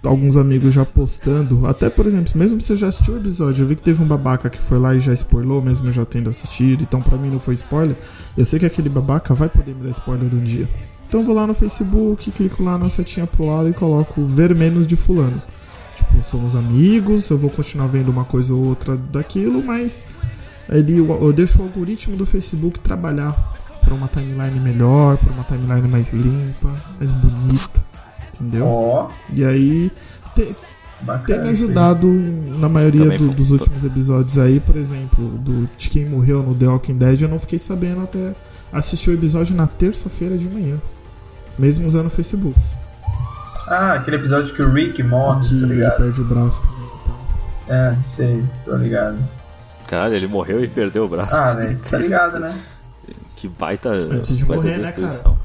alguns 0.02 0.36
amigos 0.36 0.72
já 0.72 0.84
postando, 0.84 1.66
até 1.66 1.90
por 1.90 2.06
exemplo, 2.06 2.32
mesmo 2.34 2.60
se 2.60 2.68
você 2.68 2.76
já 2.76 2.88
assistiu 2.88 3.14
o 3.14 3.16
episódio, 3.18 3.62
eu 3.62 3.68
vi 3.68 3.76
que 3.76 3.82
teve 3.82 4.02
um 4.02 4.06
babaca 4.06 4.48
que 4.48 4.58
foi 4.58 4.78
lá 4.78 4.94
e 4.94 5.00
já 5.00 5.12
spoilou, 5.12 5.60
mesmo 5.60 5.88
eu 5.88 5.92
já 5.92 6.04
tendo 6.06 6.30
assistido, 6.30 6.82
então 6.82 7.02
pra 7.02 7.18
mim 7.18 7.30
não 7.30 7.38
foi 7.38 7.54
spoiler. 7.54 7.96
Eu 8.36 8.44
sei 8.44 8.58
que 8.58 8.66
aquele 8.66 8.88
babaca 8.88 9.34
vai 9.34 9.48
poder 9.48 9.74
me 9.74 9.84
dar 9.84 9.90
spoiler 9.90 10.34
um 10.34 10.42
dia. 10.42 10.68
Então 11.06 11.24
vou 11.24 11.34
lá 11.34 11.46
no 11.46 11.52
Facebook, 11.52 12.30
clico 12.30 12.62
lá 12.62 12.78
na 12.78 12.88
setinha 12.88 13.26
pro 13.26 13.44
lado 13.44 13.68
e 13.68 13.72
coloco 13.72 14.24
ver 14.24 14.54
menos 14.54 14.86
de 14.86 14.96
fulano. 14.96 15.42
Tipo, 15.96 16.22
somos 16.22 16.54
amigos, 16.56 17.28
eu 17.28 17.36
vou 17.36 17.50
continuar 17.50 17.88
vendo 17.88 18.10
uma 18.10 18.24
coisa 18.24 18.54
ou 18.54 18.64
outra 18.64 18.96
daquilo, 18.96 19.62
mas 19.62 20.04
ele, 20.68 20.98
eu 20.98 21.32
deixo 21.32 21.58
o 21.58 21.62
algoritmo 21.62 22.16
do 22.16 22.24
Facebook 22.24 22.78
trabalhar 22.78 23.32
para 23.82 23.92
uma 23.92 24.06
timeline 24.08 24.60
melhor, 24.60 25.16
para 25.18 25.32
uma 25.32 25.42
timeline 25.42 25.88
mais 25.88 26.12
limpa, 26.12 26.70
mais 26.96 27.10
bonita, 27.10 27.84
entendeu? 28.40 28.66
Ó, 28.66 29.10
E 29.32 29.44
aí 29.44 29.90
te- 30.34 30.54
bacana. 31.02 31.24
tem 31.26 31.42
me 31.42 31.48
ajudado 31.50 32.06
na 32.58 32.68
maioria 32.68 33.04
do- 33.16 33.24
foi- 33.26 33.34
dos 33.34 33.50
últimos 33.50 33.84
episódios 33.84 34.38
aí, 34.38 34.60
por 34.60 34.76
exemplo, 34.76 35.28
do 35.38 35.68
de 35.76 35.90
quem 35.90 36.04
morreu 36.06 36.42
no 36.42 36.54
The 36.54 36.66
Walking 36.66 36.96
Dead, 36.98 37.20
eu 37.22 37.28
não 37.28 37.38
fiquei 37.38 37.58
sabendo 37.58 38.02
até 38.02 38.32
assistir 38.72 39.10
o 39.10 39.14
episódio 39.14 39.54
na 39.56 39.66
terça-feira 39.66 40.36
de 40.38 40.48
manhã, 40.48 40.76
mesmo 41.58 41.86
usando 41.86 42.06
o 42.06 42.10
Facebook. 42.10 42.58
Ah, 43.66 43.94
aquele 43.94 44.16
episódio 44.16 44.54
que 44.54 44.62
o 44.64 44.72
Rick 44.72 45.02
morre, 45.02 45.40
que 45.42 45.48
tá 45.48 45.54
ele 45.66 45.74
ligado? 45.74 45.96
perde 45.98 46.20
o 46.20 46.24
braço 46.24 46.62
também. 46.62 46.90
Então. 47.02 47.16
É, 47.76 47.96
sei, 48.04 48.44
tô 48.64 48.76
ligado. 48.76 49.16
Caralho, 49.86 50.14
ele 50.14 50.26
morreu 50.28 50.62
e 50.62 50.68
perdeu 50.68 51.04
o 51.04 51.08
braço. 51.08 51.34
Ah, 51.36 51.54
velho, 51.54 51.76
você 51.76 51.88
tá 51.88 51.98
ligado, 51.98 52.38
né? 52.40 52.54
Que 53.36 53.48
baita. 53.48 53.90
Antes 53.90 54.36
de 54.38 54.44
baita 54.44 54.62
morrer, 54.62 54.76
né, 54.78 54.84
destruição. 54.84 55.38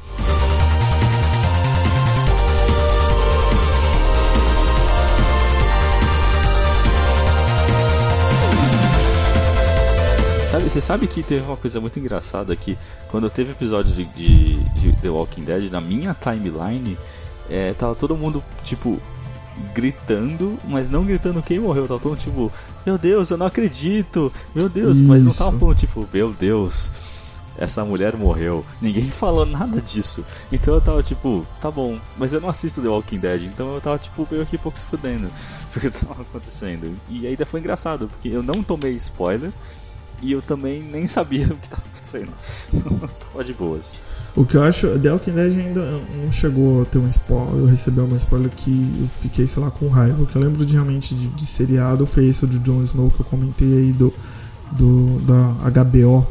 Sabe, 10.56 10.70
você 10.70 10.80
sabe 10.80 11.08
que 11.08 11.22
teve 11.22 11.45
uma 11.45 11.58
coisa 11.58 11.82
muito 11.82 11.99
engraçada 11.99 12.56
que 12.56 12.78
quando 13.10 13.30
teve 13.30 13.51
episódio 13.51 13.93
de, 13.93 14.06
de, 14.06 14.56
de 14.70 14.93
The 15.01 15.10
Walking 15.10 15.43
Dead, 15.43 15.70
na 15.70 15.82
minha 15.82 16.14
timeline, 16.14 16.97
é, 17.49 17.74
tava 17.74 17.93
todo 17.93 18.16
mundo, 18.16 18.41
tipo, 18.64 18.97
gritando, 19.74 20.58
mas 20.64 20.89
não 20.89 21.03
gritando 21.03 21.43
quem 21.43 21.60
morreu, 21.60 21.86
tava 21.89 21.99
todo 21.99 22.12
mundo 22.12 22.22
tipo, 22.22 22.49
meu 22.86 22.97
Deus, 22.97 23.32
eu 23.32 23.38
não 23.38 23.47
acredito, 23.47 24.32
meu 24.53 24.70
Deus, 24.70 25.01
mas 25.01 25.26
não 25.26 25.34
tava 25.34 25.49
Isso. 25.49 25.60
falando 25.60 25.78
tipo, 25.78 26.08
meu 26.14 26.32
Deus, 26.32 26.93
essa 27.58 27.84
mulher 27.84 28.16
morreu. 28.16 28.66
Ninguém 28.82 29.12
falou 29.12 29.45
nada 29.45 29.82
disso. 29.82 30.24
Então 30.53 30.76
eu 30.76 30.80
tava 30.80 31.03
tipo, 31.03 31.45
tá 31.60 31.70
bom, 31.70 31.99
mas 32.18 32.32
eu 32.32 32.39
não 32.39 32.47
assisto 32.47 32.82
The 32.82 32.88
Walking 32.88 33.20
Dead, 33.20 33.41
então 33.41 33.76
eu 33.76 33.82
tava 33.82 33.97
tipo 33.97 34.26
meio 34.32 34.45
que 34.45 34.58
pouco 34.58 34.80
se 34.80 34.86
fudendo 34.86 35.30
porque 35.74 35.89
tava 35.89 36.22
acontecendo. 36.22 36.97
E 37.10 37.28
ainda 37.28 37.45
foi 37.45 37.60
engraçado, 37.60 38.08
porque 38.08 38.30
eu 38.30 38.41
não 38.41 38.64
tomei 38.64 38.93
spoiler 38.93 39.51
e 40.22 40.32
eu 40.32 40.41
também 40.41 40.82
nem 40.82 41.07
sabia 41.07 41.47
o 41.51 41.57
que 41.57 41.70
tava 41.70 41.84
acontecendo. 41.91 42.32
Então 42.74 43.09
tava 43.20 43.43
de 43.43 43.53
boas. 43.53 43.97
O 44.36 44.45
que 44.45 44.55
eu 44.55 44.63
acho, 44.63 44.99
The 44.99 45.11
Walking 45.11 45.32
Dead 45.32 45.57
ainda 45.57 45.82
não 46.22 46.32
chegou 46.32 46.82
a 46.82 46.86
ter 46.86 46.97
um 46.97 47.07
spoiler, 47.07 47.55
eu 47.55 47.66
recebi 47.66 47.99
uma 48.01 48.18
spoiler 48.18 48.49
que 48.51 48.93
eu 49.01 49.07
fiquei, 49.22 49.47
sei 49.47 49.63
lá, 49.63 49.72
com 49.72 49.88
raiva. 49.88 50.22
O 50.22 50.26
que 50.26 50.36
eu 50.36 50.41
lembro 50.41 50.66
de 50.66 50.74
realmente 50.74 51.16
de, 51.16 51.28
de 51.28 51.45
seriado 51.45 52.05
foi 52.05 52.28
esse 52.28 52.45
do 52.45 52.59
Jon 52.59 52.84
Snow 52.84 53.09
que 53.09 53.22
eu 53.22 53.26
comentei 53.26 53.72
aí 53.74 53.91
do, 53.93 54.13
do 54.72 55.20
da 55.22 55.82
HBO 55.82 56.28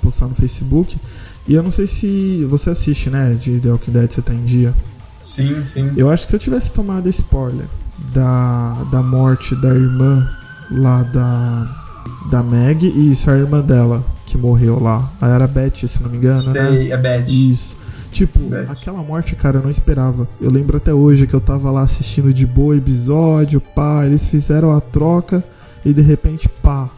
postar 0.00 0.26
no 0.28 0.34
Facebook. 0.34 0.98
E 1.46 1.54
eu 1.54 1.62
não 1.62 1.70
sei 1.70 1.86
se 1.86 2.44
você 2.44 2.70
assiste, 2.70 3.08
né, 3.08 3.34
de 3.34 3.58
The 3.58 3.70
Walking 3.70 3.92
Dead, 3.92 4.10
você 4.10 4.22
tá 4.22 4.34
em 4.34 4.44
dia. 4.44 4.74
Sim, 5.20 5.64
sim. 5.64 5.92
Eu 5.96 6.10
acho 6.10 6.24
que 6.24 6.30
se 6.30 6.36
eu 6.36 6.40
tivesse 6.40 6.72
tomado 6.72 7.08
spoiler 7.08 7.66
da, 8.12 8.84
da 8.92 9.02
morte 9.02 9.56
da 9.56 9.74
irmã 9.74 10.28
lá 10.70 11.02
da, 11.02 11.87
da 12.30 12.42
Meg, 12.42 12.86
e 12.86 13.12
isso, 13.12 13.30
a 13.30 13.36
irmã 13.36 13.60
dela 13.60 14.04
que 14.26 14.36
morreu 14.36 14.78
lá. 14.80 15.10
Ela 15.20 15.34
era 15.34 15.46
Beth, 15.46 15.86
se 15.86 16.02
não 16.02 16.10
me 16.10 16.18
engano, 16.18 16.52
né? 16.52 16.70
Sei, 16.70 16.92
é 16.92 16.96
Beth. 16.96 17.24
Isso. 17.28 17.76
Tipo, 18.10 18.38
Beth. 18.38 18.70
aquela 18.70 19.02
morte, 19.02 19.34
cara, 19.36 19.58
eu 19.58 19.62
não 19.62 19.70
esperava. 19.70 20.28
Eu 20.40 20.50
lembro 20.50 20.76
até 20.76 20.92
hoje 20.92 21.26
que 21.26 21.34
eu 21.34 21.40
tava 21.40 21.70
lá 21.70 21.82
assistindo 21.82 22.32
de 22.32 22.46
boa 22.46 22.76
episódio, 22.76 23.60
pá, 23.60 24.04
eles 24.04 24.28
fizeram 24.28 24.74
a 24.74 24.80
troca 24.80 25.42
e 25.84 25.92
de 25.92 26.02
repente, 26.02 26.48
pá. 26.48 26.88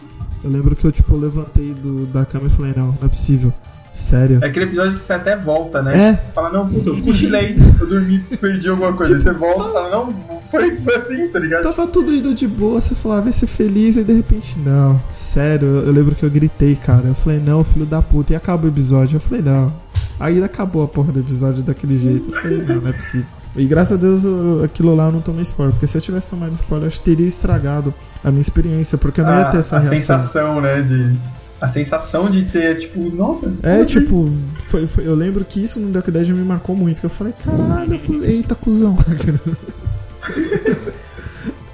Eu 0.43 0.51
lembro 0.51 0.75
que 0.75 0.87
eu, 0.87 0.93
tipo, 0.93 1.17
levantei 1.17 1.75
do, 1.75 2.07
da 2.07 2.25
cama 2.25 2.47
e 2.47 2.51
falei, 2.51 2.73
não, 2.75 2.87
não 2.87 2.99
é 3.05 3.09
possível. 3.09 3.53
Sério. 3.93 4.39
É 4.43 4.47
aquele 4.47 4.67
episódio 4.67 4.95
que 4.97 5.03
você 5.03 5.13
até 5.13 5.37
volta, 5.37 5.83
né? 5.83 6.11
É. 6.11 6.13
Você 6.25 6.33
fala, 6.33 6.51
não, 6.51 6.69
puta, 6.69 6.89
eu 6.91 7.03
cochilei, 7.03 7.57
eu 7.81 7.87
dormi, 7.87 8.19
perdi 8.41 8.69
alguma 8.69 8.93
coisa. 8.93 9.15
Aí 9.15 9.21
você 9.21 9.33
volta 9.33 9.69
e 9.69 9.73
fala, 9.73 9.91
não, 9.91 10.15
foi, 10.45 10.77
foi 10.77 10.95
assim, 10.97 11.29
tá 11.29 11.39
ligado? 11.39 11.63
Tava 11.65 11.87
tudo 11.87 12.15
indo 12.15 12.35
de 12.35 12.47
boa, 12.49 12.81
você 12.81 12.95
falava, 12.95 13.23
vai 13.23 13.33
ser 13.33 13.47
feliz, 13.47 13.97
e 13.97 14.05
de 14.05 14.13
repente, 14.13 14.59
não. 14.61 15.01
Sério, 15.13 15.67
eu, 15.67 15.93
lembro 15.93 16.15
que 16.15 16.23
eu 16.25 16.31
gritei, 16.31 16.77
cara. 16.77 17.09
Eu 17.09 17.15
falei, 17.15 17.41
não, 17.41 17.63
filho 17.65 17.85
da 17.85 18.01
puta. 18.01 18.33
E 18.33 18.37
acaba 18.37 18.65
o 18.65 18.69
episódio. 18.69 19.17
Eu 19.17 19.21
falei, 19.21 19.43
não. 19.43 19.73
Aí 20.19 20.43
acabou 20.43 20.83
a 20.85 20.89
porra 20.89 21.13
do 21.13 21.21
episódio 21.21 21.63
daquele 21.63 21.99
jeito. 21.99 22.35
Eu 22.35 22.41
falei, 22.43 22.59
não, 22.63 22.77
não 22.77 22.89
é 22.89 22.93
possível. 22.93 23.27
E 23.57 23.65
graças 23.67 23.95
a 23.99 24.01
Deus 24.01 24.23
eu- 24.23 24.63
aquilo 24.63 24.95
lá 24.95 25.07
eu 25.07 25.13
não 25.13 25.21
tomei 25.21 25.43
spoiler. 25.43 25.73
Porque 25.75 25.87
se 25.87 25.99
eu 25.99 26.01
tivesse 26.01 26.29
tomado 26.29 26.53
spoiler, 26.53 26.85
eu 26.85 26.89
acho 26.89 26.99
que 27.01 27.05
teria 27.11 27.27
estragado 27.27 27.93
a 28.23 28.31
minha 28.31 28.41
experiência. 28.41 28.97
Porque 28.97 29.21
eu 29.21 29.25
não 29.25 29.33
ia 29.37 29.47
ter 29.47 29.59
essa 29.59 29.77
a 29.77 29.81
reação. 29.81 29.97
sensação, 30.21 30.61
né, 30.61 30.81
de... 30.83 31.17
A 31.61 31.69
sensação 31.69 32.31
de 32.31 32.47
ter, 32.47 32.79
tipo, 32.79 33.01
nossa... 33.15 33.53
É, 33.63 33.81
assim? 33.81 34.01
tipo, 34.01 34.27
foi, 34.67 34.87
foi- 34.87 35.07
eu 35.07 35.15
lembro 35.15 35.45
que 35.45 35.63
isso 35.63 35.79
no 35.79 35.95
Walking 35.95 36.11
Dead 36.11 36.29
me 36.31 36.43
marcou 36.45 36.75
muito. 36.75 37.01
Que 37.01 37.07
eu 37.07 37.11
falei, 37.11 37.35
caralho, 37.45 38.01
eita, 38.25 38.55
cuzão. 38.55 38.97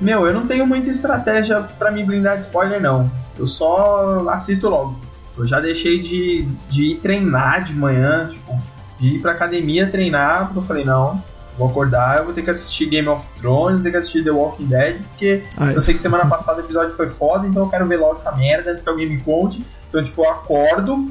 Meu, 0.00 0.26
eu 0.26 0.34
não 0.34 0.46
tenho 0.46 0.66
muita 0.66 0.90
estratégia 0.90 1.60
pra 1.78 1.90
me 1.90 2.04
blindar 2.04 2.36
de 2.36 2.44
spoiler, 2.44 2.80
não. 2.80 3.10
Eu 3.38 3.46
só 3.46 4.28
assisto 4.28 4.68
logo. 4.68 5.00
Eu 5.36 5.46
já 5.46 5.60
deixei 5.60 6.00
de, 6.00 6.48
de 6.68 6.92
ir 6.92 6.96
treinar 6.96 7.62
de 7.62 7.74
manhã, 7.74 8.28
tipo, 8.30 8.58
de 8.98 9.16
ir 9.16 9.20
pra 9.20 9.32
academia 9.32 9.88
treinar, 9.88 10.46
porque 10.46 10.58
eu 10.58 10.62
falei, 10.62 10.84
não, 10.84 11.22
vou 11.58 11.68
acordar, 11.68 12.18
eu 12.18 12.24
vou 12.24 12.34
ter 12.34 12.42
que 12.42 12.50
assistir 12.50 12.86
Game 12.86 13.08
of 13.08 13.26
Thrones, 13.38 13.74
vou 13.76 13.82
ter 13.82 13.90
que 13.90 13.96
assistir 13.96 14.24
The 14.24 14.30
Walking 14.30 14.66
Dead, 14.66 14.96
porque 15.10 15.42
Ai. 15.58 15.76
eu 15.76 15.82
sei 15.82 15.94
que 15.94 16.00
semana 16.00 16.26
passada 16.26 16.60
o 16.60 16.64
episódio 16.64 16.94
foi 16.94 17.08
foda, 17.08 17.46
então 17.46 17.64
eu 17.64 17.68
quero 17.68 17.86
ver 17.86 17.98
logo 17.98 18.16
essa 18.16 18.32
merda 18.32 18.70
antes 18.70 18.82
que 18.82 18.88
alguém 18.88 19.08
me 19.08 19.20
conte. 19.20 19.64
Então, 19.88 20.02
tipo, 20.02 20.22
eu 20.24 20.30
acordo, 20.30 21.10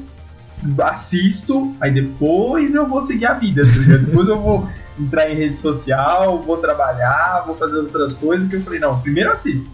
assisto, 0.82 1.74
aí 1.80 1.90
depois 1.90 2.74
eu 2.74 2.86
vou 2.88 3.00
seguir 3.00 3.26
a 3.26 3.34
vida, 3.34 3.62
tá? 3.64 3.96
Depois 3.98 4.28
eu 4.28 4.40
vou 4.40 4.68
entrar 4.98 5.30
em 5.30 5.36
rede 5.36 5.56
social, 5.56 6.42
vou 6.42 6.56
trabalhar, 6.58 7.44
vou 7.46 7.54
fazer 7.56 7.76
outras 7.78 8.12
coisas, 8.12 8.48
que 8.48 8.56
eu 8.56 8.62
falei, 8.62 8.80
não, 8.80 9.00
primeiro 9.00 9.30
assisto. 9.30 9.70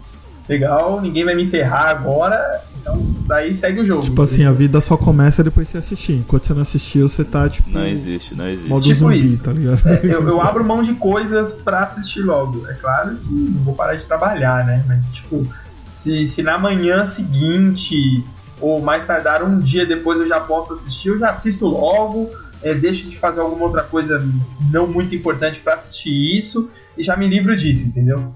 Legal, 0.47 0.99
ninguém 0.99 1.23
vai 1.23 1.35
me 1.35 1.47
ferrar 1.47 1.87
agora, 1.87 2.61
então 2.81 3.01
daí 3.25 3.53
segue 3.53 3.79
o 3.79 3.85
jogo. 3.85 4.01
Tipo 4.01 4.23
assim, 4.23 4.43
a 4.45 4.51
vida 4.51 4.81
só 4.81 4.97
começa 4.97 5.41
depois 5.41 5.67
de 5.67 5.71
você 5.71 5.77
assistir. 5.77 6.13
Enquanto 6.15 6.45
você 6.45 6.53
não 6.53 6.61
assistiu, 6.61 7.07
você 7.07 7.23
tá, 7.23 7.47
tipo. 7.47 7.69
Não 7.69 7.87
existe, 7.87 8.35
não 8.35 8.49
existe. 8.49 8.69
Modo 8.69 8.83
Tipo 8.83 8.95
zumbi, 8.95 9.19
isso. 9.19 9.41
tá 9.41 9.53
ligado? 9.53 9.79
eu, 10.03 10.27
eu 10.27 10.41
abro 10.41 10.65
mão 10.65 10.83
de 10.83 10.95
coisas 10.95 11.53
pra 11.53 11.83
assistir 11.83 12.23
logo. 12.23 12.67
É 12.67 12.73
claro 12.73 13.15
que 13.15 13.33
não 13.33 13.63
vou 13.63 13.73
parar 13.73 13.95
de 13.95 14.05
trabalhar, 14.05 14.65
né? 14.65 14.83
Mas, 14.85 15.05
tipo, 15.07 15.47
se, 15.85 16.25
se 16.27 16.43
na 16.43 16.57
manhã 16.57 17.05
seguinte 17.05 18.21
ou 18.59 18.81
mais 18.81 19.05
tardar 19.05 19.43
um 19.43 19.59
dia 19.59 19.85
depois 19.85 20.19
eu 20.19 20.27
já 20.27 20.39
posso 20.39 20.73
assistir, 20.73 21.09
eu 21.09 21.19
já 21.19 21.29
assisto 21.29 21.67
logo. 21.67 22.29
é, 22.63 22.73
deixo 22.73 23.09
de 23.09 23.17
fazer 23.17 23.41
alguma 23.41 23.65
outra 23.65 23.83
coisa 23.83 24.25
não 24.71 24.87
muito 24.87 25.13
importante 25.13 25.59
pra 25.59 25.73
assistir 25.73 26.35
isso 26.35 26.71
e 26.97 27.03
já 27.03 27.17
me 27.17 27.27
livro 27.27 27.55
disso, 27.55 27.87
entendeu? 27.87 28.33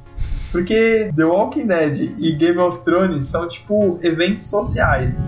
Porque 0.52 1.12
The 1.16 1.24
Walking 1.24 1.68
Dead 1.68 2.16
e 2.20 2.32
Game 2.34 2.58
of 2.58 2.84
Thrones 2.84 3.26
são 3.26 3.48
tipo 3.48 4.00
eventos 4.02 4.50
sociais. 4.50 5.26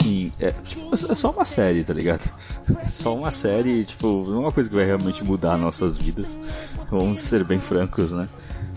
Sim, 0.00 0.32
é, 0.40 0.52
é 1.04 1.14
só 1.14 1.30
uma 1.30 1.44
série, 1.44 1.84
tá 1.84 1.92
ligado? 1.92 2.30
É 2.84 2.88
só 2.88 3.14
uma 3.14 3.30
série, 3.30 3.84
tipo, 3.84 4.24
não 4.26 4.36
é 4.36 4.40
uma 4.40 4.52
coisa 4.52 4.68
que 4.68 4.74
vai 4.74 4.84
realmente 4.84 5.22
mudar 5.24 5.56
nossas 5.56 5.96
vidas. 5.96 6.38
Vamos 6.90 7.20
ser 7.20 7.44
bem 7.44 7.60
francos, 7.60 8.12
né? 8.12 8.28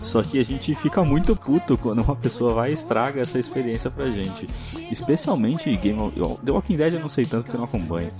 Só 0.02 0.22
que 0.22 0.38
a 0.38 0.44
gente 0.44 0.74
fica 0.74 1.04
muito 1.04 1.36
puto 1.36 1.76
quando 1.76 2.00
uma 2.02 2.16
pessoa 2.16 2.54
vai 2.54 2.70
e 2.70 2.72
estraga 2.72 3.20
essa 3.20 3.38
experiência 3.38 3.90
pra 3.90 4.10
gente. 4.10 4.48
Especialmente 4.90 5.74
Game 5.76 6.00
of 6.00 6.40
The 6.44 6.52
Walking 6.52 6.76
Dead 6.76 6.94
eu 6.94 7.00
não 7.00 7.08
sei 7.08 7.26
tanto 7.26 7.44
porque 7.44 7.56
eu 7.56 7.60
não 7.60 7.66
acompanho. 7.66 8.10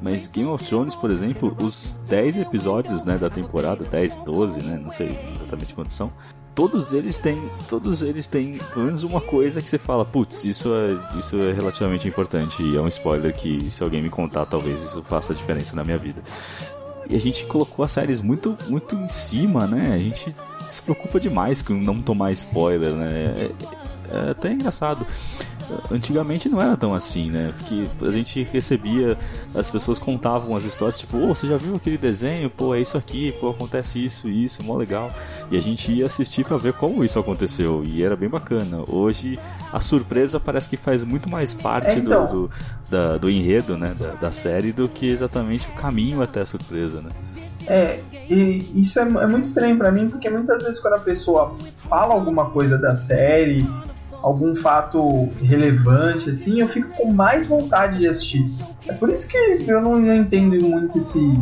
Mas 0.00 0.26
Game 0.26 0.48
of 0.48 0.64
Thrones, 0.64 0.94
por 0.94 1.10
exemplo, 1.10 1.54
os 1.60 2.04
10 2.08 2.38
episódios 2.38 3.04
né, 3.04 3.18
da 3.18 3.28
temporada, 3.28 3.84
10, 3.84 4.18
12, 4.18 4.62
né? 4.62 4.80
Não 4.82 4.92
sei 4.92 5.18
exatamente 5.34 5.74
quantos 5.74 5.94
são. 5.94 6.10
Todos 6.56 6.94
eles 6.94 7.18
têm. 7.18 7.50
Todos 7.68 8.00
eles 8.00 8.26
têm 8.26 8.58
pelo 8.72 8.86
menos 8.86 9.02
uma 9.02 9.20
coisa 9.20 9.60
que 9.60 9.68
você 9.68 9.76
fala, 9.76 10.06
putz, 10.06 10.42
isso 10.46 10.70
é, 10.74 11.18
isso 11.18 11.36
é 11.36 11.52
relativamente 11.52 12.08
importante. 12.08 12.62
E 12.62 12.74
é 12.76 12.80
um 12.80 12.88
spoiler 12.88 13.34
que 13.34 13.70
se 13.70 13.84
alguém 13.84 14.02
me 14.02 14.08
contar, 14.08 14.46
talvez 14.46 14.80
isso 14.80 15.02
faça 15.02 15.34
diferença 15.34 15.76
na 15.76 15.84
minha 15.84 15.98
vida. 15.98 16.22
E 17.10 17.14
a 17.14 17.20
gente 17.20 17.44
colocou 17.44 17.84
as 17.84 17.90
séries 17.90 18.22
muito, 18.22 18.56
muito 18.68 18.96
em 18.96 19.08
cima, 19.08 19.66
né? 19.66 19.92
A 19.94 19.98
gente 19.98 20.34
se 20.66 20.80
preocupa 20.80 21.20
demais 21.20 21.60
com 21.60 21.74
não 21.74 22.00
tomar 22.00 22.32
spoiler, 22.32 22.94
né? 22.94 23.12
É, 23.12 23.50
é 24.10 24.30
até 24.30 24.50
engraçado. 24.50 25.06
Antigamente 25.90 26.48
não 26.48 26.60
era 26.60 26.76
tão 26.76 26.94
assim, 26.94 27.30
né? 27.30 27.52
Porque 27.56 27.86
a 28.06 28.10
gente 28.10 28.42
recebia, 28.52 29.16
as 29.54 29.70
pessoas 29.70 29.98
contavam 29.98 30.54
as 30.54 30.64
histórias, 30.64 30.98
tipo, 30.98 31.16
ô, 31.18 31.28
você 31.34 31.46
já 31.46 31.56
viu 31.56 31.76
aquele 31.76 31.98
desenho? 31.98 32.48
Pô, 32.50 32.74
é 32.74 32.80
isso 32.80 32.96
aqui, 32.96 33.32
pô, 33.40 33.50
acontece 33.50 34.04
isso 34.04 34.28
e 34.28 34.44
isso, 34.44 34.62
mó 34.62 34.76
legal. 34.76 35.10
E 35.50 35.56
a 35.56 35.60
gente 35.60 35.92
ia 35.92 36.06
assistir 36.06 36.44
para 36.44 36.56
ver 36.56 36.72
como 36.74 37.04
isso 37.04 37.18
aconteceu, 37.18 37.82
e 37.84 38.02
era 38.02 38.16
bem 38.16 38.28
bacana. 38.28 38.82
Hoje, 38.88 39.38
a 39.72 39.80
surpresa 39.80 40.38
parece 40.40 40.68
que 40.68 40.76
faz 40.76 41.04
muito 41.04 41.30
mais 41.30 41.52
parte 41.54 41.98
então. 41.98 42.26
do, 42.26 42.48
do, 42.48 42.50
da- 42.90 43.18
do 43.18 43.30
enredo, 43.30 43.76
né, 43.76 43.94
da, 43.98 44.08
da 44.14 44.30
série, 44.32 44.72
do 44.72 44.88
que 44.88 45.08
exatamente 45.08 45.68
o 45.68 45.72
caminho 45.72 46.22
até 46.22 46.40
a 46.40 46.46
surpresa, 46.46 47.00
né? 47.00 47.10
É, 47.68 48.00
e 48.30 48.64
isso 48.76 48.98
é, 48.98 49.02
é 49.02 49.26
muito 49.26 49.44
estranho 49.44 49.76
pra 49.76 49.90
mim, 49.90 50.08
porque 50.08 50.28
muitas 50.30 50.62
vezes 50.62 50.78
quando 50.80 50.94
a 50.94 50.98
pessoa 51.00 51.54
fala 51.88 52.14
alguma 52.14 52.50
coisa 52.50 52.78
da 52.78 52.94
série, 52.94 53.66
algum 54.26 54.54
fato 54.56 55.28
relevante, 55.40 56.30
assim, 56.30 56.60
eu 56.60 56.66
fico 56.66 56.88
com 56.96 57.12
mais 57.12 57.46
vontade 57.46 57.98
de 58.00 58.08
assistir. 58.08 58.44
É 58.88 58.92
por 58.92 59.08
isso 59.08 59.28
que 59.28 59.36
eu 59.36 59.80
não, 59.80 60.00
não 60.00 60.16
entendo 60.16 60.60
muito 60.68 60.98
esse, 60.98 61.38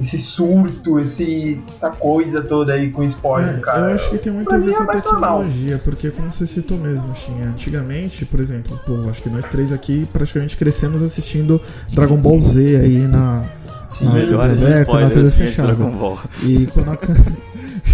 esse 0.00 0.18
surto, 0.18 0.98
esse, 0.98 1.62
essa 1.70 1.90
coisa 1.92 2.42
toda 2.42 2.72
aí 2.72 2.90
com 2.90 3.04
spoiler, 3.04 3.58
É, 3.58 3.60
cara. 3.60 3.88
eu 3.90 3.94
acho 3.94 4.10
que 4.10 4.18
tem 4.18 4.32
muito 4.32 4.48
Pra 4.48 4.58
a 4.58 4.60
ver 4.60 4.70
é 4.72 4.74
com 4.74 4.82
a 4.82 4.86
mais 4.86 5.04
normal. 5.04 5.38
tecnologia, 5.44 5.80
porque 5.84 6.10
como 6.10 6.32
você 6.32 6.44
citou 6.44 6.76
mesmo, 6.78 7.14
Xinha, 7.14 7.46
antigamente, 7.50 8.24
por 8.26 8.40
exemplo, 8.40 8.80
pô, 8.84 9.08
acho 9.08 9.22
que 9.22 9.30
nós 9.30 9.46
três 9.46 9.72
aqui 9.72 10.04
praticamente 10.12 10.56
crescemos 10.56 11.02
assistindo 11.02 11.60
Dragon 11.94 12.16
Ball 12.16 12.40
Z 12.40 12.76
aí 12.82 12.98
na. 13.06 13.44
Sim, 13.86 14.06
na 14.06 14.12
Melhores 14.14 14.60
aberta, 14.60 14.64
na 14.64 15.08
TV 15.08 15.20
spoilers 15.20 15.34
fechada. 15.34 15.72
Dragon 15.74 15.90
Ball. 15.96 16.18
E 16.42 16.66
quando 16.66 16.90
a... 16.90 16.98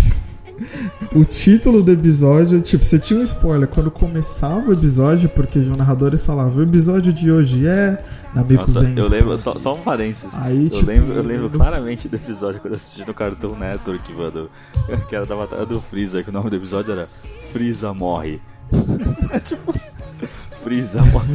o 1.12 1.24
título 1.24 1.82
do 1.82 1.90
episódio, 1.90 2.60
tipo, 2.60 2.84
você 2.84 2.98
tinha 2.98 3.18
um 3.18 3.22
spoiler 3.22 3.66
quando 3.66 3.90
começava 3.90 4.70
o 4.70 4.72
episódio, 4.72 5.28
porque 5.28 5.58
o 5.58 5.76
narrador 5.76 6.16
falava: 6.18 6.60
o 6.60 6.62
episódio 6.62 7.12
de 7.12 7.30
hoje 7.30 7.66
é 7.66 8.02
Nameku 8.34 8.60
Nossa, 8.60 8.88
eu 8.88 9.08
lembro, 9.08 9.36
só, 9.36 9.58
só 9.58 9.74
um 9.74 9.80
parênteses. 9.80 10.38
Aí, 10.38 10.64
eu, 10.64 10.70
tipo, 10.70 10.86
lembro, 10.86 11.14
eu 11.14 11.22
lembro 11.22 11.50
claramente 11.50 12.08
do 12.08 12.14
episódio 12.14 12.60
quando 12.60 12.74
eu 12.74 12.76
assisti 12.76 13.06
no 13.06 13.12
Cartoon 13.12 13.56
Network, 13.56 14.12
mano. 14.12 14.48
Que 15.08 15.16
era 15.16 15.26
da 15.26 15.34
batalha 15.34 15.66
do 15.66 15.80
Freeza, 15.80 16.22
que 16.22 16.30
o 16.30 16.32
nome 16.32 16.50
do 16.50 16.56
episódio 16.56 16.92
era 16.92 17.08
Freeza 17.52 17.92
morre. 17.92 18.40
É 19.32 19.38
tipo. 19.38 19.74
Freeza 20.62 21.02
morre. 21.06 21.32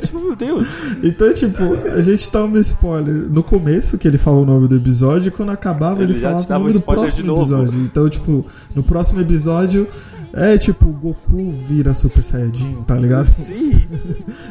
tipo, 0.00 0.20
meu 0.20 0.36
Deus. 0.36 0.78
Então, 1.02 1.32
tipo, 1.32 1.74
a 1.92 2.00
gente 2.02 2.30
toma 2.30 2.58
spoiler 2.60 3.14
no 3.14 3.42
começo, 3.42 3.98
que 3.98 4.06
ele 4.06 4.18
falou 4.18 4.42
o 4.42 4.46
nome 4.46 4.68
do 4.68 4.76
episódio, 4.76 5.28
e 5.28 5.30
quando 5.30 5.50
acabava 5.50 6.02
ele, 6.02 6.12
Ele 6.12 6.20
falava 6.20 6.46
o 6.46 6.58
nome 6.58 6.72
do 6.72 6.80
próximo 6.80 7.36
episódio. 7.40 7.80
Então, 7.80 8.08
tipo, 8.08 8.46
no 8.74 8.82
próximo 8.82 9.20
episódio 9.20 9.88
é 10.36 10.58
tipo, 10.58 10.86
Goku 10.92 11.52
vira 11.52 11.94
Super 11.94 12.20
Saiyajin, 12.20 12.82
tá 12.86 12.96
ligado? 12.96 13.26
Sim. 13.26 13.72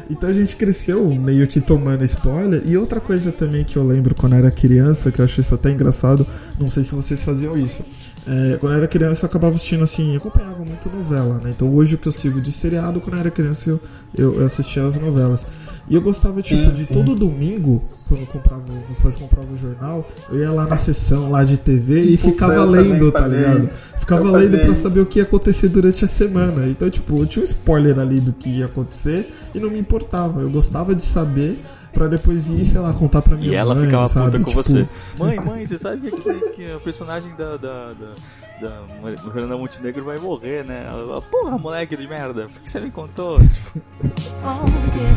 Então 0.10 0.30
a 0.30 0.34
gente 0.34 0.56
cresceu 0.56 1.06
meio 1.10 1.48
que 1.48 1.60
tomando 1.60 2.04
spoiler. 2.04 2.62
E 2.66 2.78
outra 2.78 3.02
coisa 3.02 3.32
também 3.32 3.64
que 3.64 3.76
eu 3.76 3.84
lembro 3.84 4.16
quando 4.16 4.34
eu 4.34 4.40
era 4.40 4.52
criança, 4.52 5.12
que 5.12 5.20
eu 5.20 5.26
achei 5.26 5.42
isso 5.42 5.54
até 5.54 5.72
engraçado, 5.72 6.26
não 6.60 6.70
sei 6.70 6.84
se 6.84 6.96
vocês 6.96 7.24
faziam 7.24 7.58
isso. 7.58 7.84
É, 8.26 8.58
quando 8.60 8.72
eu 8.74 8.78
era 8.78 8.88
criança 8.88 9.26
eu 9.26 9.30
acabava 9.30 9.56
assistindo 9.56 9.84
assim, 9.84 10.12
eu 10.12 10.18
acompanhava 10.18 10.64
muito 10.64 10.90
novela, 10.90 11.40
né? 11.44 11.52
Então 11.56 11.74
hoje 11.74 11.96
o 11.96 11.98
que 11.98 12.08
eu 12.08 12.12
sigo 12.12 12.40
de 12.40 12.52
seriado, 12.52 13.02
quando 13.02 13.16
eu 13.16 13.20
era 13.20 13.32
criança 13.32 13.70
eu, 13.70 13.80
eu, 14.16 14.40
eu 14.40 14.46
assistia 14.46 14.86
as 14.86 14.96
novelas. 14.98 15.46
E 15.90 15.96
eu 15.96 16.02
gostava, 16.02 16.42
tipo, 16.42 16.64
Sim, 16.64 16.72
de 16.72 16.86
sim. 16.86 16.94
todo 16.94 17.14
domingo, 17.14 17.84
quando 18.08 18.26
comprava, 18.28 18.64
meus 18.86 19.02
pais 19.02 19.18
compravam 19.18 19.52
o 19.52 19.56
jornal, 19.58 20.08
eu 20.30 20.40
ia 20.40 20.50
lá 20.52 20.66
na 20.66 20.78
sessão 20.78 21.30
lá 21.30 21.44
de 21.44 21.58
TV 21.58 22.04
e 22.04 22.18
Puta, 22.18 22.30
ficava 22.32 22.54
eu 22.54 22.66
lendo, 22.70 23.12
tá 23.12 23.28
ligado? 23.28 23.64
isso. 23.64 23.94
Ficava 24.00 24.26
Eu 24.28 24.32
lendo 24.34 24.58
isso. 24.72 24.82
saber 24.82 25.00
o 25.00 25.06
que 25.06 25.20
ia 25.20 25.24
acontecer 25.24 25.70
durante 25.70 26.04
a 26.04 26.08
semana. 26.08 26.68
Então, 26.68 26.90
tipo, 26.90 27.18
eu 27.20 27.26
tinha 27.26 27.42
um 27.42 27.46
spoiler 27.46 27.98
ali 28.00 28.20
do 28.20 28.34
que 28.34 28.50
ia 28.50 28.66
acontecer 28.66 29.34
e 29.56 29.60
não 29.60 29.70
me 29.70 29.80
importava. 29.80 30.42
Eu 30.42 30.50
gostava 30.50 30.94
de 30.94 31.04
saber 31.04 31.58
pra 31.94 32.08
depois 32.08 32.50
ir, 32.50 32.66
sei 32.66 32.80
lá, 32.80 32.94
contar 32.94 33.22
pra 33.22 33.36
minha 33.36 33.52
E 33.52 33.56
ela 33.56 33.74
mãe, 33.76 33.86
ficava 33.86 34.08
sabe? 34.08 34.26
puta 34.26 34.40
com 34.40 34.46
Tipo, 34.50 34.64
você. 34.64 34.86
Mãe, 35.18 35.40
mãe, 35.40 35.66
você 35.66 35.78
sabe 35.78 36.12
que, 36.12 36.50
que 36.52 36.74
o 36.74 36.80
personagem 36.80 37.34
da, 37.36 37.58
da, 37.58 37.94
da, 37.94 38.14
da 38.62 39.22
Fernanda 39.32 39.58
Montenegro 39.58 40.04
vai 40.04 40.18
morrer, 40.18 40.64
né? 40.66 40.86
Ela 40.88 41.06
fala, 41.08 41.22
porra, 41.22 41.58
moleque 41.58 41.96
de 41.96 42.08
merda, 42.08 42.48
por 42.48 42.62
que 42.62 42.70
você 42.70 42.80
me 42.80 42.92
contou? 42.92 43.38
Tipo, 43.38 43.82
Oh 44.44 44.66
yeah. 44.98 45.16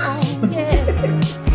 Oh 0.00 0.46
yeah. 0.46 1.47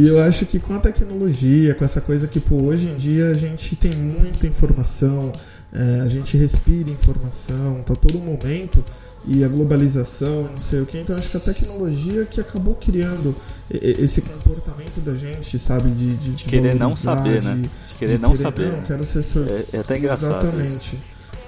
E 0.00 0.08
eu 0.08 0.18
acho 0.18 0.46
que 0.46 0.58
com 0.58 0.74
a 0.74 0.78
tecnologia, 0.80 1.74
com 1.74 1.84
essa 1.84 2.00
coisa 2.00 2.26
que, 2.26 2.40
pô, 2.40 2.54
hoje 2.54 2.88
em 2.88 2.96
dia 2.96 3.28
a 3.28 3.34
gente 3.34 3.76
tem 3.76 3.90
muita 4.00 4.46
informação, 4.46 5.30
é, 5.70 6.00
a 6.00 6.06
gente 6.06 6.38
respira 6.38 6.88
informação, 6.88 7.82
tá 7.84 7.94
todo 7.94 8.18
momento, 8.18 8.82
e 9.26 9.44
a 9.44 9.48
globalização, 9.48 10.44
não 10.44 10.58
sei 10.58 10.80
o 10.80 10.86
que, 10.86 10.96
então 10.96 11.14
eu 11.14 11.18
acho 11.18 11.28
que 11.28 11.36
a 11.36 11.40
tecnologia 11.40 12.24
que 12.24 12.40
acabou 12.40 12.76
criando 12.76 13.36
esse 13.70 14.22
comportamento 14.22 15.02
da 15.04 15.14
gente, 15.14 15.58
sabe, 15.58 15.90
de, 15.90 16.16
de, 16.16 16.34
de 16.34 16.44
querer 16.44 16.74
não 16.76 16.96
saber, 16.96 17.42
né? 17.42 17.68
De 17.86 17.94
querer 17.96 18.18
não 18.18 18.34
saber. 18.34 18.72
Não, 18.72 18.82
quero 18.84 19.04
ser 19.04 19.20
é, 19.50 19.76
é 19.76 19.80
até 19.80 19.98
engraçado. 19.98 20.46
isso. 20.64 20.96
Exatamente. 20.96 20.98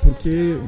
Porque 0.03 0.59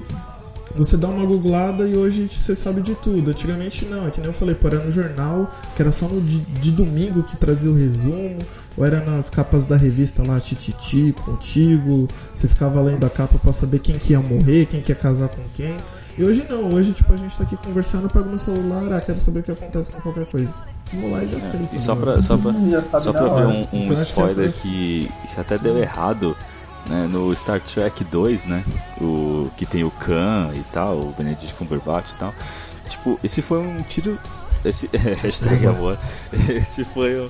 você 0.74 0.96
dá 0.96 1.08
uma 1.08 1.24
googlada 1.26 1.86
e 1.86 1.94
hoje 1.96 2.28
você 2.30 2.54
sabe 2.54 2.80
de 2.82 2.94
tudo. 2.94 3.30
Antigamente 3.30 3.84
não, 3.84 4.06
é 4.06 4.10
que 4.10 4.18
nem 4.18 4.26
eu 4.28 4.32
falei, 4.32 4.54
pô, 4.54 4.66
era 4.68 4.78
no 4.82 4.90
jornal, 4.90 5.50
que 5.76 5.82
era 5.82 5.92
só 5.92 6.06
no 6.08 6.20
de, 6.20 6.40
de 6.40 6.72
domingo 6.72 7.22
que 7.22 7.36
trazia 7.36 7.70
o 7.70 7.76
resumo, 7.76 8.38
ou 8.76 8.84
era 8.84 9.00
nas 9.04 9.30
capas 9.30 9.66
da 9.66 9.76
revista 9.76 10.22
lá, 10.26 10.40
Tititi, 10.40 11.14
Contigo, 11.24 12.08
você 12.34 12.48
ficava 12.48 12.80
lendo 12.80 13.04
a 13.06 13.10
capa 13.10 13.38
pra 13.38 13.52
saber 13.52 13.78
quem 13.80 13.98
que 13.98 14.12
ia 14.12 14.20
morrer, 14.20 14.66
quem 14.66 14.80
que 14.80 14.90
ia 14.92 14.96
casar 14.96 15.28
com 15.28 15.42
quem. 15.54 15.76
E 16.16 16.22
hoje 16.22 16.44
não, 16.48 16.72
hoje 16.72 16.92
tipo 16.92 17.12
a 17.12 17.16
gente 17.16 17.36
tá 17.36 17.42
aqui 17.42 17.56
conversando, 17.56 18.08
pego 18.08 18.28
meu 18.28 18.38
celular, 18.38 18.92
ah, 18.92 19.00
quero 19.00 19.18
saber 19.18 19.40
o 19.40 19.42
que 19.42 19.50
acontece 19.52 19.90
com 19.92 20.00
qualquer 20.00 20.26
coisa. 20.26 20.54
Vou 20.92 21.10
lá 21.10 21.24
e 21.24 21.28
já 21.28 21.40
sei. 21.40 21.60
E 21.72 21.78
só 21.80 21.96
pra, 21.96 22.22
só 22.22 22.36
pra, 22.36 22.52
sabe 22.82 23.02
só 23.04 23.12
pra 23.12 23.22
ver 23.34 23.46
um, 23.46 23.60
um 23.72 23.84
Então, 23.84 23.92
acho 23.94 24.04
que 24.04 24.10
spoiler 24.10 24.48
essas- 24.48 24.62
que, 24.62 25.10
até 25.36 25.58
deu 25.58 25.76
errado, 25.76 26.36
né, 26.86 27.06
no 27.10 27.34
Star 27.34 27.60
Trek 27.60 28.04
2, 28.04 28.44
né, 28.46 28.64
o, 29.00 29.50
que 29.56 29.64
tem 29.66 29.84
o 29.84 29.90
Khan 29.90 30.50
e 30.54 30.62
tal, 30.72 30.96
o 30.98 31.14
Benedict 31.16 31.54
Cumberbatch 31.54 32.12
e 32.12 32.14
tal, 32.16 32.34
tipo, 32.88 33.18
esse 33.22 33.40
foi 33.42 33.58
um 33.58 33.82
tiro... 33.82 34.18
Esse, 34.64 34.88
hashtag 35.22 35.66
amor. 35.66 35.98
Esse 36.48 36.84
foi 36.84 37.20
um. 37.20 37.28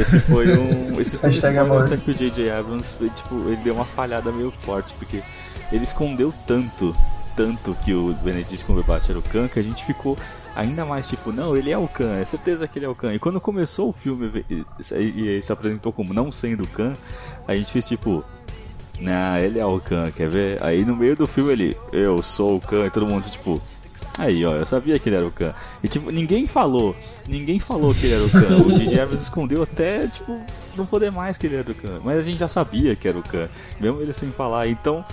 Esse 0.00 0.18
foi 0.20 0.58
um. 0.58 0.98
Esse 0.98 1.18
foi 1.18 1.28
um 1.28 1.32
spoiler 1.32 1.60
amor. 1.60 1.82
até 1.84 1.98
que 1.98 2.10
o 2.10 2.14
J.J. 2.14 2.50
Abrams 2.50 2.94
foi, 2.96 3.10
tipo, 3.10 3.34
ele 3.46 3.56
deu 3.56 3.74
uma 3.74 3.84
falhada 3.84 4.32
meio 4.32 4.50
forte, 4.50 4.94
porque 4.94 5.22
ele 5.70 5.84
escondeu 5.84 6.32
tanto, 6.46 6.96
tanto 7.36 7.76
que 7.84 7.92
o 7.92 8.14
Benedict 8.24 8.64
Cumberbatch 8.64 9.10
era 9.10 9.18
o 9.18 9.22
Khan, 9.22 9.48
que 9.48 9.58
a 9.58 9.62
gente 9.62 9.84
ficou 9.84 10.16
ainda 10.56 10.86
mais 10.86 11.06
tipo, 11.06 11.30
não, 11.30 11.54
ele 11.54 11.70
é 11.70 11.76
o 11.76 11.86
Khan, 11.86 12.16
é 12.18 12.24
certeza 12.24 12.66
que 12.66 12.78
ele 12.78 12.86
é 12.86 12.88
o 12.88 12.94
Khan. 12.94 13.12
E 13.12 13.18
quando 13.18 13.38
começou 13.38 13.90
o 13.90 13.92
filme 13.92 14.42
e, 14.48 14.64
e- 14.94 15.36
e 15.36 15.42
se 15.42 15.52
apresentou 15.52 15.92
como 15.92 16.14
não 16.14 16.32
sendo 16.32 16.64
o 16.64 16.68
Khan, 16.68 16.94
a 17.46 17.54
gente 17.54 17.70
fez 17.70 17.86
tipo, 17.86 18.24
nah, 19.00 19.40
ele 19.40 19.58
é 19.58 19.66
o 19.66 19.80
Khan, 19.80 20.10
quer 20.10 20.28
ver? 20.28 20.62
Aí 20.62 20.84
no 20.84 20.96
meio 20.96 21.16
do 21.16 21.26
filme 21.26 21.52
ele, 21.52 21.76
eu 21.92 22.22
sou 22.22 22.56
o 22.56 22.60
Khan, 22.60 22.86
e 22.86 22.90
todo 22.90 23.06
mundo 23.06 23.24
tipo, 23.30 23.60
aí 24.18 24.44
ó, 24.44 24.52
eu 24.54 24.66
sabia 24.66 24.98
que 24.98 25.08
ele 25.08 25.16
era 25.16 25.26
o 25.26 25.30
Khan. 25.30 25.54
E 25.82 25.88
tipo, 25.88 26.10
ninguém 26.10 26.46
falou, 26.46 26.94
ninguém 27.26 27.58
falou 27.58 27.94
que 27.94 28.06
ele 28.06 28.14
era 28.14 28.24
o 28.24 28.30
Khan. 28.30 28.56
O 28.66 28.72
DJ 28.72 29.00
Abrams 29.00 29.22
escondeu 29.22 29.62
até, 29.62 30.06
tipo, 30.06 30.38
não 30.76 30.86
poder 30.86 31.10
mais 31.10 31.36
que 31.36 31.46
ele 31.46 31.56
era 31.56 31.70
o 31.70 31.74
Khan. 31.74 32.00
Mas 32.04 32.18
a 32.18 32.22
gente 32.22 32.40
já 32.40 32.48
sabia 32.48 32.94
que 32.96 33.08
era 33.08 33.18
o 33.18 33.22
Khan, 33.22 33.48
mesmo 33.80 34.00
ele 34.00 34.12
sem 34.12 34.30
falar. 34.30 34.68
Então, 34.68 35.04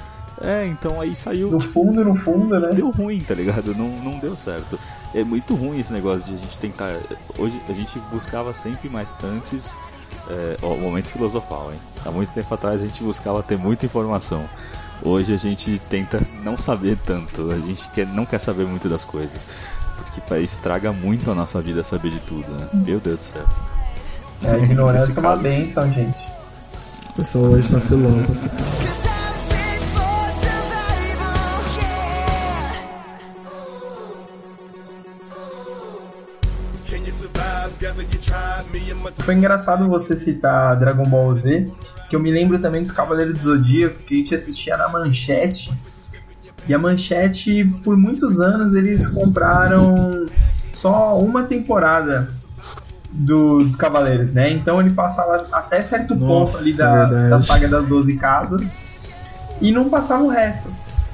é, 0.41 0.65
então 0.65 0.99
aí 1.01 1.13
saiu. 1.13 1.51
No 1.51 1.59
fundo, 1.59 2.03
no 2.03 2.15
fundo, 2.15 2.59
né? 2.59 2.69
Deu 2.73 2.89
ruim, 2.89 3.19
tá 3.21 3.33
ligado? 3.33 3.75
Não, 3.75 3.89
não 4.03 4.19
deu 4.19 4.35
certo. 4.35 4.79
É 5.13 5.23
muito 5.23 5.53
ruim 5.55 5.79
esse 5.79 5.91
negócio 5.91 6.27
de 6.27 6.33
a 6.33 6.37
gente 6.37 6.57
tentar. 6.57 6.95
Hoje 7.37 7.59
a 7.67 7.73
gente 7.73 7.99
buscava 8.11 8.53
sempre 8.53 8.89
mais 8.89 9.13
antes. 9.23 9.77
É, 10.29 10.57
ó, 10.61 10.73
o 10.73 10.77
momento 10.79 11.07
filosofal, 11.07 11.71
hein? 11.71 11.79
Há 12.05 12.11
muito 12.11 12.31
tempo 12.31 12.53
atrás 12.53 12.81
a 12.81 12.85
gente 12.85 13.03
buscava 13.03 13.41
ter 13.41 13.57
muita 13.57 13.85
informação. 13.85 14.43
Hoje 15.01 15.33
a 15.33 15.37
gente 15.37 15.79
tenta 15.89 16.21
não 16.43 16.57
saber 16.57 16.97
tanto. 17.05 17.51
A 17.51 17.57
gente 17.57 17.89
quer, 17.89 18.05
não 18.07 18.25
quer 18.25 18.39
saber 18.39 18.65
muito 18.65 18.87
das 18.87 19.03
coisas. 19.03 19.47
Porque 19.97 20.21
pá, 20.21 20.37
estraga 20.39 20.91
muito 20.93 21.29
a 21.31 21.35
nossa 21.35 21.61
vida 21.61 21.83
saber 21.83 22.11
de 22.11 22.19
tudo, 22.19 22.49
né? 22.51 22.67
Meu 22.73 22.99
Deus 22.99 23.17
do 23.17 23.23
céu. 23.23 23.45
É, 24.43 24.51
a 24.51 24.57
ignorância 24.57 25.11
é 25.11 25.13
uma 25.13 25.21
caso, 25.21 25.47
sim. 25.47 25.59
benção, 25.61 25.91
gente. 25.91 26.19
O 27.09 27.13
pessoal 27.13 27.45
hoje 27.45 27.69
tá 27.69 27.81
filósofo. 27.81 28.49
Foi 39.29 39.35
engraçado 39.35 39.87
você 39.87 40.15
citar 40.15 40.75
Dragon 40.79 41.05
Ball 41.05 41.35
Z, 41.35 41.67
que 42.09 42.15
eu 42.15 42.19
me 42.19 42.31
lembro 42.31 42.57
também 42.57 42.81
dos 42.81 42.91
Cavaleiros 42.91 43.37
do 43.37 43.43
Zodíaco, 43.43 43.99
que 43.99 44.15
a 44.15 44.17
gente 44.17 44.33
assistia 44.33 44.75
na 44.75 44.89
Manchete. 44.89 45.71
E 46.67 46.73
a 46.73 46.79
Manchete, 46.79 47.63
por 47.83 47.95
muitos 47.95 48.39
anos, 48.41 48.73
eles 48.73 49.05
compraram 49.07 50.23
só 50.73 51.19
uma 51.19 51.43
temporada 51.43 52.27
do- 53.11 53.59
dos 53.63 53.75
Cavaleiros, 53.75 54.31
né? 54.31 54.51
Então 54.51 54.81
ele 54.81 54.89
passava 54.89 55.45
até 55.51 55.79
certo 55.83 56.15
ponto 56.15 56.25
Nossa, 56.25 56.61
ali 56.61 56.73
da, 56.73 57.05
verdade. 57.05 57.29
da 57.29 57.39
saga 57.39 57.67
das 57.67 57.85
12 57.87 58.17
casas 58.17 58.71
e 59.61 59.71
não 59.71 59.91
passava 59.91 60.23
o 60.23 60.29
resto. 60.29 60.67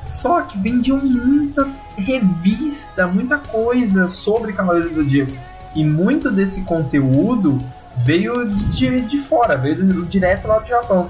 Só 0.08 0.40
que 0.40 0.58
vendiam 0.58 1.00
muita 1.04 1.68
revista, 1.98 3.08
muita 3.08 3.38
coisa 3.40 4.08
sobre 4.08 4.54
Cavaleiros 4.54 4.92
do 4.96 5.04
Zodíaco. 5.04 5.34
E 5.76 5.84
muito 5.84 6.32
desse 6.32 6.62
conteúdo 6.62 7.62
veio 7.98 8.48
de, 8.50 9.02
de 9.02 9.18
fora, 9.18 9.56
veio 9.58 9.76
do- 9.86 10.06
direto 10.06 10.48
lá 10.48 10.60
do 10.60 10.68
Japão. 10.68 11.10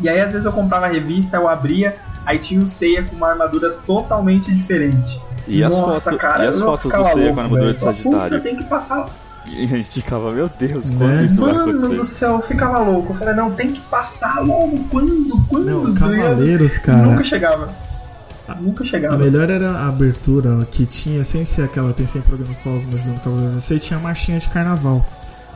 E 0.00 0.08
aí 0.08 0.20
às 0.20 0.32
vezes 0.32 0.44
eu 0.46 0.52
comprava 0.52 0.86
a 0.86 0.88
revista, 0.88 1.36
eu 1.36 1.48
abria, 1.48 1.96
aí 2.26 2.38
tinha 2.38 2.60
o 2.60 2.66
Seiya 2.66 3.02
com 3.04 3.16
uma 3.16 3.30
armadura 3.30 3.70
totalmente 3.86 4.52
diferente. 4.52 5.20
E 5.46 5.62
as, 5.62 5.76
Nossa, 5.78 6.10
foto- 6.10 6.20
cara, 6.20 6.44
e 6.44 6.48
as 6.48 6.58
eu 6.58 6.66
fotos 6.66 6.90
do 6.92 7.04
Seiya 7.04 7.32
com 7.32 7.40
a 7.40 7.42
armadura 7.44 7.66
velho. 7.66 7.74
de 7.74 7.80
Sagitário. 7.82 8.38
Puta, 8.38 8.40
tem 8.40 8.56
que 8.56 8.64
passar. 8.64 9.06
E 9.46 9.62
a 9.62 9.66
gente 9.66 9.90
ficava, 9.90 10.32
meu 10.32 10.48
Deus, 10.58 10.88
Né? 10.88 10.96
quando 10.98 11.24
isso 11.26 11.40
vai 11.42 11.52
Mano 11.52 11.64
acontecer? 11.72 11.96
do 11.96 12.04
céu, 12.04 12.30
eu 12.36 12.40
ficava 12.40 12.78
louco. 12.78 13.12
Eu 13.12 13.16
falei, 13.18 13.34
não, 13.34 13.50
tem 13.50 13.72
que 13.72 13.80
passar 13.82 14.40
logo. 14.42 14.82
Quando? 14.90 15.38
Quando? 15.50 15.66
Não, 15.66 15.92
Cavaleiros, 15.94 16.78
cara. 16.78 17.02
Nunca 17.08 17.22
chegava. 17.24 17.68
Nunca 18.58 18.82
A 18.82 18.86
chegava. 18.86 19.18
melhor 19.18 19.50
era 19.50 19.70
a 19.72 19.88
abertura 19.88 20.66
que 20.70 20.86
tinha, 20.86 21.22
sem 21.24 21.44
ser 21.44 21.64
aquela, 21.64 21.92
tem 21.92 22.06
sempre 22.06 22.28
programa 22.30 22.54
Cosmos 22.64 22.94
ajudando 22.94 23.16
o 23.18 23.20
Cavaleiro, 23.20 23.60
você 23.60 23.78
tinha 23.78 23.98
a 24.00 24.02
marchinha 24.02 24.38
de 24.38 24.48
carnaval. 24.48 25.04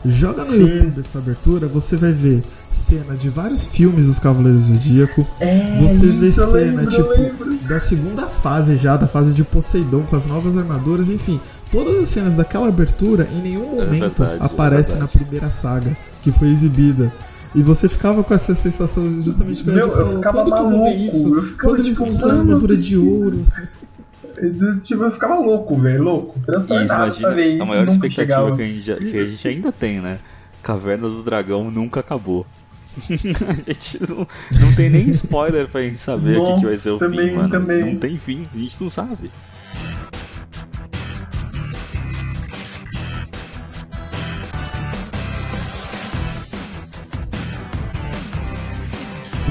Joga 0.04 0.40
no 0.40 0.46
Sim. 0.46 0.62
YouTube 0.62 1.00
essa 1.00 1.18
abertura, 1.18 1.66
você 1.66 1.96
vai 1.96 2.12
ver 2.12 2.42
cena 2.70 3.14
de 3.16 3.28
vários 3.28 3.66
filmes 3.66 4.06
dos 4.06 4.18
Cavaleiros 4.18 4.68
do 4.68 4.76
Zodíaco. 4.76 5.26
É, 5.40 5.78
Você 5.82 6.06
vê 6.06 6.28
isso 6.28 6.40
eu 6.40 6.48
cena, 6.48 6.82
lembro, 6.82 6.84
eu 6.84 6.88
tipo, 6.90 7.08
lembro. 7.10 7.58
da 7.68 7.78
segunda 7.78 8.22
fase 8.26 8.76
já, 8.76 8.96
da 8.96 9.08
fase 9.08 9.34
de 9.34 9.42
Poseidon 9.44 10.02
com 10.02 10.16
as 10.16 10.26
novas 10.26 10.56
armaduras, 10.56 11.08
enfim. 11.08 11.40
Todas 11.70 11.96
as 11.96 12.08
cenas 12.08 12.34
daquela 12.36 12.68
abertura 12.68 13.28
em 13.32 13.42
nenhum 13.42 13.66
momento 13.76 14.22
verdade, 14.22 14.42
é 14.42 14.46
aparece 14.46 14.90
na 14.92 15.06
verdade. 15.06 15.18
primeira 15.18 15.50
saga 15.50 15.96
que 16.22 16.30
foi 16.32 16.48
exibida. 16.48 17.12
E 17.54 17.62
você 17.62 17.88
ficava 17.88 18.22
com 18.22 18.34
essa 18.34 18.54
sensação 18.54 19.08
justamente 19.22 19.64
que 19.64 19.70
Meu, 19.70 19.86
eu 19.86 19.90
falou, 19.90 20.16
ficava 20.16 20.38
quando 20.44 20.52
que 20.54 20.58
eu 20.58 20.68
vou 20.70 20.70
ver 20.70 20.76
maluco, 20.90 20.96
isso? 21.06 21.34
eu 21.34 21.42
ficava, 21.42 21.62
Quando 21.72 21.80
eles 21.80 21.96
tipo, 21.96 22.04
vão 22.04 22.14
usar 22.14 22.26
mano, 22.28 22.40
armadura 22.40 22.74
eu 22.74 22.80
de 22.80 22.96
ouro? 22.98 23.44
Eu, 24.42 24.80
Tipo, 24.80 25.04
eu 25.04 25.10
ficava 25.10 25.38
louco, 25.38 25.76
velho. 25.76 26.02
Louco. 26.02 26.40
Transtornado 26.40 27.20
imagina 27.20 27.40
isso. 27.40 27.62
a 27.62 27.66
maior 27.66 27.88
expectativa 27.88 28.32
chegava. 28.32 28.56
que 28.56 28.62
a, 28.62 28.66
gente, 28.66 29.10
que 29.10 29.18
a 29.18 29.26
gente 29.26 29.48
ainda 29.48 29.72
tem, 29.72 30.00
né? 30.00 30.18
Caverna 30.62 31.08
do 31.08 31.22
Dragão 31.22 31.70
nunca 31.70 32.00
acabou. 32.00 32.46
a 32.98 33.52
gente 33.72 34.10
não, 34.10 34.26
não 34.60 34.74
tem 34.74 34.90
nem 34.90 35.08
spoiler 35.08 35.68
pra 35.68 35.82
gente 35.82 35.98
saber 35.98 36.38
o 36.38 36.44
que, 36.44 36.60
que 36.60 36.66
vai 36.66 36.76
ser 36.76 36.90
o 36.90 36.98
Nossa, 36.98 37.10
fim, 37.10 37.30
mano. 37.32 37.48
também. 37.48 37.84
Não 37.84 37.96
tem 37.96 38.18
fim, 38.18 38.42
a 38.54 38.58
gente 38.58 38.82
não 38.82 38.90
sabe. 38.90 39.30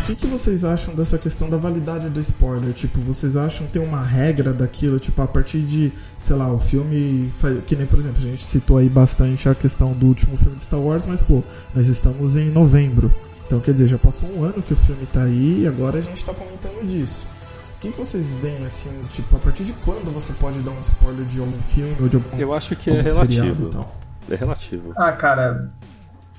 Que, 0.08 0.16
que 0.16 0.28
vocês 0.28 0.64
acham 0.64 0.95
dessa 0.95 1.18
questão 1.18 1.49
da 1.49 1.58
validade 1.58 2.10
do 2.10 2.20
spoiler? 2.20 2.72
Tipo, 2.74 2.99
vocês 3.01 3.36
acham 3.36 3.68
que 3.68 3.74
tem 3.74 3.82
uma 3.82 4.01
regra 4.01 4.53
daquilo? 4.53 4.99
Tipo, 4.99 5.22
a 5.22 5.28
partir 5.28 5.60
de, 5.60 5.91
sei 6.18 6.36
lá, 6.36 6.51
o 6.51 6.58
filme. 6.58 7.30
Que 7.66 7.76
nem, 7.76 7.86
por 7.86 7.99
exemplo, 7.99 8.18
a 8.18 8.24
gente 8.24 8.43
citou 8.43 8.78
aí 8.78 8.88
bastante 8.88 9.49
a 9.49 9.53
questão 9.55 9.91
do 9.93 10.08
último 10.08 10.38
filme 10.38 10.55
de 10.55 10.64
Star 10.64 10.80
Wars, 10.80 11.05
mas, 11.05 11.22
pô, 11.22 11.43
nós 11.76 11.88
estamos 11.88 12.38
em 12.38 12.49
novembro. 12.49 13.14
Então, 13.45 13.60
quer 13.60 13.74
dizer, 13.74 13.88
já 13.88 13.97
passou 13.97 14.30
um 14.30 14.43
ano 14.43 14.62
que 14.62 14.74
o 14.74 14.76
filme 14.76 15.05
tá 15.05 15.24
aí 15.24 15.62
e 15.64 15.68
agora 15.68 15.97
a 15.99 16.01
gente 16.01 16.24
tá 16.24 16.34
comentando 16.34 16.86
disso. 16.86 17.28
O 17.76 17.80
que, 17.80 17.91
que 17.91 17.97
vocês 17.97 18.34
veem, 18.36 18.66
assim, 18.66 18.89
tipo, 19.12 19.36
a 19.36 19.39
partir 19.39 19.64
de 19.66 19.74
quando 19.74 20.12
você 20.12 20.34
pode 20.34 20.60
dar 20.62 20.72
um 20.72 20.80
spoiler 20.82 21.26
de 21.26 21.39
algum 21.39 21.62
filme 21.62 21.95
ou 21.99 22.08
de 22.10 22.18
algum, 22.18 22.38
Eu 22.38 22.53
acho 22.53 22.76
que 22.76 22.89
é 22.89 23.03
seriado 23.12 23.34
relativo. 23.34 23.64
e 23.66 23.70
tal? 23.70 23.95
É 24.30 24.36
relativo. 24.36 24.93
Ah, 24.97 25.12
cara, 25.12 25.70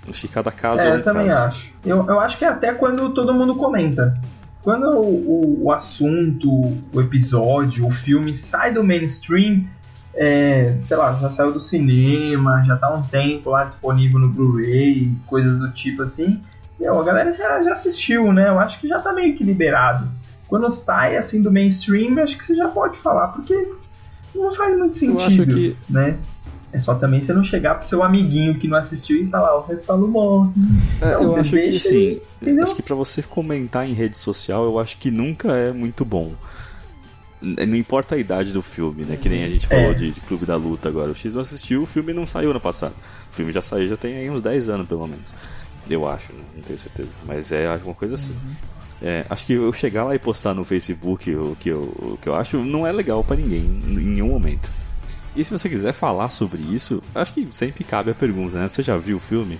Que 0.04 0.28
cada 0.28 0.50
caso 0.50 0.82
é, 0.82 0.86
é 0.86 0.92
um 0.92 0.96
eu 0.96 1.04
também 1.04 1.26
caso. 1.26 1.40
acho. 1.40 1.72
Eu, 1.84 2.06
eu 2.06 2.20
acho 2.20 2.38
que 2.38 2.44
é 2.44 2.48
até 2.48 2.72
quando 2.72 3.10
todo 3.10 3.34
mundo 3.34 3.54
comenta. 3.56 4.18
Quando 4.62 4.86
o, 4.86 5.62
o, 5.62 5.64
o 5.64 5.72
assunto, 5.72 6.50
o 6.92 7.00
episódio, 7.00 7.86
o 7.86 7.90
filme 7.90 8.34
sai 8.34 8.72
do 8.72 8.82
mainstream, 8.82 9.64
é, 10.14 10.74
sei 10.82 10.96
lá, 10.96 11.14
já 11.14 11.28
saiu 11.28 11.52
do 11.52 11.60
cinema, 11.60 12.62
já 12.64 12.76
tá 12.76 12.88
há 12.88 12.94
um 12.94 13.02
tempo 13.02 13.50
lá 13.50 13.64
disponível 13.64 14.18
no 14.18 14.28
Blu-ray, 14.28 15.12
coisas 15.26 15.58
do 15.58 15.70
tipo 15.70 16.02
assim. 16.02 16.42
Meu, 16.78 16.98
a 16.98 17.04
galera 17.04 17.30
já, 17.30 17.62
já 17.62 17.72
assistiu, 17.72 18.32
né? 18.32 18.48
Eu 18.48 18.58
acho 18.58 18.80
que 18.80 18.88
já 18.88 18.98
tá 18.98 19.12
meio 19.12 19.36
que 19.36 19.44
liberado. 19.44 20.08
Quando 20.46 20.68
sai 20.70 21.16
assim 21.16 21.42
do 21.42 21.52
mainstream, 21.52 22.16
eu 22.16 22.24
acho 22.24 22.36
que 22.36 22.44
você 22.44 22.54
já 22.54 22.68
pode 22.68 22.98
falar, 22.98 23.28
porque 23.28 23.54
não 24.34 24.50
faz 24.50 24.76
muito 24.76 24.90
Eu 24.90 25.18
sentido, 25.18 25.42
acho 25.42 25.46
que 25.46 25.76
né? 25.88 26.16
É 26.72 26.78
só 26.78 26.94
também 26.94 27.20
você 27.20 27.32
não 27.32 27.42
chegar 27.42 27.76
pro 27.76 27.86
seu 27.86 28.02
amiguinho 28.02 28.58
que 28.58 28.68
não 28.68 28.76
assistiu 28.76 29.22
e 29.22 29.26
falar, 29.28 29.56
o 29.58 29.78
Salo 29.78 30.06
morre. 30.08 30.50
É, 31.00 31.14
eu 31.14 31.36
acho 31.36 31.50
que 31.52 31.76
assim, 31.76 32.20
acho 32.62 32.74
que 32.74 32.82
pra 32.82 32.94
você 32.94 33.22
comentar 33.22 33.88
em 33.88 33.92
rede 33.94 34.18
social, 34.18 34.64
eu 34.64 34.78
acho 34.78 34.98
que 34.98 35.10
nunca 35.10 35.50
é 35.52 35.72
muito 35.72 36.04
bom. 36.04 36.32
Não 37.40 37.76
importa 37.76 38.16
a 38.16 38.18
idade 38.18 38.52
do 38.52 38.60
filme, 38.60 39.04
né? 39.04 39.16
Que 39.16 39.28
nem 39.28 39.44
a 39.44 39.48
gente 39.48 39.66
falou 39.68 39.92
É. 39.92 39.94
de, 39.94 40.10
de 40.10 40.20
Clube 40.22 40.44
da 40.44 40.56
Luta 40.56 40.88
agora. 40.88 41.10
O 41.10 41.14
X 41.14 41.34
não 41.34 41.40
assistiu, 41.40 41.82
o 41.82 41.86
filme 41.86 42.12
não 42.12 42.26
saiu 42.26 42.50
ano 42.50 42.60
passado. 42.60 42.94
O 43.30 43.34
filme 43.34 43.52
já 43.52 43.62
saiu, 43.62 43.86
já 43.88 43.96
tem 43.96 44.16
aí 44.16 44.28
uns 44.28 44.42
10 44.42 44.68
anos 44.68 44.88
pelo 44.88 45.06
menos. 45.06 45.32
Eu 45.88 46.06
acho, 46.08 46.32
né? 46.32 46.40
não 46.56 46.62
tenho 46.62 46.78
certeza. 46.78 47.18
Mas 47.24 47.52
é 47.52 47.66
alguma 47.66 47.94
coisa 47.94 48.14
assim. 48.14 48.36
É, 49.00 49.24
acho 49.30 49.46
que 49.46 49.52
eu 49.52 49.72
chegar 49.72 50.02
lá 50.04 50.14
e 50.14 50.18
postar 50.18 50.52
no 50.52 50.64
Facebook 50.64 51.32
o 51.34 51.56
que 51.58 51.68
eu, 51.68 51.82
o 51.82 52.18
que 52.20 52.28
eu 52.28 52.34
acho 52.34 52.58
não 52.58 52.84
é 52.84 52.90
legal 52.90 53.22
pra 53.22 53.36
ninguém 53.36 53.60
em 53.86 53.94
nenhum 53.94 54.28
momento. 54.30 54.70
E 55.38 55.44
se 55.44 55.50
você 55.52 55.68
quiser 55.68 55.92
falar 55.92 56.28
sobre 56.30 56.60
isso, 56.62 57.02
acho 57.14 57.32
que 57.32 57.46
sempre 57.52 57.84
cabe 57.84 58.10
a 58.10 58.14
pergunta, 58.14 58.58
né? 58.58 58.68
Você 58.68 58.82
já 58.82 58.96
viu 58.96 59.18
o 59.18 59.20
filme? 59.20 59.58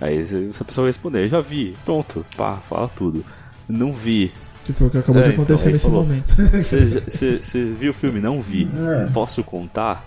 Aí 0.00 0.22
se 0.24 0.52
se 0.52 0.62
a 0.62 0.64
pessoa 0.64 0.86
responder, 0.86 1.28
já 1.28 1.40
vi, 1.40 1.76
pronto, 1.84 2.24
pá, 2.36 2.56
fala 2.56 2.88
tudo. 2.88 3.24
Não 3.68 3.92
vi. 3.92 4.32
Que 4.64 4.72
foi 4.72 4.86
o 4.86 4.90
que 4.90 4.98
acabou 4.98 5.20
É, 5.20 5.24
de 5.24 5.30
então, 5.32 5.42
acontecer 5.44 5.68
aí 5.68 5.72
nesse 5.72 5.86
falou. 5.86 6.02
momento. 6.04 6.34
Você 6.54 7.64
viu 7.78 7.90
o 7.90 7.94
filme? 7.94 8.20
Não 8.20 8.40
vi. 8.40 8.68
É. 9.06 9.10
Posso 9.10 9.42
contar? 9.42 10.06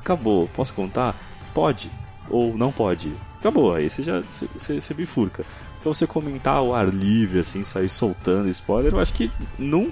Acabou. 0.00 0.48
Posso 0.48 0.72
contar? 0.72 1.14
Pode. 1.52 1.90
Ou 2.30 2.56
não 2.56 2.72
pode. 2.72 3.12
Acabou. 3.38 3.74
Aí 3.74 3.88
você 3.88 4.02
já 4.02 4.20
você- 4.20 4.94
bifurca. 4.94 5.44
Pra 5.82 5.92
você 5.92 6.06
comentar 6.06 6.56
ao 6.56 6.74
ar 6.74 6.88
livre, 6.88 7.38
assim, 7.40 7.62
sair 7.64 7.88
soltando 7.88 8.48
spoiler, 8.48 8.92
eu 8.92 8.98
acho 9.00 9.12
que 9.12 9.30
não, 9.58 9.88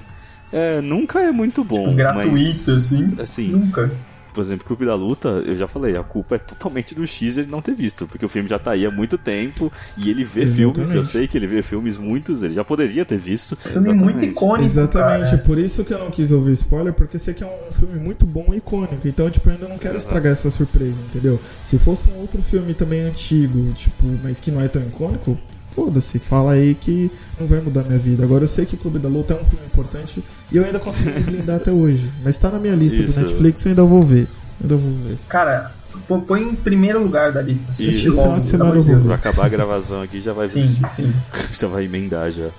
é, 0.52 0.80
nunca 0.80 1.20
é 1.20 1.30
muito 1.30 1.62
bom. 1.62 1.94
Gratuito, 1.94 2.30
mas, 2.32 2.68
assim. 2.68 3.14
assim, 3.20 3.48
Nunca. 3.48 3.90
Por 4.34 4.40
exemplo, 4.40 4.66
Clube 4.66 4.84
da 4.84 4.94
Luta, 4.94 5.28
eu 5.46 5.56
já 5.56 5.68
falei, 5.68 5.96
a 5.96 6.02
culpa 6.02 6.34
é 6.34 6.38
totalmente 6.38 6.94
do 6.94 7.06
X 7.06 7.38
ele 7.38 7.50
não 7.50 7.62
ter 7.62 7.74
visto, 7.74 8.06
porque 8.06 8.24
o 8.24 8.28
filme 8.28 8.48
já 8.48 8.58
tá 8.58 8.72
aí 8.72 8.84
há 8.84 8.90
muito 8.90 9.16
tempo 9.16 9.72
e 9.96 10.10
ele 10.10 10.24
vê 10.24 10.42
Exatamente. 10.42 10.74
filmes, 10.74 10.94
eu 10.94 11.04
sei 11.04 11.28
que 11.28 11.38
ele 11.38 11.46
vê 11.46 11.62
filmes 11.62 11.96
muitos, 11.96 12.42
ele 12.42 12.52
já 12.52 12.64
poderia 12.64 13.04
ter 13.04 13.18
visto. 13.18 13.56
Filme 13.56 13.94
muito 13.94 14.24
icônico. 14.24 14.64
Exatamente, 14.64 15.30
cara. 15.30 15.42
por 15.42 15.58
isso 15.58 15.84
que 15.84 15.94
eu 15.94 15.98
não 15.98 16.10
quis 16.10 16.32
ouvir 16.32 16.52
spoiler, 16.52 16.92
porque 16.92 17.18
sei 17.18 17.32
que 17.32 17.44
é 17.44 17.46
um 17.46 17.72
filme 17.72 17.98
muito 17.98 18.26
bom 18.26 18.52
e 18.52 18.56
icônico. 18.56 19.06
Então, 19.06 19.30
tipo, 19.30 19.48
eu 19.48 19.54
ainda 19.54 19.68
não 19.68 19.78
quero 19.78 19.96
estragar 19.96 20.32
essa 20.32 20.50
surpresa, 20.50 21.00
entendeu? 21.08 21.38
Se 21.62 21.78
fosse 21.78 22.10
um 22.10 22.16
outro 22.16 22.42
filme 22.42 22.74
também 22.74 23.02
antigo, 23.02 23.72
tipo, 23.72 24.04
mas 24.22 24.40
que 24.40 24.50
não 24.50 24.60
é 24.60 24.68
tão 24.68 24.82
icônico, 24.82 25.38
foda-se, 25.74 26.18
fala 26.18 26.52
aí 26.52 26.74
que 26.74 27.10
não 27.38 27.46
vai 27.46 27.60
mudar 27.60 27.82
minha 27.82 27.98
vida. 27.98 28.22
Agora 28.24 28.44
eu 28.44 28.48
sei 28.48 28.64
que 28.64 28.76
Clube 28.76 28.98
da 28.98 29.08
Luta 29.08 29.34
é 29.34 29.40
um 29.40 29.44
filme 29.44 29.66
importante 29.66 30.22
e 30.52 30.56
eu 30.56 30.64
ainda 30.64 30.78
consigo 30.78 31.10
me 31.10 31.20
blindar 31.20 31.56
até 31.56 31.72
hoje. 31.72 32.12
Mas 32.22 32.38
tá 32.38 32.50
na 32.50 32.58
minha 32.58 32.74
lista 32.74 33.02
Isso. 33.02 33.14
do 33.14 33.20
Netflix, 33.22 33.64
eu 33.66 33.70
ainda 33.70 33.84
vou 33.84 34.02
ver. 34.02 34.28
Ainda 34.62 34.76
vou 34.76 34.92
ver. 34.92 35.18
Cara, 35.28 35.72
põe 36.26 36.42
em 36.42 36.54
primeiro 36.54 37.02
lugar 37.02 37.32
da 37.32 37.42
lista. 37.42 37.72
Isso. 37.72 37.88
Esse 37.88 38.08
logo, 38.10 38.22
final 38.22 38.32
de 38.32 38.36
pelo 38.36 38.50
semana 38.50 38.76
eu 38.76 38.82
vou 38.82 38.94
Deus. 38.94 39.06
Pra 39.06 39.14
acabar 39.16 39.46
a 39.46 39.48
gravação 39.48 40.02
aqui 40.02 40.20
já 40.20 40.32
vai 40.32 40.46
Sim, 40.46 40.60
assistir. 40.60 40.88
sim. 40.88 41.12
já 41.52 41.66
vai 41.66 41.84
emendar 41.84 42.30
já. 42.30 42.50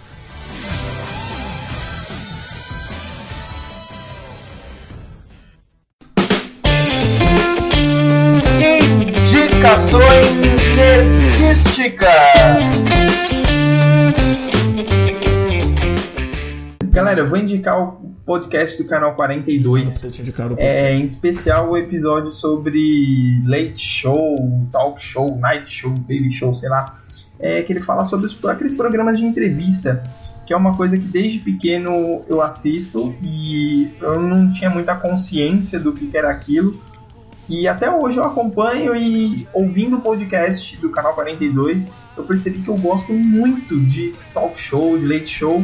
Indicações 8.92 10.32
nerdísticas. 10.76 12.75
Galera, 16.96 17.20
eu 17.20 17.28
vou 17.28 17.38
indicar 17.38 17.78
o 17.78 18.16
podcast 18.26 18.82
do 18.82 18.88
canal 18.88 19.16
42. 19.16 20.00
Pra 20.00 20.10
te 20.10 20.22
indicar 20.22 20.50
o 20.50 20.56
É, 20.58 20.96
em 20.96 21.04
especial 21.04 21.70
o 21.70 21.76
episódio 21.76 22.32
sobre 22.32 23.42
late 23.46 23.78
show, 23.78 24.66
talk 24.72 25.04
show, 25.04 25.38
night 25.38 25.70
show, 25.70 25.92
baby 25.92 26.32
show, 26.32 26.56
sei 26.56 26.70
lá. 26.70 26.98
É, 27.38 27.62
que 27.64 27.74
ele 27.74 27.82
fala 27.82 28.06
sobre 28.06 28.28
os, 28.28 28.46
aqueles 28.46 28.74
programas 28.74 29.20
de 29.20 29.26
entrevista, 29.26 30.02
que 30.46 30.54
é 30.54 30.56
uma 30.56 30.78
coisa 30.78 30.98
que 30.98 31.04
desde 31.04 31.40
pequeno 31.40 32.24
eu 32.30 32.42
assisto 32.42 33.14
e 33.22 33.92
eu 34.00 34.22
não 34.22 34.54
tinha 34.54 34.70
muita 34.70 34.96
consciência 34.96 35.78
do 35.78 35.92
que 35.92 36.08
que 36.08 36.18
era 36.18 36.32
aquilo. 36.32 36.82
E 37.50 37.68
até 37.68 37.92
hoje 37.92 38.20
eu 38.20 38.24
acompanho 38.24 38.96
e 38.96 39.46
ouvindo 39.54 39.98
o 39.98 40.02
podcast 40.02 40.78
do 40.78 40.90
canal 40.90 41.14
42, 41.14 41.92
eu 42.16 42.24
percebi 42.24 42.60
que 42.60 42.70
eu 42.70 42.78
gosto 42.78 43.12
muito 43.12 43.78
de 43.82 44.14
talk 44.34 44.58
show, 44.58 44.98
de 44.98 45.06
late 45.06 45.30
show. 45.30 45.62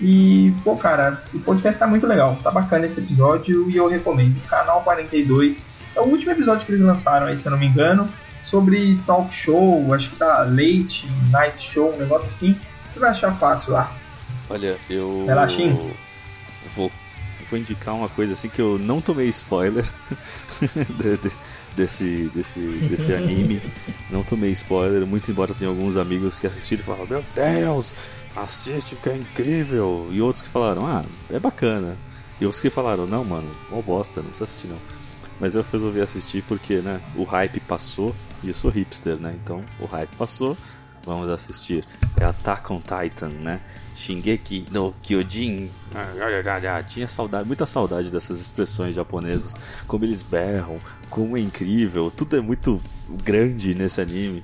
E, 0.00 0.52
pô, 0.62 0.76
cara, 0.76 1.22
o 1.32 1.40
podcast 1.40 1.78
tá 1.78 1.86
muito 1.86 2.06
legal, 2.06 2.36
tá 2.42 2.50
bacana 2.50 2.86
esse 2.86 3.00
episódio 3.00 3.70
e 3.70 3.76
eu 3.76 3.88
recomendo. 3.88 4.40
Canal 4.46 4.82
42 4.82 5.66
é 5.94 6.00
o 6.00 6.04
último 6.04 6.32
episódio 6.32 6.66
que 6.66 6.72
eles 6.72 6.82
lançaram 6.82 7.26
aí, 7.26 7.36
se 7.36 7.46
eu 7.46 7.52
não 7.52 7.58
me 7.58 7.66
engano. 7.66 8.08
sobre 8.44 8.96
talk 9.06 9.34
show, 9.34 9.92
acho 9.92 10.10
que 10.10 10.16
tá 10.16 10.44
Late 10.44 11.10
Night 11.30 11.60
Show, 11.60 11.92
um 11.92 11.98
negócio 11.98 12.28
assim, 12.28 12.56
você 12.92 13.00
vai 13.00 13.10
achar 13.10 13.32
fácil 13.36 13.72
lá. 13.72 13.92
Olha, 14.48 14.76
eu. 14.88 15.24
Relaxinho. 15.26 15.94
Vou, 16.74 16.92
vou 17.50 17.58
indicar 17.58 17.94
uma 17.94 18.08
coisa 18.08 18.34
assim 18.34 18.48
que 18.48 18.60
eu 18.60 18.78
não 18.78 19.00
tomei 19.00 19.28
spoiler 19.28 19.84
desse, 21.76 22.30
desse, 22.34 22.60
desse 22.60 23.12
anime. 23.14 23.60
Não 24.10 24.22
tomei 24.22 24.50
spoiler, 24.50 25.06
muito 25.06 25.30
embora 25.30 25.54
tenha 25.54 25.70
alguns 25.70 25.96
amigos 25.96 26.38
que 26.38 26.46
assistiram 26.46 26.82
e 26.82 26.84
falaram: 26.84 27.06
Meu 27.06 27.24
Deus, 27.34 27.94
assiste, 28.34 28.94
fica 28.96 29.14
incrível. 29.14 30.08
E 30.10 30.20
outros 30.20 30.42
que 30.42 30.48
falaram: 30.48 30.86
Ah, 30.86 31.04
é 31.30 31.38
bacana. 31.38 31.96
E 32.40 32.44
outros 32.44 32.60
que 32.60 32.70
falaram: 32.70 33.06
Não, 33.06 33.24
mano, 33.24 33.50
mó 33.70 33.80
bosta, 33.82 34.20
não 34.20 34.30
precisa 34.30 34.44
assistir 34.44 34.68
não. 34.68 34.78
Mas 35.38 35.54
eu 35.54 35.64
resolvi 35.70 36.00
assistir 36.00 36.42
porque, 36.42 36.76
né, 36.76 36.98
o 37.14 37.22
hype 37.24 37.60
passou 37.60 38.14
e 38.42 38.48
eu 38.48 38.54
sou 38.54 38.70
hipster, 38.70 39.16
né? 39.16 39.36
Então 39.42 39.62
o 39.78 39.84
hype 39.84 40.16
passou, 40.16 40.56
vamos 41.06 41.30
assistir. 41.30 41.86
É 42.20 42.24
Attack 42.24 42.72
on 42.72 42.80
Titan, 42.80 43.28
né? 43.28 43.60
Shingeki 43.94 44.66
no 44.70 44.92
Kyojin. 45.02 45.70
Tinha 46.88 47.08
saudade, 47.08 47.46
muita 47.46 47.64
saudade 47.64 48.10
dessas 48.10 48.40
expressões 48.40 48.94
japonesas, 48.94 49.56
como 49.86 50.04
eles 50.04 50.20
berram, 50.20 50.78
como 51.08 51.36
é 51.36 51.40
incrível, 51.40 52.12
tudo 52.14 52.36
é 52.36 52.40
muito 52.40 52.80
grande 53.24 53.74
nesse 53.74 54.00
anime. 54.00 54.42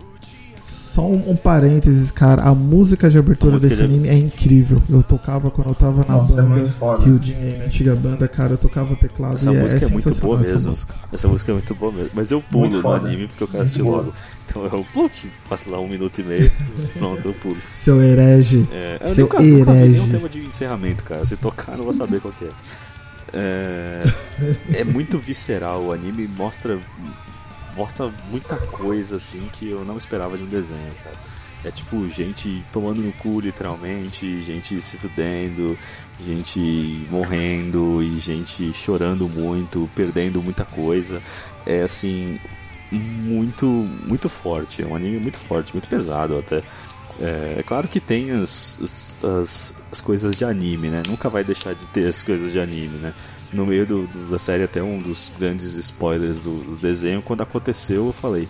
Só 0.73 1.07
um, 1.07 1.31
um 1.33 1.37
parênteses, 1.37 2.11
cara. 2.11 2.43
A 2.43 2.55
música 2.55 3.09
de 3.11 3.19
abertura 3.19 3.53
música 3.53 3.69
desse 3.69 3.87
de- 3.87 3.93
anime 3.95 4.09
é 4.09 4.15
incrível. 4.17 4.83
Eu 4.89 5.03
tocava 5.03 5.51
quando 5.51 5.69
eu 5.69 5.75
tava 5.75 6.05
na 6.09 6.17
Nossa, 6.17 6.41
é 6.41 6.45
banda. 6.45 6.75
Ryujin, 7.01 7.35
aí, 7.35 7.59
na 7.59 7.65
antiga 7.65 7.95
banda, 7.95 8.27
cara. 8.27 8.55
Eu 8.55 8.59
tocava 8.59 8.97
teclado 8.97 9.37
Essa 9.37 9.53
e 9.53 9.57
é, 9.57 9.61
música 9.63 9.85
é 9.85 9.89
é, 9.89 9.91
muito 9.93 10.15
boa 10.21 10.41
essa 10.41 10.53
mesmo. 10.53 10.71
música. 10.71 10.95
Essa 11.13 11.29
música 11.29 11.53
é 11.53 11.55
muito 11.55 11.75
boa 11.75 11.93
mesmo. 11.93 12.11
Mas 12.15 12.31
eu 12.31 12.41
pulo 12.41 12.63
Muito 12.65 12.77
no 12.77 12.83
foda. 12.83 13.07
anime 13.09 13.29
porque 13.29 13.45
eu 13.45 13.49
quero 13.49 13.63
assistir 13.63 13.83
logo. 13.83 14.13
Então 14.47 14.65
eu 14.65 14.87
pluk, 14.93 15.31
passo 15.49 15.71
lá 15.71 15.79
um 15.81 15.89
minuto 15.89 16.21
e 16.21 16.25
meio, 16.25 16.51
pronto, 16.99 17.29
eu 17.29 17.35
pulo. 17.35 17.57
Seu 17.77 18.03
herege. 18.03 18.67
É, 18.73 18.99
eu 19.03 19.07
Seu 19.15 19.25
nunca, 19.25 19.39
nunca 19.41 19.45
vi 19.45 19.53
nenhum 19.73 19.77
herege. 19.85 20.11
tema 20.11 20.29
de 20.29 20.41
encerramento, 20.47 21.05
cara. 21.05 21.25
Se 21.27 21.37
tocar, 21.37 21.73
eu 21.73 21.79
não 21.79 21.85
vou 21.85 21.93
saber 21.93 22.21
qual 22.21 22.33
que 22.39 22.45
é. 22.45 22.49
É, 23.35 24.03
é 24.75 24.85
muito 24.85 25.19
visceral. 25.19 25.85
O 25.85 25.93
anime 25.93 26.29
mostra, 26.37 26.79
mostra 27.77 28.13
muita 28.31 28.57
coisa 28.57 29.17
assim 29.17 29.49
que 29.53 29.71
eu 29.71 29.85
não 29.85 29.97
esperava 29.97 30.37
de 30.37 30.45
um 30.45 30.49
desenho, 30.49 30.93
cara. 31.03 31.17
É 31.65 31.71
tipo 31.71 32.09
gente 32.11 32.65
tomando 32.73 33.01
no 33.01 33.13
cu, 33.13 33.39
literalmente, 33.39 34.41
gente 34.41 34.81
se 34.81 34.97
fudendo, 34.99 35.79
gente 36.19 37.07
morrendo 37.09 38.03
e 38.03 38.17
gente 38.17 38.73
chorando 38.73 39.29
muito, 39.29 39.89
perdendo 39.95 40.43
muita 40.43 40.65
coisa. 40.65 41.23
É 41.65 41.83
assim, 41.83 42.41
muito, 42.91 43.67
muito 43.67 44.29
forte. 44.29 44.83
É 44.83 44.87
um 44.87 44.97
anime 44.97 45.21
muito 45.21 45.39
forte, 45.39 45.73
muito 45.73 45.89
pesado 45.89 46.37
até. 46.37 46.63
É, 47.21 47.57
é 47.59 47.63
claro 47.63 47.87
que 47.87 48.01
tem 48.01 48.33
as, 48.33 48.81
as, 48.83 49.25
as, 49.25 49.83
as 49.93 50.01
coisas 50.01 50.35
de 50.35 50.45
anime, 50.45 50.89
né? 50.89 51.03
Nunca 51.07 51.29
vai 51.29 51.45
deixar 51.45 51.75
de 51.75 51.87
ter 51.89 52.07
as 52.09 52.23
coisas 52.23 52.53
de 52.53 52.59
anime, 52.59 52.99
né? 52.99 53.15
No 53.53 53.67
meio 53.67 53.87
do, 53.87 54.07
do- 54.07 54.31
da 54.31 54.39
série, 54.39 54.63
até 54.65 54.83
um 54.83 54.99
dos 54.99 55.31
grandes 55.39 55.75
spoilers 55.75 56.41
do, 56.41 56.55
do 56.65 56.77
desenho, 56.77 57.21
quando 57.23 57.43
aconteceu, 57.43 58.07
eu 58.07 58.13
falei, 58.13 58.49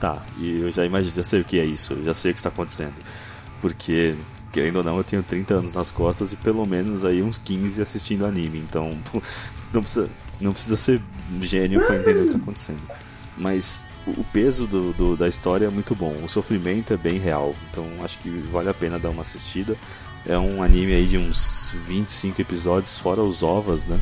tá, 0.00 0.24
e 0.38 0.60
eu 0.60 0.70
já 0.70 0.84
imagino, 0.86 1.16
já 1.16 1.22
sei 1.24 1.40
o 1.40 1.44
que 1.44 1.58
é 1.58 1.64
isso, 1.66 2.02
já 2.02 2.14
sei 2.14 2.30
o 2.30 2.34
que 2.34 2.40
está 2.40 2.48
acontecendo. 2.48 2.94
Porque, 3.60 4.14
querendo 4.52 4.76
ou 4.76 4.84
não, 4.84 4.96
eu 4.96 5.04
tenho 5.04 5.22
30 5.22 5.54
anos 5.54 5.74
nas 5.74 5.90
costas 5.90 6.32
e 6.32 6.36
pelo 6.36 6.64
menos 6.66 7.04
aí 7.04 7.22
uns 7.22 7.36
15 7.36 7.82
assistindo 7.82 8.24
anime, 8.24 8.58
então 8.58 8.90
não 9.72 9.82
precisa, 9.82 10.08
não 10.40 10.52
precisa 10.52 10.76
ser 10.76 11.00
gênio 11.40 11.84
para 11.84 11.96
entender 11.96 12.18
o 12.20 12.22
que 12.22 12.26
está 12.28 12.38
acontecendo. 12.38 12.82
Mas 13.36 13.84
o 14.06 14.24
peso 14.24 14.66
do, 14.66 14.92
do- 14.94 15.16
da 15.16 15.28
história 15.28 15.66
é 15.66 15.70
muito 15.70 15.94
bom, 15.94 16.16
o 16.24 16.28
sofrimento 16.28 16.92
é 16.94 16.96
bem 16.96 17.18
real, 17.18 17.54
então 17.70 17.84
acho 18.02 18.18
que 18.18 18.30
vale 18.50 18.68
a 18.70 18.74
pena 18.74 18.98
dar 18.98 19.10
uma 19.10 19.22
assistida. 19.22 19.76
É 20.26 20.38
um 20.38 20.62
anime 20.62 20.94
aí 20.94 21.06
de 21.06 21.16
uns 21.18 21.74
25 21.86 22.40
episódios, 22.40 22.98
fora 22.98 23.22
os 23.22 23.42
ovas, 23.42 23.84
né? 23.84 24.00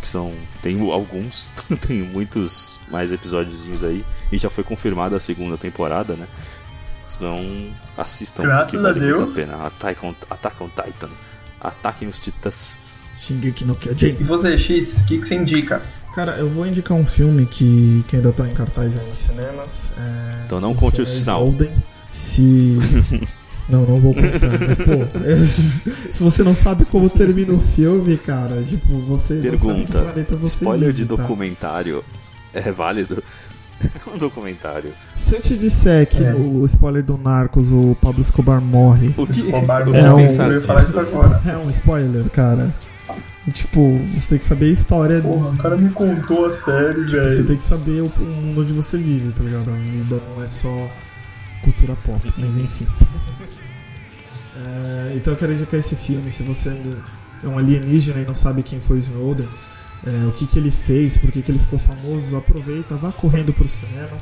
Que 0.00 0.06
são. 0.08 0.32
Tem 0.62 0.78
alguns, 0.92 1.48
tem 1.86 2.02
muitos 2.02 2.80
mais 2.90 3.12
episódios 3.12 3.82
aí. 3.84 4.04
E 4.30 4.38
já 4.38 4.48
foi 4.50 4.62
confirmada 4.64 5.16
a 5.16 5.20
segunda 5.20 5.56
temporada, 5.56 6.14
né? 6.14 6.26
Então 7.16 7.38
assistam 7.96 8.42
Graças 8.44 8.64
porque 8.70 8.76
a 8.76 8.80
vale 8.82 9.00
muito 9.00 9.16
Deus. 9.18 9.32
a 9.32 9.34
pena. 9.34 9.66
Attack 9.66 10.06
on, 10.06 10.14
Attack 10.30 10.62
on 10.62 10.68
Titan. 10.68 11.08
Ataquem 11.60 12.06
os 12.08 12.18
titãs. 12.18 12.80
Shingeki 13.16 13.64
no 13.64 13.74
Kyojin. 13.74 14.16
E 14.20 14.24
você, 14.24 14.56
X, 14.56 15.00
o 15.00 15.06
que, 15.06 15.18
que 15.18 15.26
você 15.26 15.34
indica? 15.34 15.82
Cara, 16.14 16.36
eu 16.36 16.48
vou 16.48 16.64
indicar 16.66 16.96
um 16.96 17.04
filme 17.04 17.46
que, 17.46 18.04
que 18.06 18.14
ainda 18.16 18.32
tá 18.32 18.46
em 18.46 18.54
cartaz 18.54 18.96
aí 18.96 19.06
nos 19.08 19.18
cinemas. 19.18 19.90
é- 19.98 20.44
Então 20.46 20.60
não 20.60 20.74
conte 20.74 20.96
filme 20.96 21.02
o 21.02 21.06
sinal. 21.06 21.54
Se. 22.10 22.78
não, 23.68 23.82
não 23.86 23.98
vou 24.00 24.14
contar. 24.14 24.48
Mas, 24.66 24.78
pô, 24.78 25.36
se 26.12 26.22
você 26.22 26.42
não 26.42 26.54
sabe 26.54 26.84
como 26.86 27.08
termina 27.10 27.52
o 27.52 27.60
filme, 27.60 28.16
cara, 28.16 28.62
tipo, 28.62 28.96
você. 29.00 29.34
não 29.34 29.42
sabe 29.42 29.50
que 29.50 29.64
Pergunta: 29.66 29.98
planeta 30.02 30.36
você 30.36 30.54
spoiler 30.56 30.92
de 30.92 31.02
vive, 31.04 31.16
tá? 31.16 31.22
documentário 31.22 32.04
é 32.54 32.70
válido? 32.72 33.22
É 33.80 34.10
um 34.10 34.18
documentário. 34.18 34.90
Se 35.14 35.36
eu 35.36 35.40
te 35.40 35.56
disser 35.56 36.06
que 36.08 36.24
É. 36.24 36.32
no 36.32 36.64
spoiler 36.64 37.02
do 37.04 37.16
Narcos 37.16 37.70
o 37.72 37.96
Pablo 38.00 38.20
Escobar 38.20 38.60
morre, 38.60 39.14
O 39.16 39.26
que, 39.26 39.40
Escobar, 39.40 39.82
é 39.94 40.12
um- 40.12 40.20
isso 40.24 40.42
agora. 40.42 41.40
é 41.46 41.56
um 41.56 41.70
spoiler, 41.70 42.28
cara. 42.30 42.74
Tipo, 43.52 43.96
você 44.14 44.30
tem 44.30 44.38
que 44.38 44.44
saber 44.44 44.66
a 44.66 44.72
história. 44.72 45.20
Porra, 45.22 45.50
o 45.50 45.56
cara 45.56 45.76
me 45.76 45.88
contou 45.90 46.46
a 46.46 46.54
série, 46.54 47.06
Tipo, 47.06 47.22
você 47.24 47.34
velho. 47.36 47.46
tem 47.46 47.56
que 47.56 47.62
saber 47.62 48.00
o, 48.02 48.06
o 48.06 48.24
mundo 48.24 48.60
onde 48.60 48.72
você 48.74 48.98
vive, 48.98 49.32
tá 49.32 49.42
ligado? 49.42 49.70
A 49.70 49.74
vida 49.74 50.20
não 50.36 50.42
é 50.44 50.48
só 50.48 50.90
cultura 51.62 51.96
pop, 52.04 52.20
mas 52.36 52.58
enfim. 52.58 52.86
É, 54.68 55.16
então 55.16 55.32
eu 55.32 55.38
quero 55.38 55.52
indicar 55.52 55.80
esse 55.80 55.96
filme. 55.96 56.30
Se 56.30 56.42
você 56.42 56.70
é 57.42 57.48
um 57.48 57.58
alienígena 57.58 58.20
e 58.20 58.24
não 58.24 58.34
sabe 58.34 58.62
quem 58.62 58.80
foi 58.80 58.98
Snowden, 58.98 59.48
é, 60.06 60.26
o 60.26 60.32
que, 60.32 60.46
que 60.46 60.58
ele 60.58 60.70
fez, 60.70 61.16
por 61.16 61.32
que, 61.32 61.42
que 61.42 61.50
ele 61.50 61.58
ficou 61.58 61.78
famoso, 61.78 62.36
aproveita, 62.36 62.96
vá 62.96 63.10
correndo 63.10 63.52
pro 63.52 63.66
cinema 63.66 64.16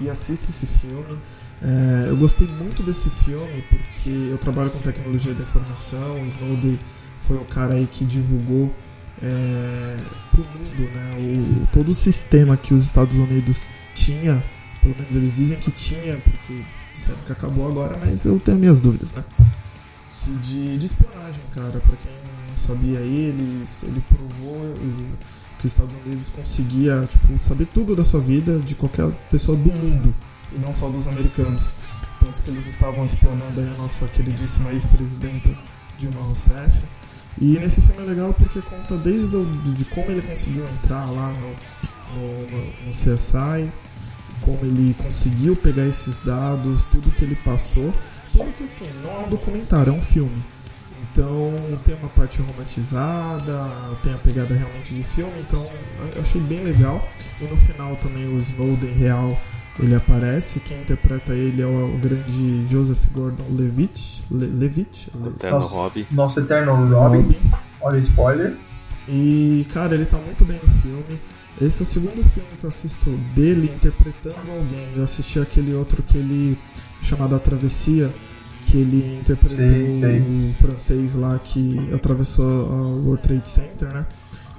e 0.00 0.08
assista 0.08 0.50
esse 0.50 0.66
filme. 0.66 1.18
É, 1.62 2.08
eu 2.08 2.16
gostei 2.16 2.46
muito 2.46 2.82
desse 2.82 3.08
filme 3.08 3.64
porque 3.68 4.10
eu 4.30 4.38
trabalho 4.38 4.70
com 4.70 4.78
tecnologia 4.80 5.32
da 5.32 5.42
informação. 5.42 6.20
O 6.20 6.26
Snowden 6.26 6.78
foi 7.20 7.36
o 7.36 7.44
cara 7.44 7.74
aí 7.74 7.88
que 7.90 8.04
divulgou 8.04 8.74
é, 9.22 9.96
pro 10.32 10.44
mundo, 10.44 10.90
né? 10.92 11.12
O, 11.18 11.66
todo 11.72 11.90
o 11.90 11.94
sistema 11.94 12.56
que 12.56 12.74
os 12.74 12.84
Estados 12.84 13.16
Unidos 13.16 13.68
tinha, 13.94 14.42
pelo 14.80 14.94
menos 14.96 15.14
eles 15.14 15.36
dizem 15.36 15.58
que 15.58 15.70
tinha, 15.70 16.16
porque 16.16 16.62
disseram 16.92 17.18
que 17.24 17.32
acabou 17.32 17.68
agora, 17.68 17.96
mas 18.04 18.24
eu 18.24 18.38
tenho 18.40 18.58
minhas 18.58 18.80
dúvidas, 18.80 19.14
né? 19.14 19.22
Que 20.24 20.30
De, 20.38 20.78
de 20.78 20.86
espionagem, 20.86 21.40
cara, 21.54 21.80
pra 21.80 21.96
quem 21.96 22.12
não 22.48 22.56
sabia 22.56 22.98
aí, 22.98 23.20
ele, 23.26 23.64
ele 23.82 24.04
provou 24.08 24.74
que 25.58 25.66
os 25.66 25.72
Estados 25.72 25.94
Unidos 26.04 26.30
conseguia, 26.30 27.00
tipo, 27.08 27.38
saber 27.38 27.66
tudo 27.66 27.94
da 27.96 28.04
sua 28.04 28.20
vida 28.20 28.58
de 28.58 28.74
qualquer 28.74 29.10
pessoa 29.30 29.56
do 29.56 29.72
mundo, 29.72 30.14
e 30.52 30.58
não 30.58 30.72
só 30.72 30.88
dos 30.88 31.06
americanos. 31.08 31.70
Tanto 32.20 32.42
que 32.42 32.50
eles 32.50 32.66
estavam 32.66 33.04
espionando 33.04 33.60
a 33.60 33.78
nossa 33.82 34.06
queridíssima 34.08 34.70
ex-presidenta 34.70 35.50
Dilma 35.98 36.20
Rousseff. 36.22 36.84
E 37.40 37.58
nesse 37.58 37.80
filme 37.80 38.02
é 38.02 38.04
legal 38.10 38.34
porque 38.34 38.60
conta 38.60 38.96
desde 38.96 39.28
de, 39.72 39.84
como 39.86 40.10
ele 40.10 40.22
conseguiu 40.22 40.64
entrar 40.68 41.04
lá 41.10 41.32
no, 41.32 42.20
no- 42.20 42.86
no 42.86 42.90
CSI, 42.92 43.72
como 44.40 44.58
ele 44.62 44.94
conseguiu 44.94 45.56
pegar 45.56 45.86
esses 45.86 46.18
dados, 46.18 46.84
tudo 46.86 47.10
que 47.12 47.24
ele 47.24 47.36
passou. 47.36 47.92
Tudo 48.32 48.52
que 48.56 48.64
assim, 48.64 48.88
não 49.02 49.10
é 49.10 49.26
um 49.26 49.28
documentário, 49.28 49.92
é 49.92 49.96
um 49.96 50.02
filme. 50.02 50.42
Então 51.12 51.52
tem 51.84 51.94
uma 51.96 52.08
parte 52.08 52.40
romantizada, 52.40 53.68
tem 54.02 54.14
a 54.14 54.18
pegada 54.18 54.54
realmente 54.54 54.94
de 54.94 55.02
filme, 55.02 55.32
então 55.40 55.60
eu 56.14 56.20
achei 56.22 56.40
bem 56.40 56.60
legal. 56.60 57.06
E 57.40 57.44
no 57.44 57.56
final 57.56 57.94
também 57.96 58.26
o 58.28 58.38
Snowden 58.38 58.92
real 58.92 59.36
ele 59.80 59.94
aparece, 59.94 60.60
quem 60.60 60.78
interpreta 60.80 61.32
ele 61.34 61.60
é 61.62 61.66
o, 61.66 61.94
o 61.94 61.98
grande 61.98 62.66
Joseph 62.66 63.04
Le, 63.14 63.32
Levitt, 63.50 64.22
Le- 64.30 64.46
Eterno 65.28 65.58
Nossa. 65.58 65.74
Hobby. 65.74 66.06
Nosso 66.10 66.40
eterno 66.40 66.88
Robin. 66.94 67.36
Olha 67.80 67.96
o 67.96 68.00
spoiler. 68.00 68.56
E, 69.08 69.66
cara, 69.72 69.94
ele 69.94 70.04
tá 70.06 70.16
muito 70.18 70.44
bem 70.44 70.60
no 70.62 70.72
filme. 70.80 71.20
Esse 71.60 71.82
é 71.82 71.84
o 71.84 71.86
segundo 71.86 72.24
filme 72.24 72.48
que 72.58 72.64
eu 72.64 72.68
assisto 72.68 73.10
dele 73.34 73.70
interpretando 73.74 74.50
alguém. 74.50 74.88
Eu 74.96 75.02
assisti 75.02 75.38
aquele 75.38 75.74
outro 75.74 76.02
que 76.02 76.18
ele. 76.18 76.58
chamado 77.00 77.34
A 77.34 77.38
Travessia, 77.38 78.12
que 78.62 78.78
ele 78.78 79.18
interpretou 79.20 79.58
Sei, 79.58 80.00
sei. 80.00 80.20
o 80.20 80.54
francês 80.54 81.14
lá 81.14 81.38
que 81.38 81.90
atravessou 81.92 82.46
o 82.46 83.04
World 83.06 83.22
Trade 83.22 83.48
Center, 83.48 83.92
né? 83.92 84.06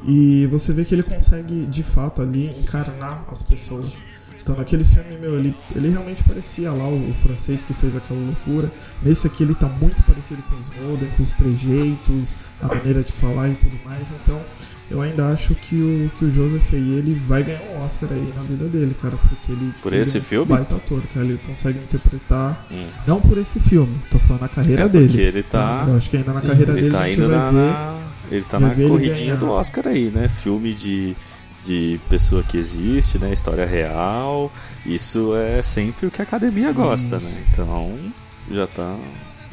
E 0.05 0.45
você 0.47 0.73
vê 0.73 0.83
que 0.83 0.93
ele 0.93 1.03
consegue, 1.03 1.65
de 1.65 1.81
fato, 1.81 2.21
ali 2.21 2.47
encarnar 2.59 3.25
as 3.29 3.41
pessoas. 3.41 4.03
Então 4.41 4.57
naquele 4.57 4.83
filme, 4.83 5.17
meu, 5.17 5.39
ele, 5.39 5.55
ele 5.73 5.89
realmente 5.89 6.21
parecia 6.25 6.69
lá 6.69 6.85
o, 6.85 7.09
o 7.09 7.13
francês 7.13 7.63
que 7.63 7.73
fez 7.73 7.95
aquela 7.95 8.19
loucura. 8.19 8.69
Nesse 9.01 9.25
aqui 9.25 9.43
ele 9.43 9.55
tá 9.55 9.69
muito 9.69 10.03
parecido 10.03 10.43
com 10.43 10.55
o 10.55 10.59
Snowden, 10.59 11.09
com 11.11 11.23
os 11.23 11.33
trejeitos, 11.33 12.35
a 12.61 12.67
maneira 12.67 13.01
de 13.01 13.11
falar 13.13 13.47
e 13.47 13.55
tudo 13.55 13.79
mais. 13.85 14.09
Então 14.21 14.41
eu 14.93 15.01
ainda 15.01 15.27
acho 15.27 15.53
que 15.55 15.75
o, 15.75 16.11
que 16.17 16.25
o 16.25 16.29
Joseph 16.29 16.73
aí, 16.73 16.97
ele 16.97 17.13
vai 17.27 17.43
ganhar 17.43 17.61
um 17.73 17.83
Oscar 17.83 18.09
aí 18.11 18.33
na 18.35 18.43
vida 18.43 18.65
dele, 18.65 18.95
cara. 19.01 19.17
Porque 19.17 19.51
ele. 19.51 19.73
Por 19.81 19.91
ele 19.91 20.03
esse 20.03 20.17
é 20.17 20.21
um 20.21 20.23
filme? 20.23 20.45
baita 20.53 20.75
ator, 20.75 21.01
cara. 21.13 21.25
Ele 21.25 21.39
consegue 21.45 21.79
interpretar. 21.79 22.65
Não 23.07 23.19
por 23.19 23.37
esse 23.37 23.59
filme, 23.59 23.93
tô 24.09 24.19
falando 24.19 24.41
na 24.43 24.49
carreira 24.49 24.83
É, 24.83 24.87
dele. 24.89 25.07
porque 25.07 25.21
ele 25.21 25.43
tá- 25.43 25.85
Eu 25.87 25.97
acho 25.97 26.09
que 26.09 26.17
ainda 26.17 26.31
na 26.33 26.41
carreira 26.41 26.71
Ele 26.73 26.81
dele 26.81 26.91
tá 26.93 27.01
a 27.03 27.05
gente 27.07 27.19
vai 27.19 27.29
na, 27.29 27.51
ver. 27.51 27.55
na- 27.57 27.99
ele 28.31 28.45
tá 28.45 28.59
na 28.59 28.69
corridinha 28.73 29.35
do 29.35 29.49
Oscar 29.49 29.87
aí, 29.87 30.09
né? 30.09 30.29
Filme 30.29 30.73
de, 30.73 31.15
de 31.63 31.99
pessoa 32.09 32.41
que 32.43 32.57
existe, 32.57 33.17
né? 33.19 33.33
História 33.33 33.65
real. 33.65 34.51
Isso 34.85 35.35
é 35.35 35.61
sempre 35.61 36.07
o 36.07 36.11
que 36.11 36.21
a 36.21 36.23
academia 36.23 36.71
gosta, 36.71 37.17
né? 37.19 37.43
Então 37.51 37.91
já 38.51 38.67
tá. 38.67 38.95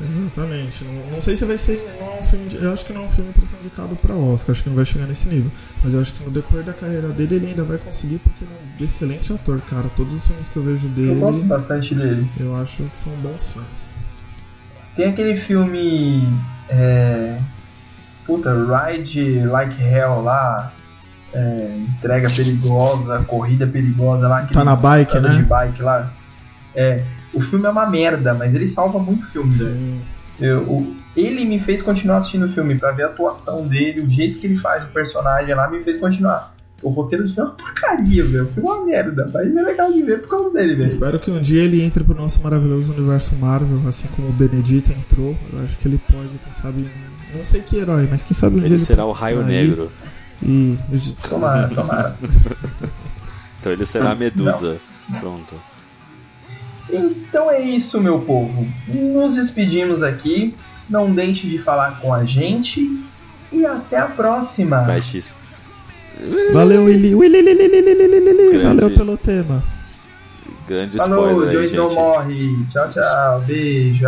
Exatamente. 0.04 0.84
Não, 0.84 1.10
não 1.12 1.20
sei 1.20 1.36
se 1.36 1.44
vai 1.44 1.56
ser. 1.56 1.96
Não 2.00 2.06
é 2.16 2.20
um 2.20 2.22
filme 2.22 2.46
de- 2.48 2.56
eu 2.62 2.72
acho 2.72 2.84
que 2.84 2.92
não 2.92 3.02
é 3.02 3.04
um 3.06 3.10
filme 3.10 3.32
pra 3.32 3.46
ser 3.46 3.56
indicado 3.58 3.96
pra 3.96 4.14
Oscar. 4.14 4.52
Acho 4.52 4.62
que 4.62 4.68
não 4.68 4.76
vai 4.76 4.84
chegar 4.84 5.06
nesse 5.06 5.28
nível. 5.28 5.50
Mas 5.84 5.94
eu 5.94 6.00
acho 6.00 6.12
que 6.14 6.24
no 6.24 6.30
decorrer 6.30 6.64
da 6.64 6.72
carreira 6.72 7.08
dele 7.08 7.36
ele 7.36 7.46
ainda 7.48 7.64
vai 7.64 7.78
conseguir, 7.78 8.18
porque 8.18 8.44
ele 8.44 8.52
é 8.52 8.82
um 8.82 8.84
excelente 8.84 9.32
ator, 9.32 9.60
cara. 9.62 9.88
Todos 9.96 10.14
os 10.14 10.26
filmes 10.26 10.48
que 10.48 10.56
eu 10.56 10.62
vejo 10.62 10.86
Eu 10.88 10.90
dele, 10.92 11.20
gosto 11.20 11.42
bastante 11.44 11.94
dele. 11.94 12.26
eu 12.38 12.56
acho 12.56 12.82
que 12.84 12.98
são 12.98 13.12
bons 13.16 13.52
filmes. 13.52 13.94
Tem 14.96 15.06
aquele 15.08 15.36
filme. 15.36 16.26
É, 16.68 17.38
puta, 18.26 18.50
Ride 18.54 19.40
Like 19.46 19.82
Hell 19.82 20.22
lá. 20.22 20.72
é, 21.32 21.76
entrega 21.96 22.28
perigosa, 22.30 23.20
corrida 23.20 23.64
perigosa 23.66 24.26
lá. 24.26 24.42
que 24.46 24.52
Tá 24.52 24.64
na 24.64 24.74
bike, 24.74 25.18
né? 25.20 25.28
de 25.30 25.42
bike 25.44 25.80
lá. 25.82 26.12
É. 26.74 27.04
O 27.32 27.40
filme 27.40 27.66
é 27.66 27.68
uma 27.70 27.88
merda, 27.88 28.34
mas 28.34 28.54
ele 28.54 28.66
salva 28.66 28.98
muito 28.98 29.22
o 29.22 29.26
filme, 29.26 29.50
velho. 29.52 29.70
Sim. 29.70 30.00
Eu- 30.40 30.62
o- 30.62 30.96
ele 31.16 31.44
me 31.44 31.58
fez 31.58 31.82
continuar 31.82 32.16
assistindo 32.18 32.44
o 32.44 32.48
filme 32.48 32.74
pra 32.78 32.92
ver 32.92 33.02
a 33.04 33.06
atuação 33.06 33.66
dele, 33.66 34.00
o 34.00 34.08
jeito 34.08 34.38
que 34.38 34.46
ele 34.46 34.56
faz 34.56 34.82
o 34.84 34.86
personagem 34.88 35.54
lá 35.54 35.68
me 35.70 35.82
fez 35.82 35.98
continuar. 35.98 36.54
O 36.82 36.88
roteiro 36.88 37.24
do 37.24 37.30
filme 37.30 37.42
é 37.50 37.52
uma 37.52 37.56
porcaria, 37.58 38.24
velho. 38.24 38.44
O 38.44 38.48
filme 38.48 38.68
é 38.68 38.72
uma 38.72 38.84
merda, 38.86 39.30
mas 39.34 39.54
é 39.54 39.62
legal 39.62 39.92
de 39.92 40.02
ver 40.02 40.22
por 40.22 40.28
causa 40.30 40.50
dele, 40.52 40.74
velho. 40.76 40.86
Espero 40.86 41.18
que 41.20 41.30
um 41.30 41.38
dia 41.40 41.62
ele 41.62 41.82
entre 41.82 42.02
pro 42.02 42.14
nosso 42.14 42.42
maravilhoso 42.42 42.94
universo 42.94 43.36
Marvel, 43.36 43.86
assim 43.86 44.08
como 44.16 44.28
o 44.28 44.32
Benedito 44.32 44.90
entrou. 44.92 45.36
Eu 45.52 45.62
acho 45.62 45.76
que 45.76 45.86
ele 45.86 46.00
pode, 46.10 46.28
quem 46.42 46.52
sabe. 46.54 46.90
Não 47.36 47.44
sei 47.44 47.60
que 47.60 47.76
herói, 47.76 48.08
mas 48.10 48.24
quem 48.24 48.34
sabe 48.34 48.54
um 48.56 48.58
dia 48.60 48.66
Ele 48.68 48.74
ele 48.74 48.78
será 48.78 49.04
o 49.04 49.12
Raio 49.12 49.42
Negro. 49.44 49.90
E. 50.42 50.78
Tomara, 51.28 51.68
tomara. 51.68 52.16
Então 53.60 53.72
ele 53.72 53.84
será 53.84 54.12
a 54.12 54.14
Medusa. 54.14 54.78
Pronto. 55.20 55.54
Então 56.92 57.50
é 57.50 57.60
isso, 57.60 58.00
meu 58.00 58.20
povo. 58.20 58.66
Nos 58.88 59.36
despedimos 59.36 60.02
aqui. 60.02 60.54
Não 60.88 61.12
deixe 61.12 61.48
de 61.48 61.58
falar 61.58 62.00
com 62.00 62.12
a 62.12 62.24
gente. 62.24 63.04
E 63.52 63.64
até 63.66 63.98
a 63.98 64.06
próxima. 64.06 64.82
Vai, 64.82 65.02
X. 65.02 65.36
Valeu, 66.52 66.84
Willy. 66.84 67.14
Valeu 68.64 68.90
pelo 68.90 69.16
tema. 69.16 69.62
Grande 70.66 70.98
Falou, 70.98 71.30
spoiler 71.30 71.48
aí, 71.48 71.54
Joyce 71.56 71.76
não 71.76 71.88
morre. 71.88 72.66
Tchau, 72.68 72.88
tchau. 72.90 73.40
Beijo. 73.40 74.06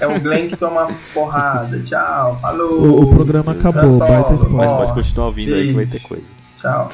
É 0.00 0.06
o 0.06 0.20
Glenn 0.20 0.48
que 0.48 0.56
toma 0.56 0.86
porrada. 1.12 1.80
Tchau. 1.80 2.38
Falou. 2.40 2.80
O, 2.80 3.02
o 3.02 3.10
programa 3.10 3.52
acabou, 3.52 3.98
baita 3.98 4.36
Solo, 4.36 4.50
Mas 4.52 4.66
spoiler. 4.66 4.76
pode 4.76 4.92
continuar 4.92 5.26
ouvindo 5.26 5.54
aí 5.54 5.68
que 5.68 5.72
vai 5.72 5.86
ter 5.86 6.00
coisa. 6.00 6.32
Tchau. 6.60 6.88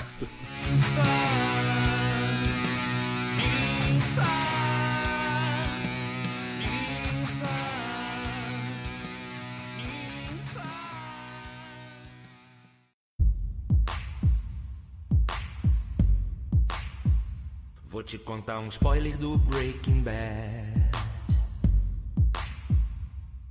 Te 18.07 18.19
contar 18.19 18.61
um 18.61 18.69
spoiler 18.69 19.19
do 19.19 19.37
Breaking 19.37 20.01
Bad. 20.01 20.91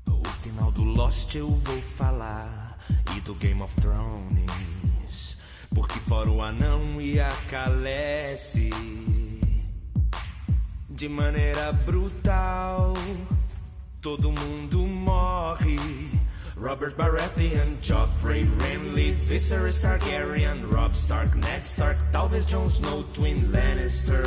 O 0.08 0.24
final 0.42 0.72
do 0.72 0.82
Lost 0.82 1.36
eu 1.36 1.52
vou 1.52 1.82
falar. 1.82 2.78
E 3.18 3.20
do 3.20 3.36
Game 3.36 3.62
of 3.62 3.76
Thrones. 3.82 5.36
Porque 5.74 6.00
fora 6.00 6.32
o 6.32 6.42
anão 6.42 7.02
e 7.02 7.20
a 7.20 7.30
Calesse. 7.50 8.70
De 10.90 11.10
maneira 11.10 11.74
brutal. 11.74 12.94
Todo 14.00 14.32
mundo 14.32 14.88
morre. 14.88 15.76
Robert 16.56 16.96
Baratheon, 16.96 17.78
Joffrey, 17.82 18.46
Renly, 18.60 19.14
Viserys 19.28 19.80
Targaryen, 19.80 20.64
Robb 20.72 20.96
Stark, 20.96 21.36
Ned 21.36 21.66
Stark, 21.66 21.98
talvez 22.12 22.46
Jon 22.46 22.68
Snow, 22.68 23.04
Twin 23.14 23.52
Lannister. 23.52 24.24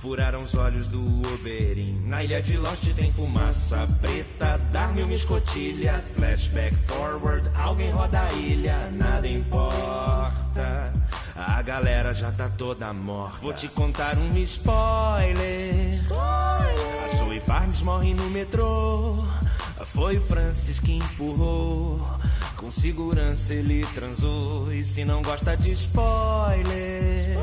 Furaram 0.00 0.42
os 0.42 0.54
olhos 0.56 0.88
do 0.88 1.00
Oberyn. 1.32 2.00
Na 2.06 2.24
ilha 2.24 2.42
de 2.42 2.56
Lost 2.56 2.92
tem 2.94 3.12
fumaça 3.12 3.86
preta. 4.00 4.58
Dar-me 4.72 5.04
uma 5.04 5.14
escotilha. 5.14 6.02
Flashback 6.16 6.74
forward. 6.88 7.48
Alguém 7.54 7.92
roda 7.92 8.20
a 8.20 8.32
ilha. 8.32 8.90
Nada 8.90 9.28
importa. 9.28 10.92
A 11.36 11.62
galera 11.62 12.12
já 12.12 12.32
tá 12.32 12.48
toda 12.48 12.92
morta. 12.92 13.38
Vou 13.38 13.52
te 13.52 13.68
contar 13.68 14.18
um 14.18 14.36
spoiler. 14.38 16.02
A 16.10 17.16
Zoe 17.16 17.40
Barnes 17.46 17.82
morre 17.82 18.12
no 18.12 18.28
metrô. 18.28 19.22
Foi 19.86 20.18
Francis 20.20 20.78
que 20.78 20.92
empurrou. 20.92 22.00
Com 22.56 22.70
segurança 22.70 23.54
ele 23.54 23.84
transou. 23.94 24.72
E 24.72 24.82
se 24.82 25.04
não 25.04 25.22
gosta 25.22 25.56
de 25.56 25.72
spoiler. 25.72 27.36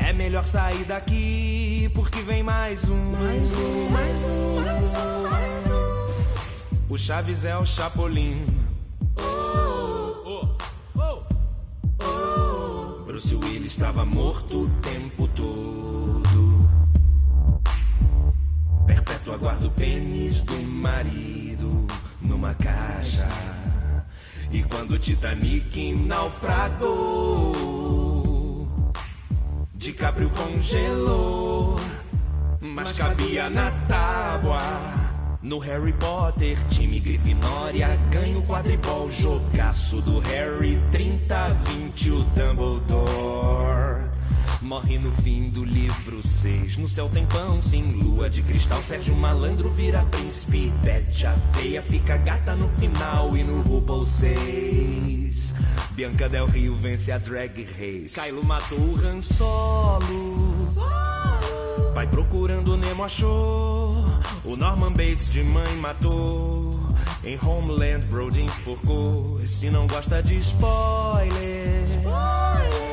É 0.00 0.12
melhor 0.12 0.46
sair 0.46 0.84
daqui, 0.84 1.90
porque 1.94 2.20
vem 2.22 2.42
mais 2.42 2.88
um. 2.88 3.10
Mais 3.12 3.58
um, 3.58 3.88
mais 3.90 4.24
um, 4.24 4.60
mais 4.60 4.84
um, 4.94 5.30
mais 5.30 5.66
um. 5.70 6.92
O 6.94 6.98
Chaves 6.98 7.44
é 7.44 7.56
o 7.56 7.64
Chapolin. 7.64 8.46
Bruce 13.06 13.34
Willis 13.34 13.72
estava 13.72 14.04
morto 14.04 14.64
o 14.64 14.68
tempo 14.82 15.26
todo. 15.28 16.68
Perpétuo 18.86 19.32
aguardo 19.32 19.68
o 19.68 19.70
pênis 19.70 20.15
marido 20.86 21.86
numa 22.20 22.54
caixa. 22.54 23.28
E 24.50 24.62
quando 24.62 24.92
o 24.92 24.98
Titanic 24.98 25.92
naufragou. 25.92 27.56
DiCaprio 29.74 30.30
congelou, 30.30 31.80
mas 32.60 32.92
cabia 32.92 33.50
na 33.50 33.70
tábua. 33.88 34.62
No 35.42 35.58
Harry 35.58 35.92
Potter, 35.92 36.56
time 36.68 36.98
Grifinória 36.98 37.96
ganha 38.10 38.38
o 38.38 38.42
quadribol, 38.46 39.10
jogaço 39.10 40.00
do 40.00 40.18
Harry, 40.20 40.78
30-20 40.90 42.10
o 42.10 42.24
Dumbledore. 42.34 44.15
Morre 44.66 44.98
no 44.98 45.12
fim 45.22 45.48
do 45.48 45.64
livro 45.64 46.26
6. 46.26 46.76
No 46.78 46.88
céu 46.88 47.08
tem 47.08 47.24
pão, 47.26 47.62
sim, 47.62 47.84
lua 48.02 48.28
de 48.28 48.42
cristal. 48.42 48.82
Sérgio 48.82 49.14
Malandro 49.14 49.70
vira 49.70 50.04
príncipe. 50.06 50.72
Bete 50.82 51.24
a 51.24 51.32
feia 51.54 51.80
fica 51.82 52.16
gata 52.16 52.56
no 52.56 52.68
final. 52.70 53.36
E 53.36 53.44
no 53.44 53.62
RuPaul 53.62 54.04
6. 54.04 55.54
Bianca 55.92 56.28
Del 56.28 56.46
Rio 56.46 56.74
vence 56.74 57.12
a 57.12 57.18
Drag 57.18 57.64
Race. 57.78 58.20
Kylo 58.20 58.44
matou 58.44 58.76
o 58.76 59.06
Han 59.06 59.22
Solo. 59.22 60.56
Pai 61.94 62.08
procurando 62.08 62.76
Nemo 62.76 63.04
achou. 63.04 64.04
O 64.44 64.56
Norman 64.56 64.92
Bates 64.92 65.30
de 65.30 65.44
mãe 65.44 65.76
matou. 65.76 66.74
Em 67.22 67.38
Homeland, 67.40 68.04
Brody 68.06 68.42
enforcou. 68.42 69.40
Se 69.46 69.70
não 69.70 69.86
gosta 69.86 70.20
de 70.24 70.38
spoiler. 70.38 71.86
É 72.82 72.85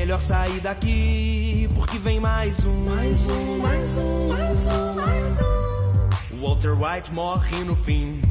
melhor 0.00 0.22
sair 0.22 0.60
daqui, 0.60 1.68
porque 1.74 1.98
vem 1.98 2.18
mais 2.18 2.64
um. 2.64 2.84
Mais 2.86 3.26
um, 3.26 3.58
mais 3.58 3.98
um, 3.98 4.28
mais 4.28 4.66
um, 4.66 4.94
mais 4.94 5.40
um. 5.40 6.40
Walter 6.40 6.72
White 6.72 7.12
morre 7.12 7.64
no 7.64 7.76
fim. 7.76 8.22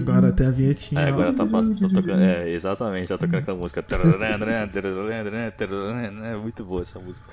Agora 0.00 0.28
até 0.28 0.46
a 0.46 0.50
vinhetinha. 0.50 1.00
É, 1.00 1.08
agora 1.08 1.32
tá, 1.32 1.44
tá 1.44 1.60
tocando. 1.92 2.22
É, 2.22 2.48
exatamente, 2.50 3.08
tá 3.08 3.18
tocando 3.18 3.40
aquela 3.40 3.58
música. 3.58 3.84
É 6.22 6.36
muito 6.36 6.64
boa 6.64 6.82
essa 6.82 7.00
música. 7.00 7.26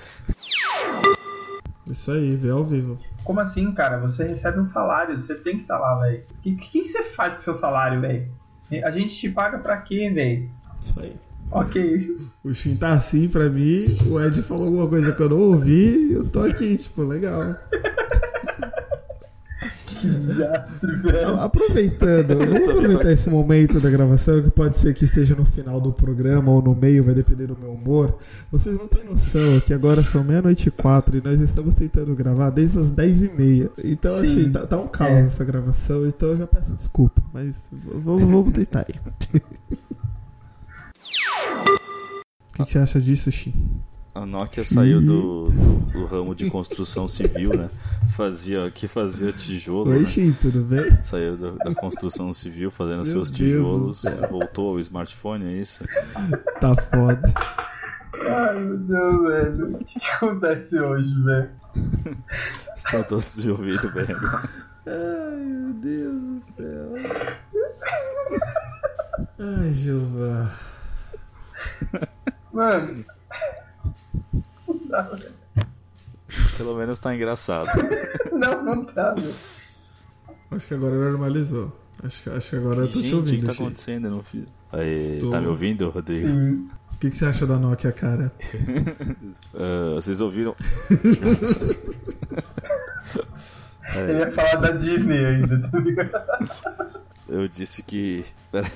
Isso 1.85 2.11
aí, 2.11 2.35
vê 2.35 2.49
ao 2.49 2.63
vivo. 2.63 2.97
Como 3.23 3.39
assim, 3.39 3.71
cara? 3.73 3.99
Você 3.99 4.27
recebe 4.27 4.59
um 4.59 4.63
salário, 4.63 5.19
você 5.19 5.35
tem 5.35 5.57
que 5.57 5.61
estar 5.61 5.77
lá, 5.77 5.99
velho. 5.99 6.23
O 6.31 6.41
que, 6.41 6.55
que, 6.55 6.81
que 6.81 6.87
você 6.87 7.03
faz 7.03 7.35
com 7.35 7.43
seu 7.43 7.53
salário, 7.53 8.01
velho? 8.01 8.40
A 8.83 8.91
gente 8.91 9.15
te 9.15 9.29
paga 9.29 9.57
pra 9.59 9.77
quê, 9.77 10.09
velho? 10.09 10.49
Isso 10.81 10.99
aí. 10.99 11.13
Ok. 11.51 12.17
O 12.43 12.53
Shin 12.53 12.75
tá 12.75 12.93
assim 12.93 13.27
pra 13.27 13.49
mim, 13.49 13.97
o 14.09 14.19
Ed 14.19 14.41
falou 14.41 14.67
alguma 14.67 14.87
coisa 14.87 15.11
que 15.11 15.21
eu 15.21 15.29
não 15.29 15.39
ouvi, 15.39 16.13
eu 16.13 16.25
tô 16.29 16.43
aqui, 16.43 16.77
tipo, 16.77 17.03
legal. 17.03 17.55
Que 20.01 20.09
desastre, 20.09 20.95
velho. 20.97 21.39
Aproveitando, 21.39 22.27
vamos 22.37 22.69
aproveitar 22.69 23.11
esse 23.11 23.29
momento 23.29 23.79
da 23.79 23.89
gravação, 23.89 24.41
que 24.41 24.49
pode 24.49 24.77
ser 24.77 24.93
que 24.93 25.05
esteja 25.05 25.35
no 25.35 25.45
final 25.45 25.79
do 25.79 25.93
programa 25.93 26.51
ou 26.51 26.61
no 26.61 26.73
meio, 26.75 27.03
vai 27.03 27.13
depender 27.13 27.47
do 27.47 27.57
meu 27.57 27.71
humor. 27.73 28.17
Vocês 28.51 28.77
não 28.77 28.87
têm 28.87 29.03
noção 29.03 29.59
que 29.61 29.73
agora 29.73 30.03
são 30.03 30.23
meia-noite 30.23 30.69
e 30.69 30.71
quatro 30.71 31.17
e 31.17 31.21
nós 31.21 31.39
estamos 31.39 31.75
tentando 31.75 32.13
gravar 32.15 32.49
desde 32.49 32.79
as 32.79 32.91
dez 32.91 33.21
e 33.21 33.29
meia. 33.29 33.69
Então, 33.83 34.13
Sim. 34.15 34.21
assim, 34.21 34.51
tá, 34.51 34.65
tá 34.65 34.77
um 34.79 34.87
caos 34.87 35.11
É. 35.11 35.19
essa 35.21 35.45
gravação, 35.45 36.07
então 36.07 36.29
eu 36.29 36.37
já 36.37 36.47
peço 36.47 36.73
desculpa, 36.75 37.21
mas 37.33 37.71
vamos 38.03 38.51
tentar 38.53 38.85
aí. 38.87 38.95
O 42.53 42.63
que, 42.63 42.65
que 42.65 42.71
você 42.73 42.79
acha 42.79 43.01
disso, 43.01 43.31
Shin? 43.31 43.53
A 44.13 44.25
Nokia 44.25 44.63
saiu 44.65 44.99
do, 44.99 45.45
do, 45.49 45.91
do 45.91 46.05
ramo 46.05 46.35
de 46.35 46.49
construção 46.49 47.07
civil, 47.07 47.55
né? 47.55 47.69
Fazia, 48.09 48.69
que 48.69 48.85
fazia 48.85 49.31
tijolo, 49.31 49.89
Oi, 49.91 49.99
né? 49.99 50.05
Shin, 50.05 50.33
tudo 50.33 50.63
bem? 50.63 50.89
Saiu 51.01 51.37
da, 51.37 51.51
da 51.51 51.73
construção 51.73 52.33
civil 52.33 52.69
fazendo 52.69 52.97
Meu 52.97 53.05
seus 53.05 53.31
tijolos, 53.31 54.03
voltou 54.29 54.71
ao 54.71 54.79
smartphone, 54.81 55.45
é 55.45 55.53
isso? 55.53 55.85
Tá 56.59 56.75
foda. 56.75 57.21
Ai, 58.13 58.59
meu 58.59 58.77
Deus, 58.79 59.23
velho. 59.23 59.75
O 59.75 59.83
que, 59.85 59.99
que 59.99 60.07
acontece 60.07 60.77
hoje, 60.77 61.23
velho? 61.23 61.49
Estão 62.75 63.03
todos 63.03 63.37
de 63.37 63.49
ouvido 63.49 63.87
agora. 63.87 64.17
Ai, 64.87 65.45
meu 65.45 65.73
Deus 65.75 66.21
do 66.23 66.39
céu. 66.39 66.93
Ai, 69.39 69.71
Jeová. 69.71 70.51
Mano. 72.51 73.05
Dá. 74.91 75.09
Pelo 76.57 76.75
menos 76.77 76.99
tá 76.99 77.15
engraçado. 77.15 77.67
Não, 78.31 78.63
não 78.63 78.83
dá, 78.85 79.13
velho. 79.13 79.27
Acho 80.51 80.67
que 80.67 80.73
agora 80.73 80.95
normalizou. 80.95 81.75
Acho, 82.03 82.23
que- 82.23 82.29
acho 82.29 82.49
que 82.51 82.55
agora 82.55 82.79
eu 82.81 82.87
tô 82.87 82.93
te 82.93 82.99
Gente, 83.01 83.07
o 83.07 83.09
que 83.09 83.15
ouvindo, 83.15 83.45
tá 83.45 83.51
acontecendo? 83.51 84.05
Eu 84.07 84.11
não 84.11 84.23
fiz. 84.23 84.45
Aí, 84.71 84.93
Estou. 84.95 85.29
tá 85.29 85.39
me 85.41 85.47
ouvindo, 85.47 85.89
Rodrigo? 85.89 86.27
Sim. 86.27 86.69
O 86.93 86.97
que, 87.01 87.09
que 87.11 87.17
você 87.17 87.25
acha 87.25 87.45
da 87.45 87.57
Nokia, 87.57 87.91
cara? 87.91 88.31
Ah, 89.53 89.95
vocês 89.95 90.21
ouviram? 90.21 90.55
Ele 93.95 94.19
ia 94.19 94.31
falar 94.31 94.55
da 94.55 94.71
Disney 94.71 95.25
ainda, 95.25 95.59
tá 95.69 95.77
ligado? 95.79 96.91
Eu 97.27 97.47
disse 97.47 97.83
que. 97.83 98.25
Peraí. 98.51 98.71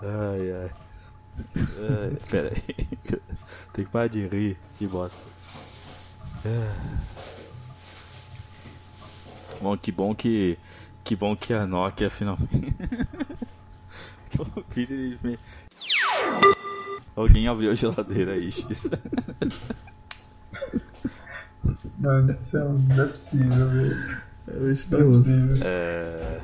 Ai, 0.00 0.52
ai. 0.62 0.70
ai 1.56 2.16
peraí. 2.30 2.62
Tem 3.72 3.84
que 3.84 3.90
parar 3.90 4.08
de 4.08 4.26
rir. 4.26 4.56
Que 4.78 4.86
bosta. 4.86 5.26
Ah. 6.46 6.74
Bom, 9.60 9.76
que 9.76 9.92
bom 9.92 10.14
que. 10.14 10.58
Que 11.04 11.16
bom 11.16 11.36
que 11.36 11.52
a 11.52 11.66
Nokia 11.66 12.08
finalmente. 12.10 12.74
Me- 15.22 15.38
Alguém 17.14 17.46
abriu 17.48 17.70
a 17.70 17.74
geladeira 17.74 18.32
aí, 18.32 18.50
X. 18.50 18.88
Mano 21.98 22.32
do 22.32 22.40
céu, 22.42 22.72
não 22.72 23.04
é 23.04 23.06
possível, 23.08 23.68
velho. 23.70 23.96
Eu 24.48 24.70
é 24.70 24.74
Deus. 24.74 24.86
possível. 25.22 25.56
É. 25.64 26.40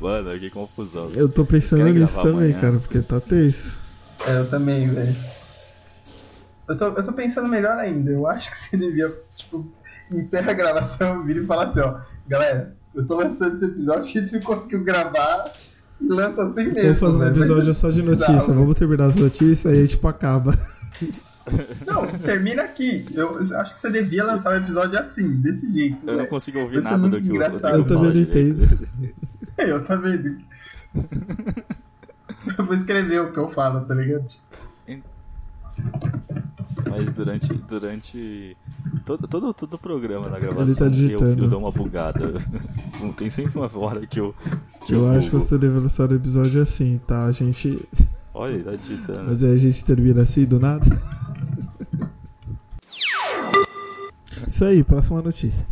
Mano, 0.00 0.30
que 0.38 0.50
confusão. 0.50 1.10
Eu 1.14 1.28
tô 1.28 1.44
pensando 1.44 1.84
nisso 1.84 2.22
também, 2.22 2.52
amanhã? 2.52 2.60
cara, 2.60 2.78
porque 2.78 3.00
tá 3.00 3.20
tenso. 3.20 3.78
É, 4.26 4.38
eu 4.38 4.48
também, 4.48 4.88
velho. 4.88 5.14
Eu 6.68 6.78
tô, 6.78 6.86
eu 6.86 7.04
tô 7.04 7.12
pensando 7.12 7.48
melhor 7.48 7.76
ainda. 7.78 8.10
Eu 8.10 8.26
acho 8.26 8.50
que 8.50 8.56
você 8.56 8.76
devia, 8.76 9.12
tipo, 9.36 9.66
encerra 10.10 10.52
a 10.52 10.54
gravação, 10.54 11.20
vira 11.20 11.40
e 11.40 11.46
fala 11.46 11.66
assim, 11.66 11.80
ó. 11.80 11.98
Galera, 12.26 12.74
eu 12.94 13.06
tô 13.06 13.16
lançando 13.16 13.56
esse 13.56 13.64
episódio 13.64 14.10
que 14.10 14.18
a 14.18 14.22
gente 14.22 14.34
não 14.34 14.42
conseguiu 14.42 14.84
gravar 14.84 15.44
e 16.00 16.08
lança 16.08 16.42
assim 16.42 16.64
mesmo. 16.64 16.82
Vamos 16.82 16.98
fazer 16.98 17.16
um. 17.16 17.18
Vai 17.18 17.28
episódio 17.30 17.74
ser 17.74 17.80
só 17.80 17.90
de 17.90 18.02
notícia. 18.02 18.38
velho. 18.38 18.54
Vamos 18.54 18.74
terminar 18.76 19.06
as 19.06 19.16
notícias 19.16 19.76
e 19.76 19.80
aí, 19.80 19.88
tipo, 19.88 20.08
acaba. 20.08 20.56
Não, 21.86 22.06
termina 22.06 22.62
aqui. 22.62 23.04
Eu 23.12 23.38
acho 23.38 23.74
que 23.74 23.80
você 23.80 23.90
devia 23.90 24.24
lançar 24.24 24.52
o 24.52 24.56
episódio 24.56 24.98
assim, 24.98 25.28
desse 25.40 25.72
jeito. 25.72 26.02
Eu 26.04 26.12
não 26.12 26.16
velho. 26.18 26.28
consigo 26.28 26.60
ouvir 26.60 26.80
Vai 26.80 26.92
nada 26.92 27.08
do 27.08 27.20
que. 27.20 27.36
Rodrigo 27.36 27.66
Eu 27.66 27.84
também 27.84 28.14
não 28.14 28.20
entendo. 28.20 28.62
Eu 29.62 29.84
tá 29.84 29.96
vendo? 29.96 30.40
Eu 32.58 32.64
vou 32.64 32.74
escrever 32.74 33.20
o 33.20 33.32
que 33.32 33.38
eu 33.38 33.48
falo, 33.48 33.80
tá 33.82 33.94
ligado? 33.94 34.26
Mas 36.88 37.12
durante, 37.12 37.52
durante 37.54 38.56
todo, 39.04 39.28
todo, 39.28 39.54
todo 39.54 39.74
o 39.74 39.78
programa 39.78 40.28
na 40.28 40.38
gravação 40.38 40.88
tá 40.88 40.94
eu, 40.96 41.18
eu 41.18 41.48
dou 41.48 41.60
uma 41.60 41.70
bugada. 41.70 42.20
Não 43.00 43.12
Tem 43.12 43.30
sempre 43.30 43.58
uma 43.58 43.70
hora 43.78 44.06
que 44.06 44.20
eu. 44.20 44.34
Que 44.86 44.94
Eu 44.94 45.10
acho 45.10 45.30
que 45.30 45.34
você 45.34 45.56
deve 45.58 45.78
lançar 45.78 46.10
o 46.10 46.14
episódio 46.14 46.60
assim, 46.60 47.00
tá? 47.06 47.24
A 47.24 47.32
gente. 47.32 47.86
Olha, 48.34 48.54
ele 48.54 48.64
tá 48.64 48.72
digitando. 48.72 49.24
Mas 49.24 49.42
aí 49.42 49.52
a 49.52 49.56
gente 49.56 49.84
termina 49.84 50.22
assim 50.22 50.44
do 50.44 50.58
nada. 50.60 50.84
Isso 54.46 54.64
aí, 54.64 54.82
próxima 54.82 55.22
notícia. 55.22 55.66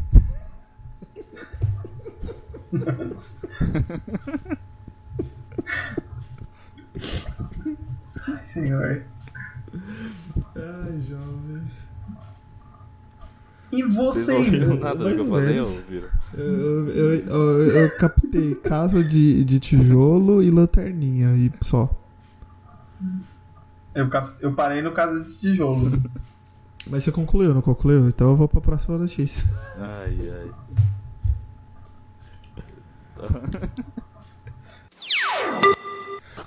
Ai, 8.28 8.40
senhor. 8.68 9.02
Ai, 10.56 11.00
jovem. 11.08 11.62
E 13.70 13.82
Vocês 13.82 14.24
você? 14.26 14.32
não 14.32 14.38
ouviram 14.38 14.74
nada 14.80 15.04
do 15.04 15.14
que 15.14 15.20
eu 15.20 15.28
falei? 15.28 15.60
ouviram? 15.60 16.08
Eu, 16.34 16.88
eu, 16.88 17.14
eu, 17.26 17.62
eu 17.82 17.96
captei 17.96 18.54
casa 18.54 19.04
de, 19.04 19.44
de 19.44 19.58
tijolo 19.60 20.42
e 20.42 20.50
lanterninha 20.50 21.36
e 21.36 21.52
só. 21.60 21.90
Eu, 23.94 24.08
cap- 24.08 24.36
eu 24.40 24.54
parei 24.54 24.80
no 24.80 24.92
caso 24.92 25.22
de 25.24 25.38
tijolo. 25.38 26.02
Mas 26.86 27.04
você 27.04 27.12
concluiu, 27.12 27.52
não 27.52 27.60
concluiu? 27.60 28.08
Então 28.08 28.30
eu 28.30 28.36
vou 28.36 28.48
pra 28.48 28.60
próxima 28.60 28.96
notícia. 28.96 29.46
Ai, 29.78 30.30
ai. 30.30 30.50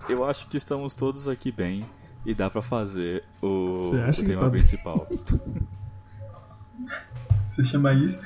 Eu 0.09 0.25
acho 0.25 0.47
que 0.47 0.57
estamos 0.57 0.93
todos 0.95 1.27
aqui 1.27 1.51
bem 1.51 1.85
e 2.25 2.33
dá 2.33 2.49
pra 2.49 2.61
fazer 2.61 3.23
o, 3.41 3.81
o 3.81 3.91
tema 4.25 4.41
tá 4.41 4.49
principal. 4.49 5.07
Você 7.49 7.63
chama 7.63 7.93
isso? 7.93 8.21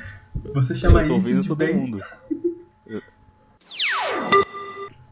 Você 0.54 0.74
Eu 0.74 0.78
chama 0.78 1.00
tô 1.00 1.06
isso 1.06 1.14
ouvindo 1.14 1.41
de 1.41 1.48
todo 1.48 1.58
bem? 1.58 1.76
mundo. 1.76 2.02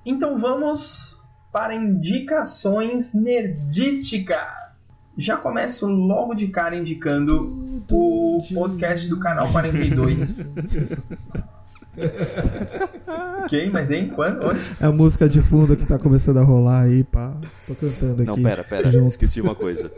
Então 0.05 0.37
vamos 0.37 1.21
para 1.49 1.73
indicações 1.75 3.13
nerdísticas. 3.13 4.93
Já 5.17 5.37
começo 5.37 5.87
logo 5.87 6.33
de 6.33 6.47
cara 6.47 6.75
indicando 6.75 7.83
o 7.89 8.41
podcast 8.53 9.07
do 9.07 9.17
canal 9.17 9.49
42. 9.49 10.51
Quem? 13.49 13.69
Mas 13.69 13.91
hein? 13.91 14.11
Quando? 14.13 14.45
Onde? 14.47 14.59
É 14.79 14.85
a 14.85 14.91
música 14.91 15.27
de 15.29 15.41
fundo 15.41 15.75
que 15.75 15.85
tá 15.85 15.99
começando 15.99 16.37
a 16.37 16.43
rolar 16.43 16.83
aí, 16.83 17.03
pá. 17.03 17.35
Tô 17.67 17.75
cantando 17.75 18.23
aqui. 18.23 18.25
Não, 18.25 18.41
pera, 18.41 18.63
pera, 18.63 18.89
junto. 18.89 19.07
esqueci 19.07 19.41
uma 19.41 19.55
coisa. 19.55 19.91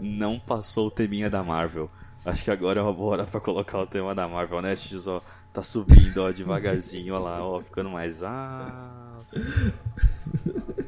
Não 0.00 0.38
passou 0.38 0.88
o 0.88 0.90
teminha 0.90 1.30
da 1.30 1.42
Marvel. 1.42 1.90
Acho 2.24 2.42
que 2.44 2.50
agora 2.50 2.80
é 2.80 2.82
uma 2.82 2.92
boa 2.92 3.12
hora 3.12 3.24
pra 3.24 3.40
colocar 3.40 3.78
o 3.78 3.86
tema 3.86 4.14
da 4.14 4.26
Marvel, 4.26 4.60
né, 4.60 4.74
X? 4.74 5.06
Ó, 5.06 5.22
tá 5.52 5.62
subindo, 5.62 6.18
ó, 6.18 6.32
devagarzinho, 6.32 7.14
ó 7.14 7.18
lá, 7.20 7.44
ó, 7.44 7.60
ficando 7.60 7.90
mais. 7.90 8.24
Ah. 8.24 8.66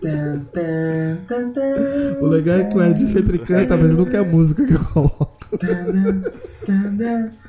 Tan, 0.01 0.47
O 2.21 2.27
legal 2.27 2.59
é 2.59 2.65
que 2.65 2.77
o 2.77 2.83
Ed 2.83 3.07
sempre 3.07 3.39
canta, 3.39 3.77
mas 3.77 3.97
nunca 3.97 4.17
é 4.17 4.21
a 4.21 4.25
música 4.25 4.67
que 4.67 4.75
eu 4.75 4.85
coloco. 4.85 5.39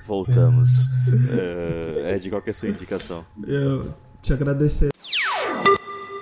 Voltamos. 0.10 0.90
É, 1.38 2.16
Ed, 2.16 2.32
qual 2.32 2.42
que 2.42 2.50
é 2.50 2.52
a 2.52 2.54
sua 2.56 2.68
indicação? 2.68 3.24
Eu 3.46 3.94
te 4.24 4.34
agradecer. 4.34 4.90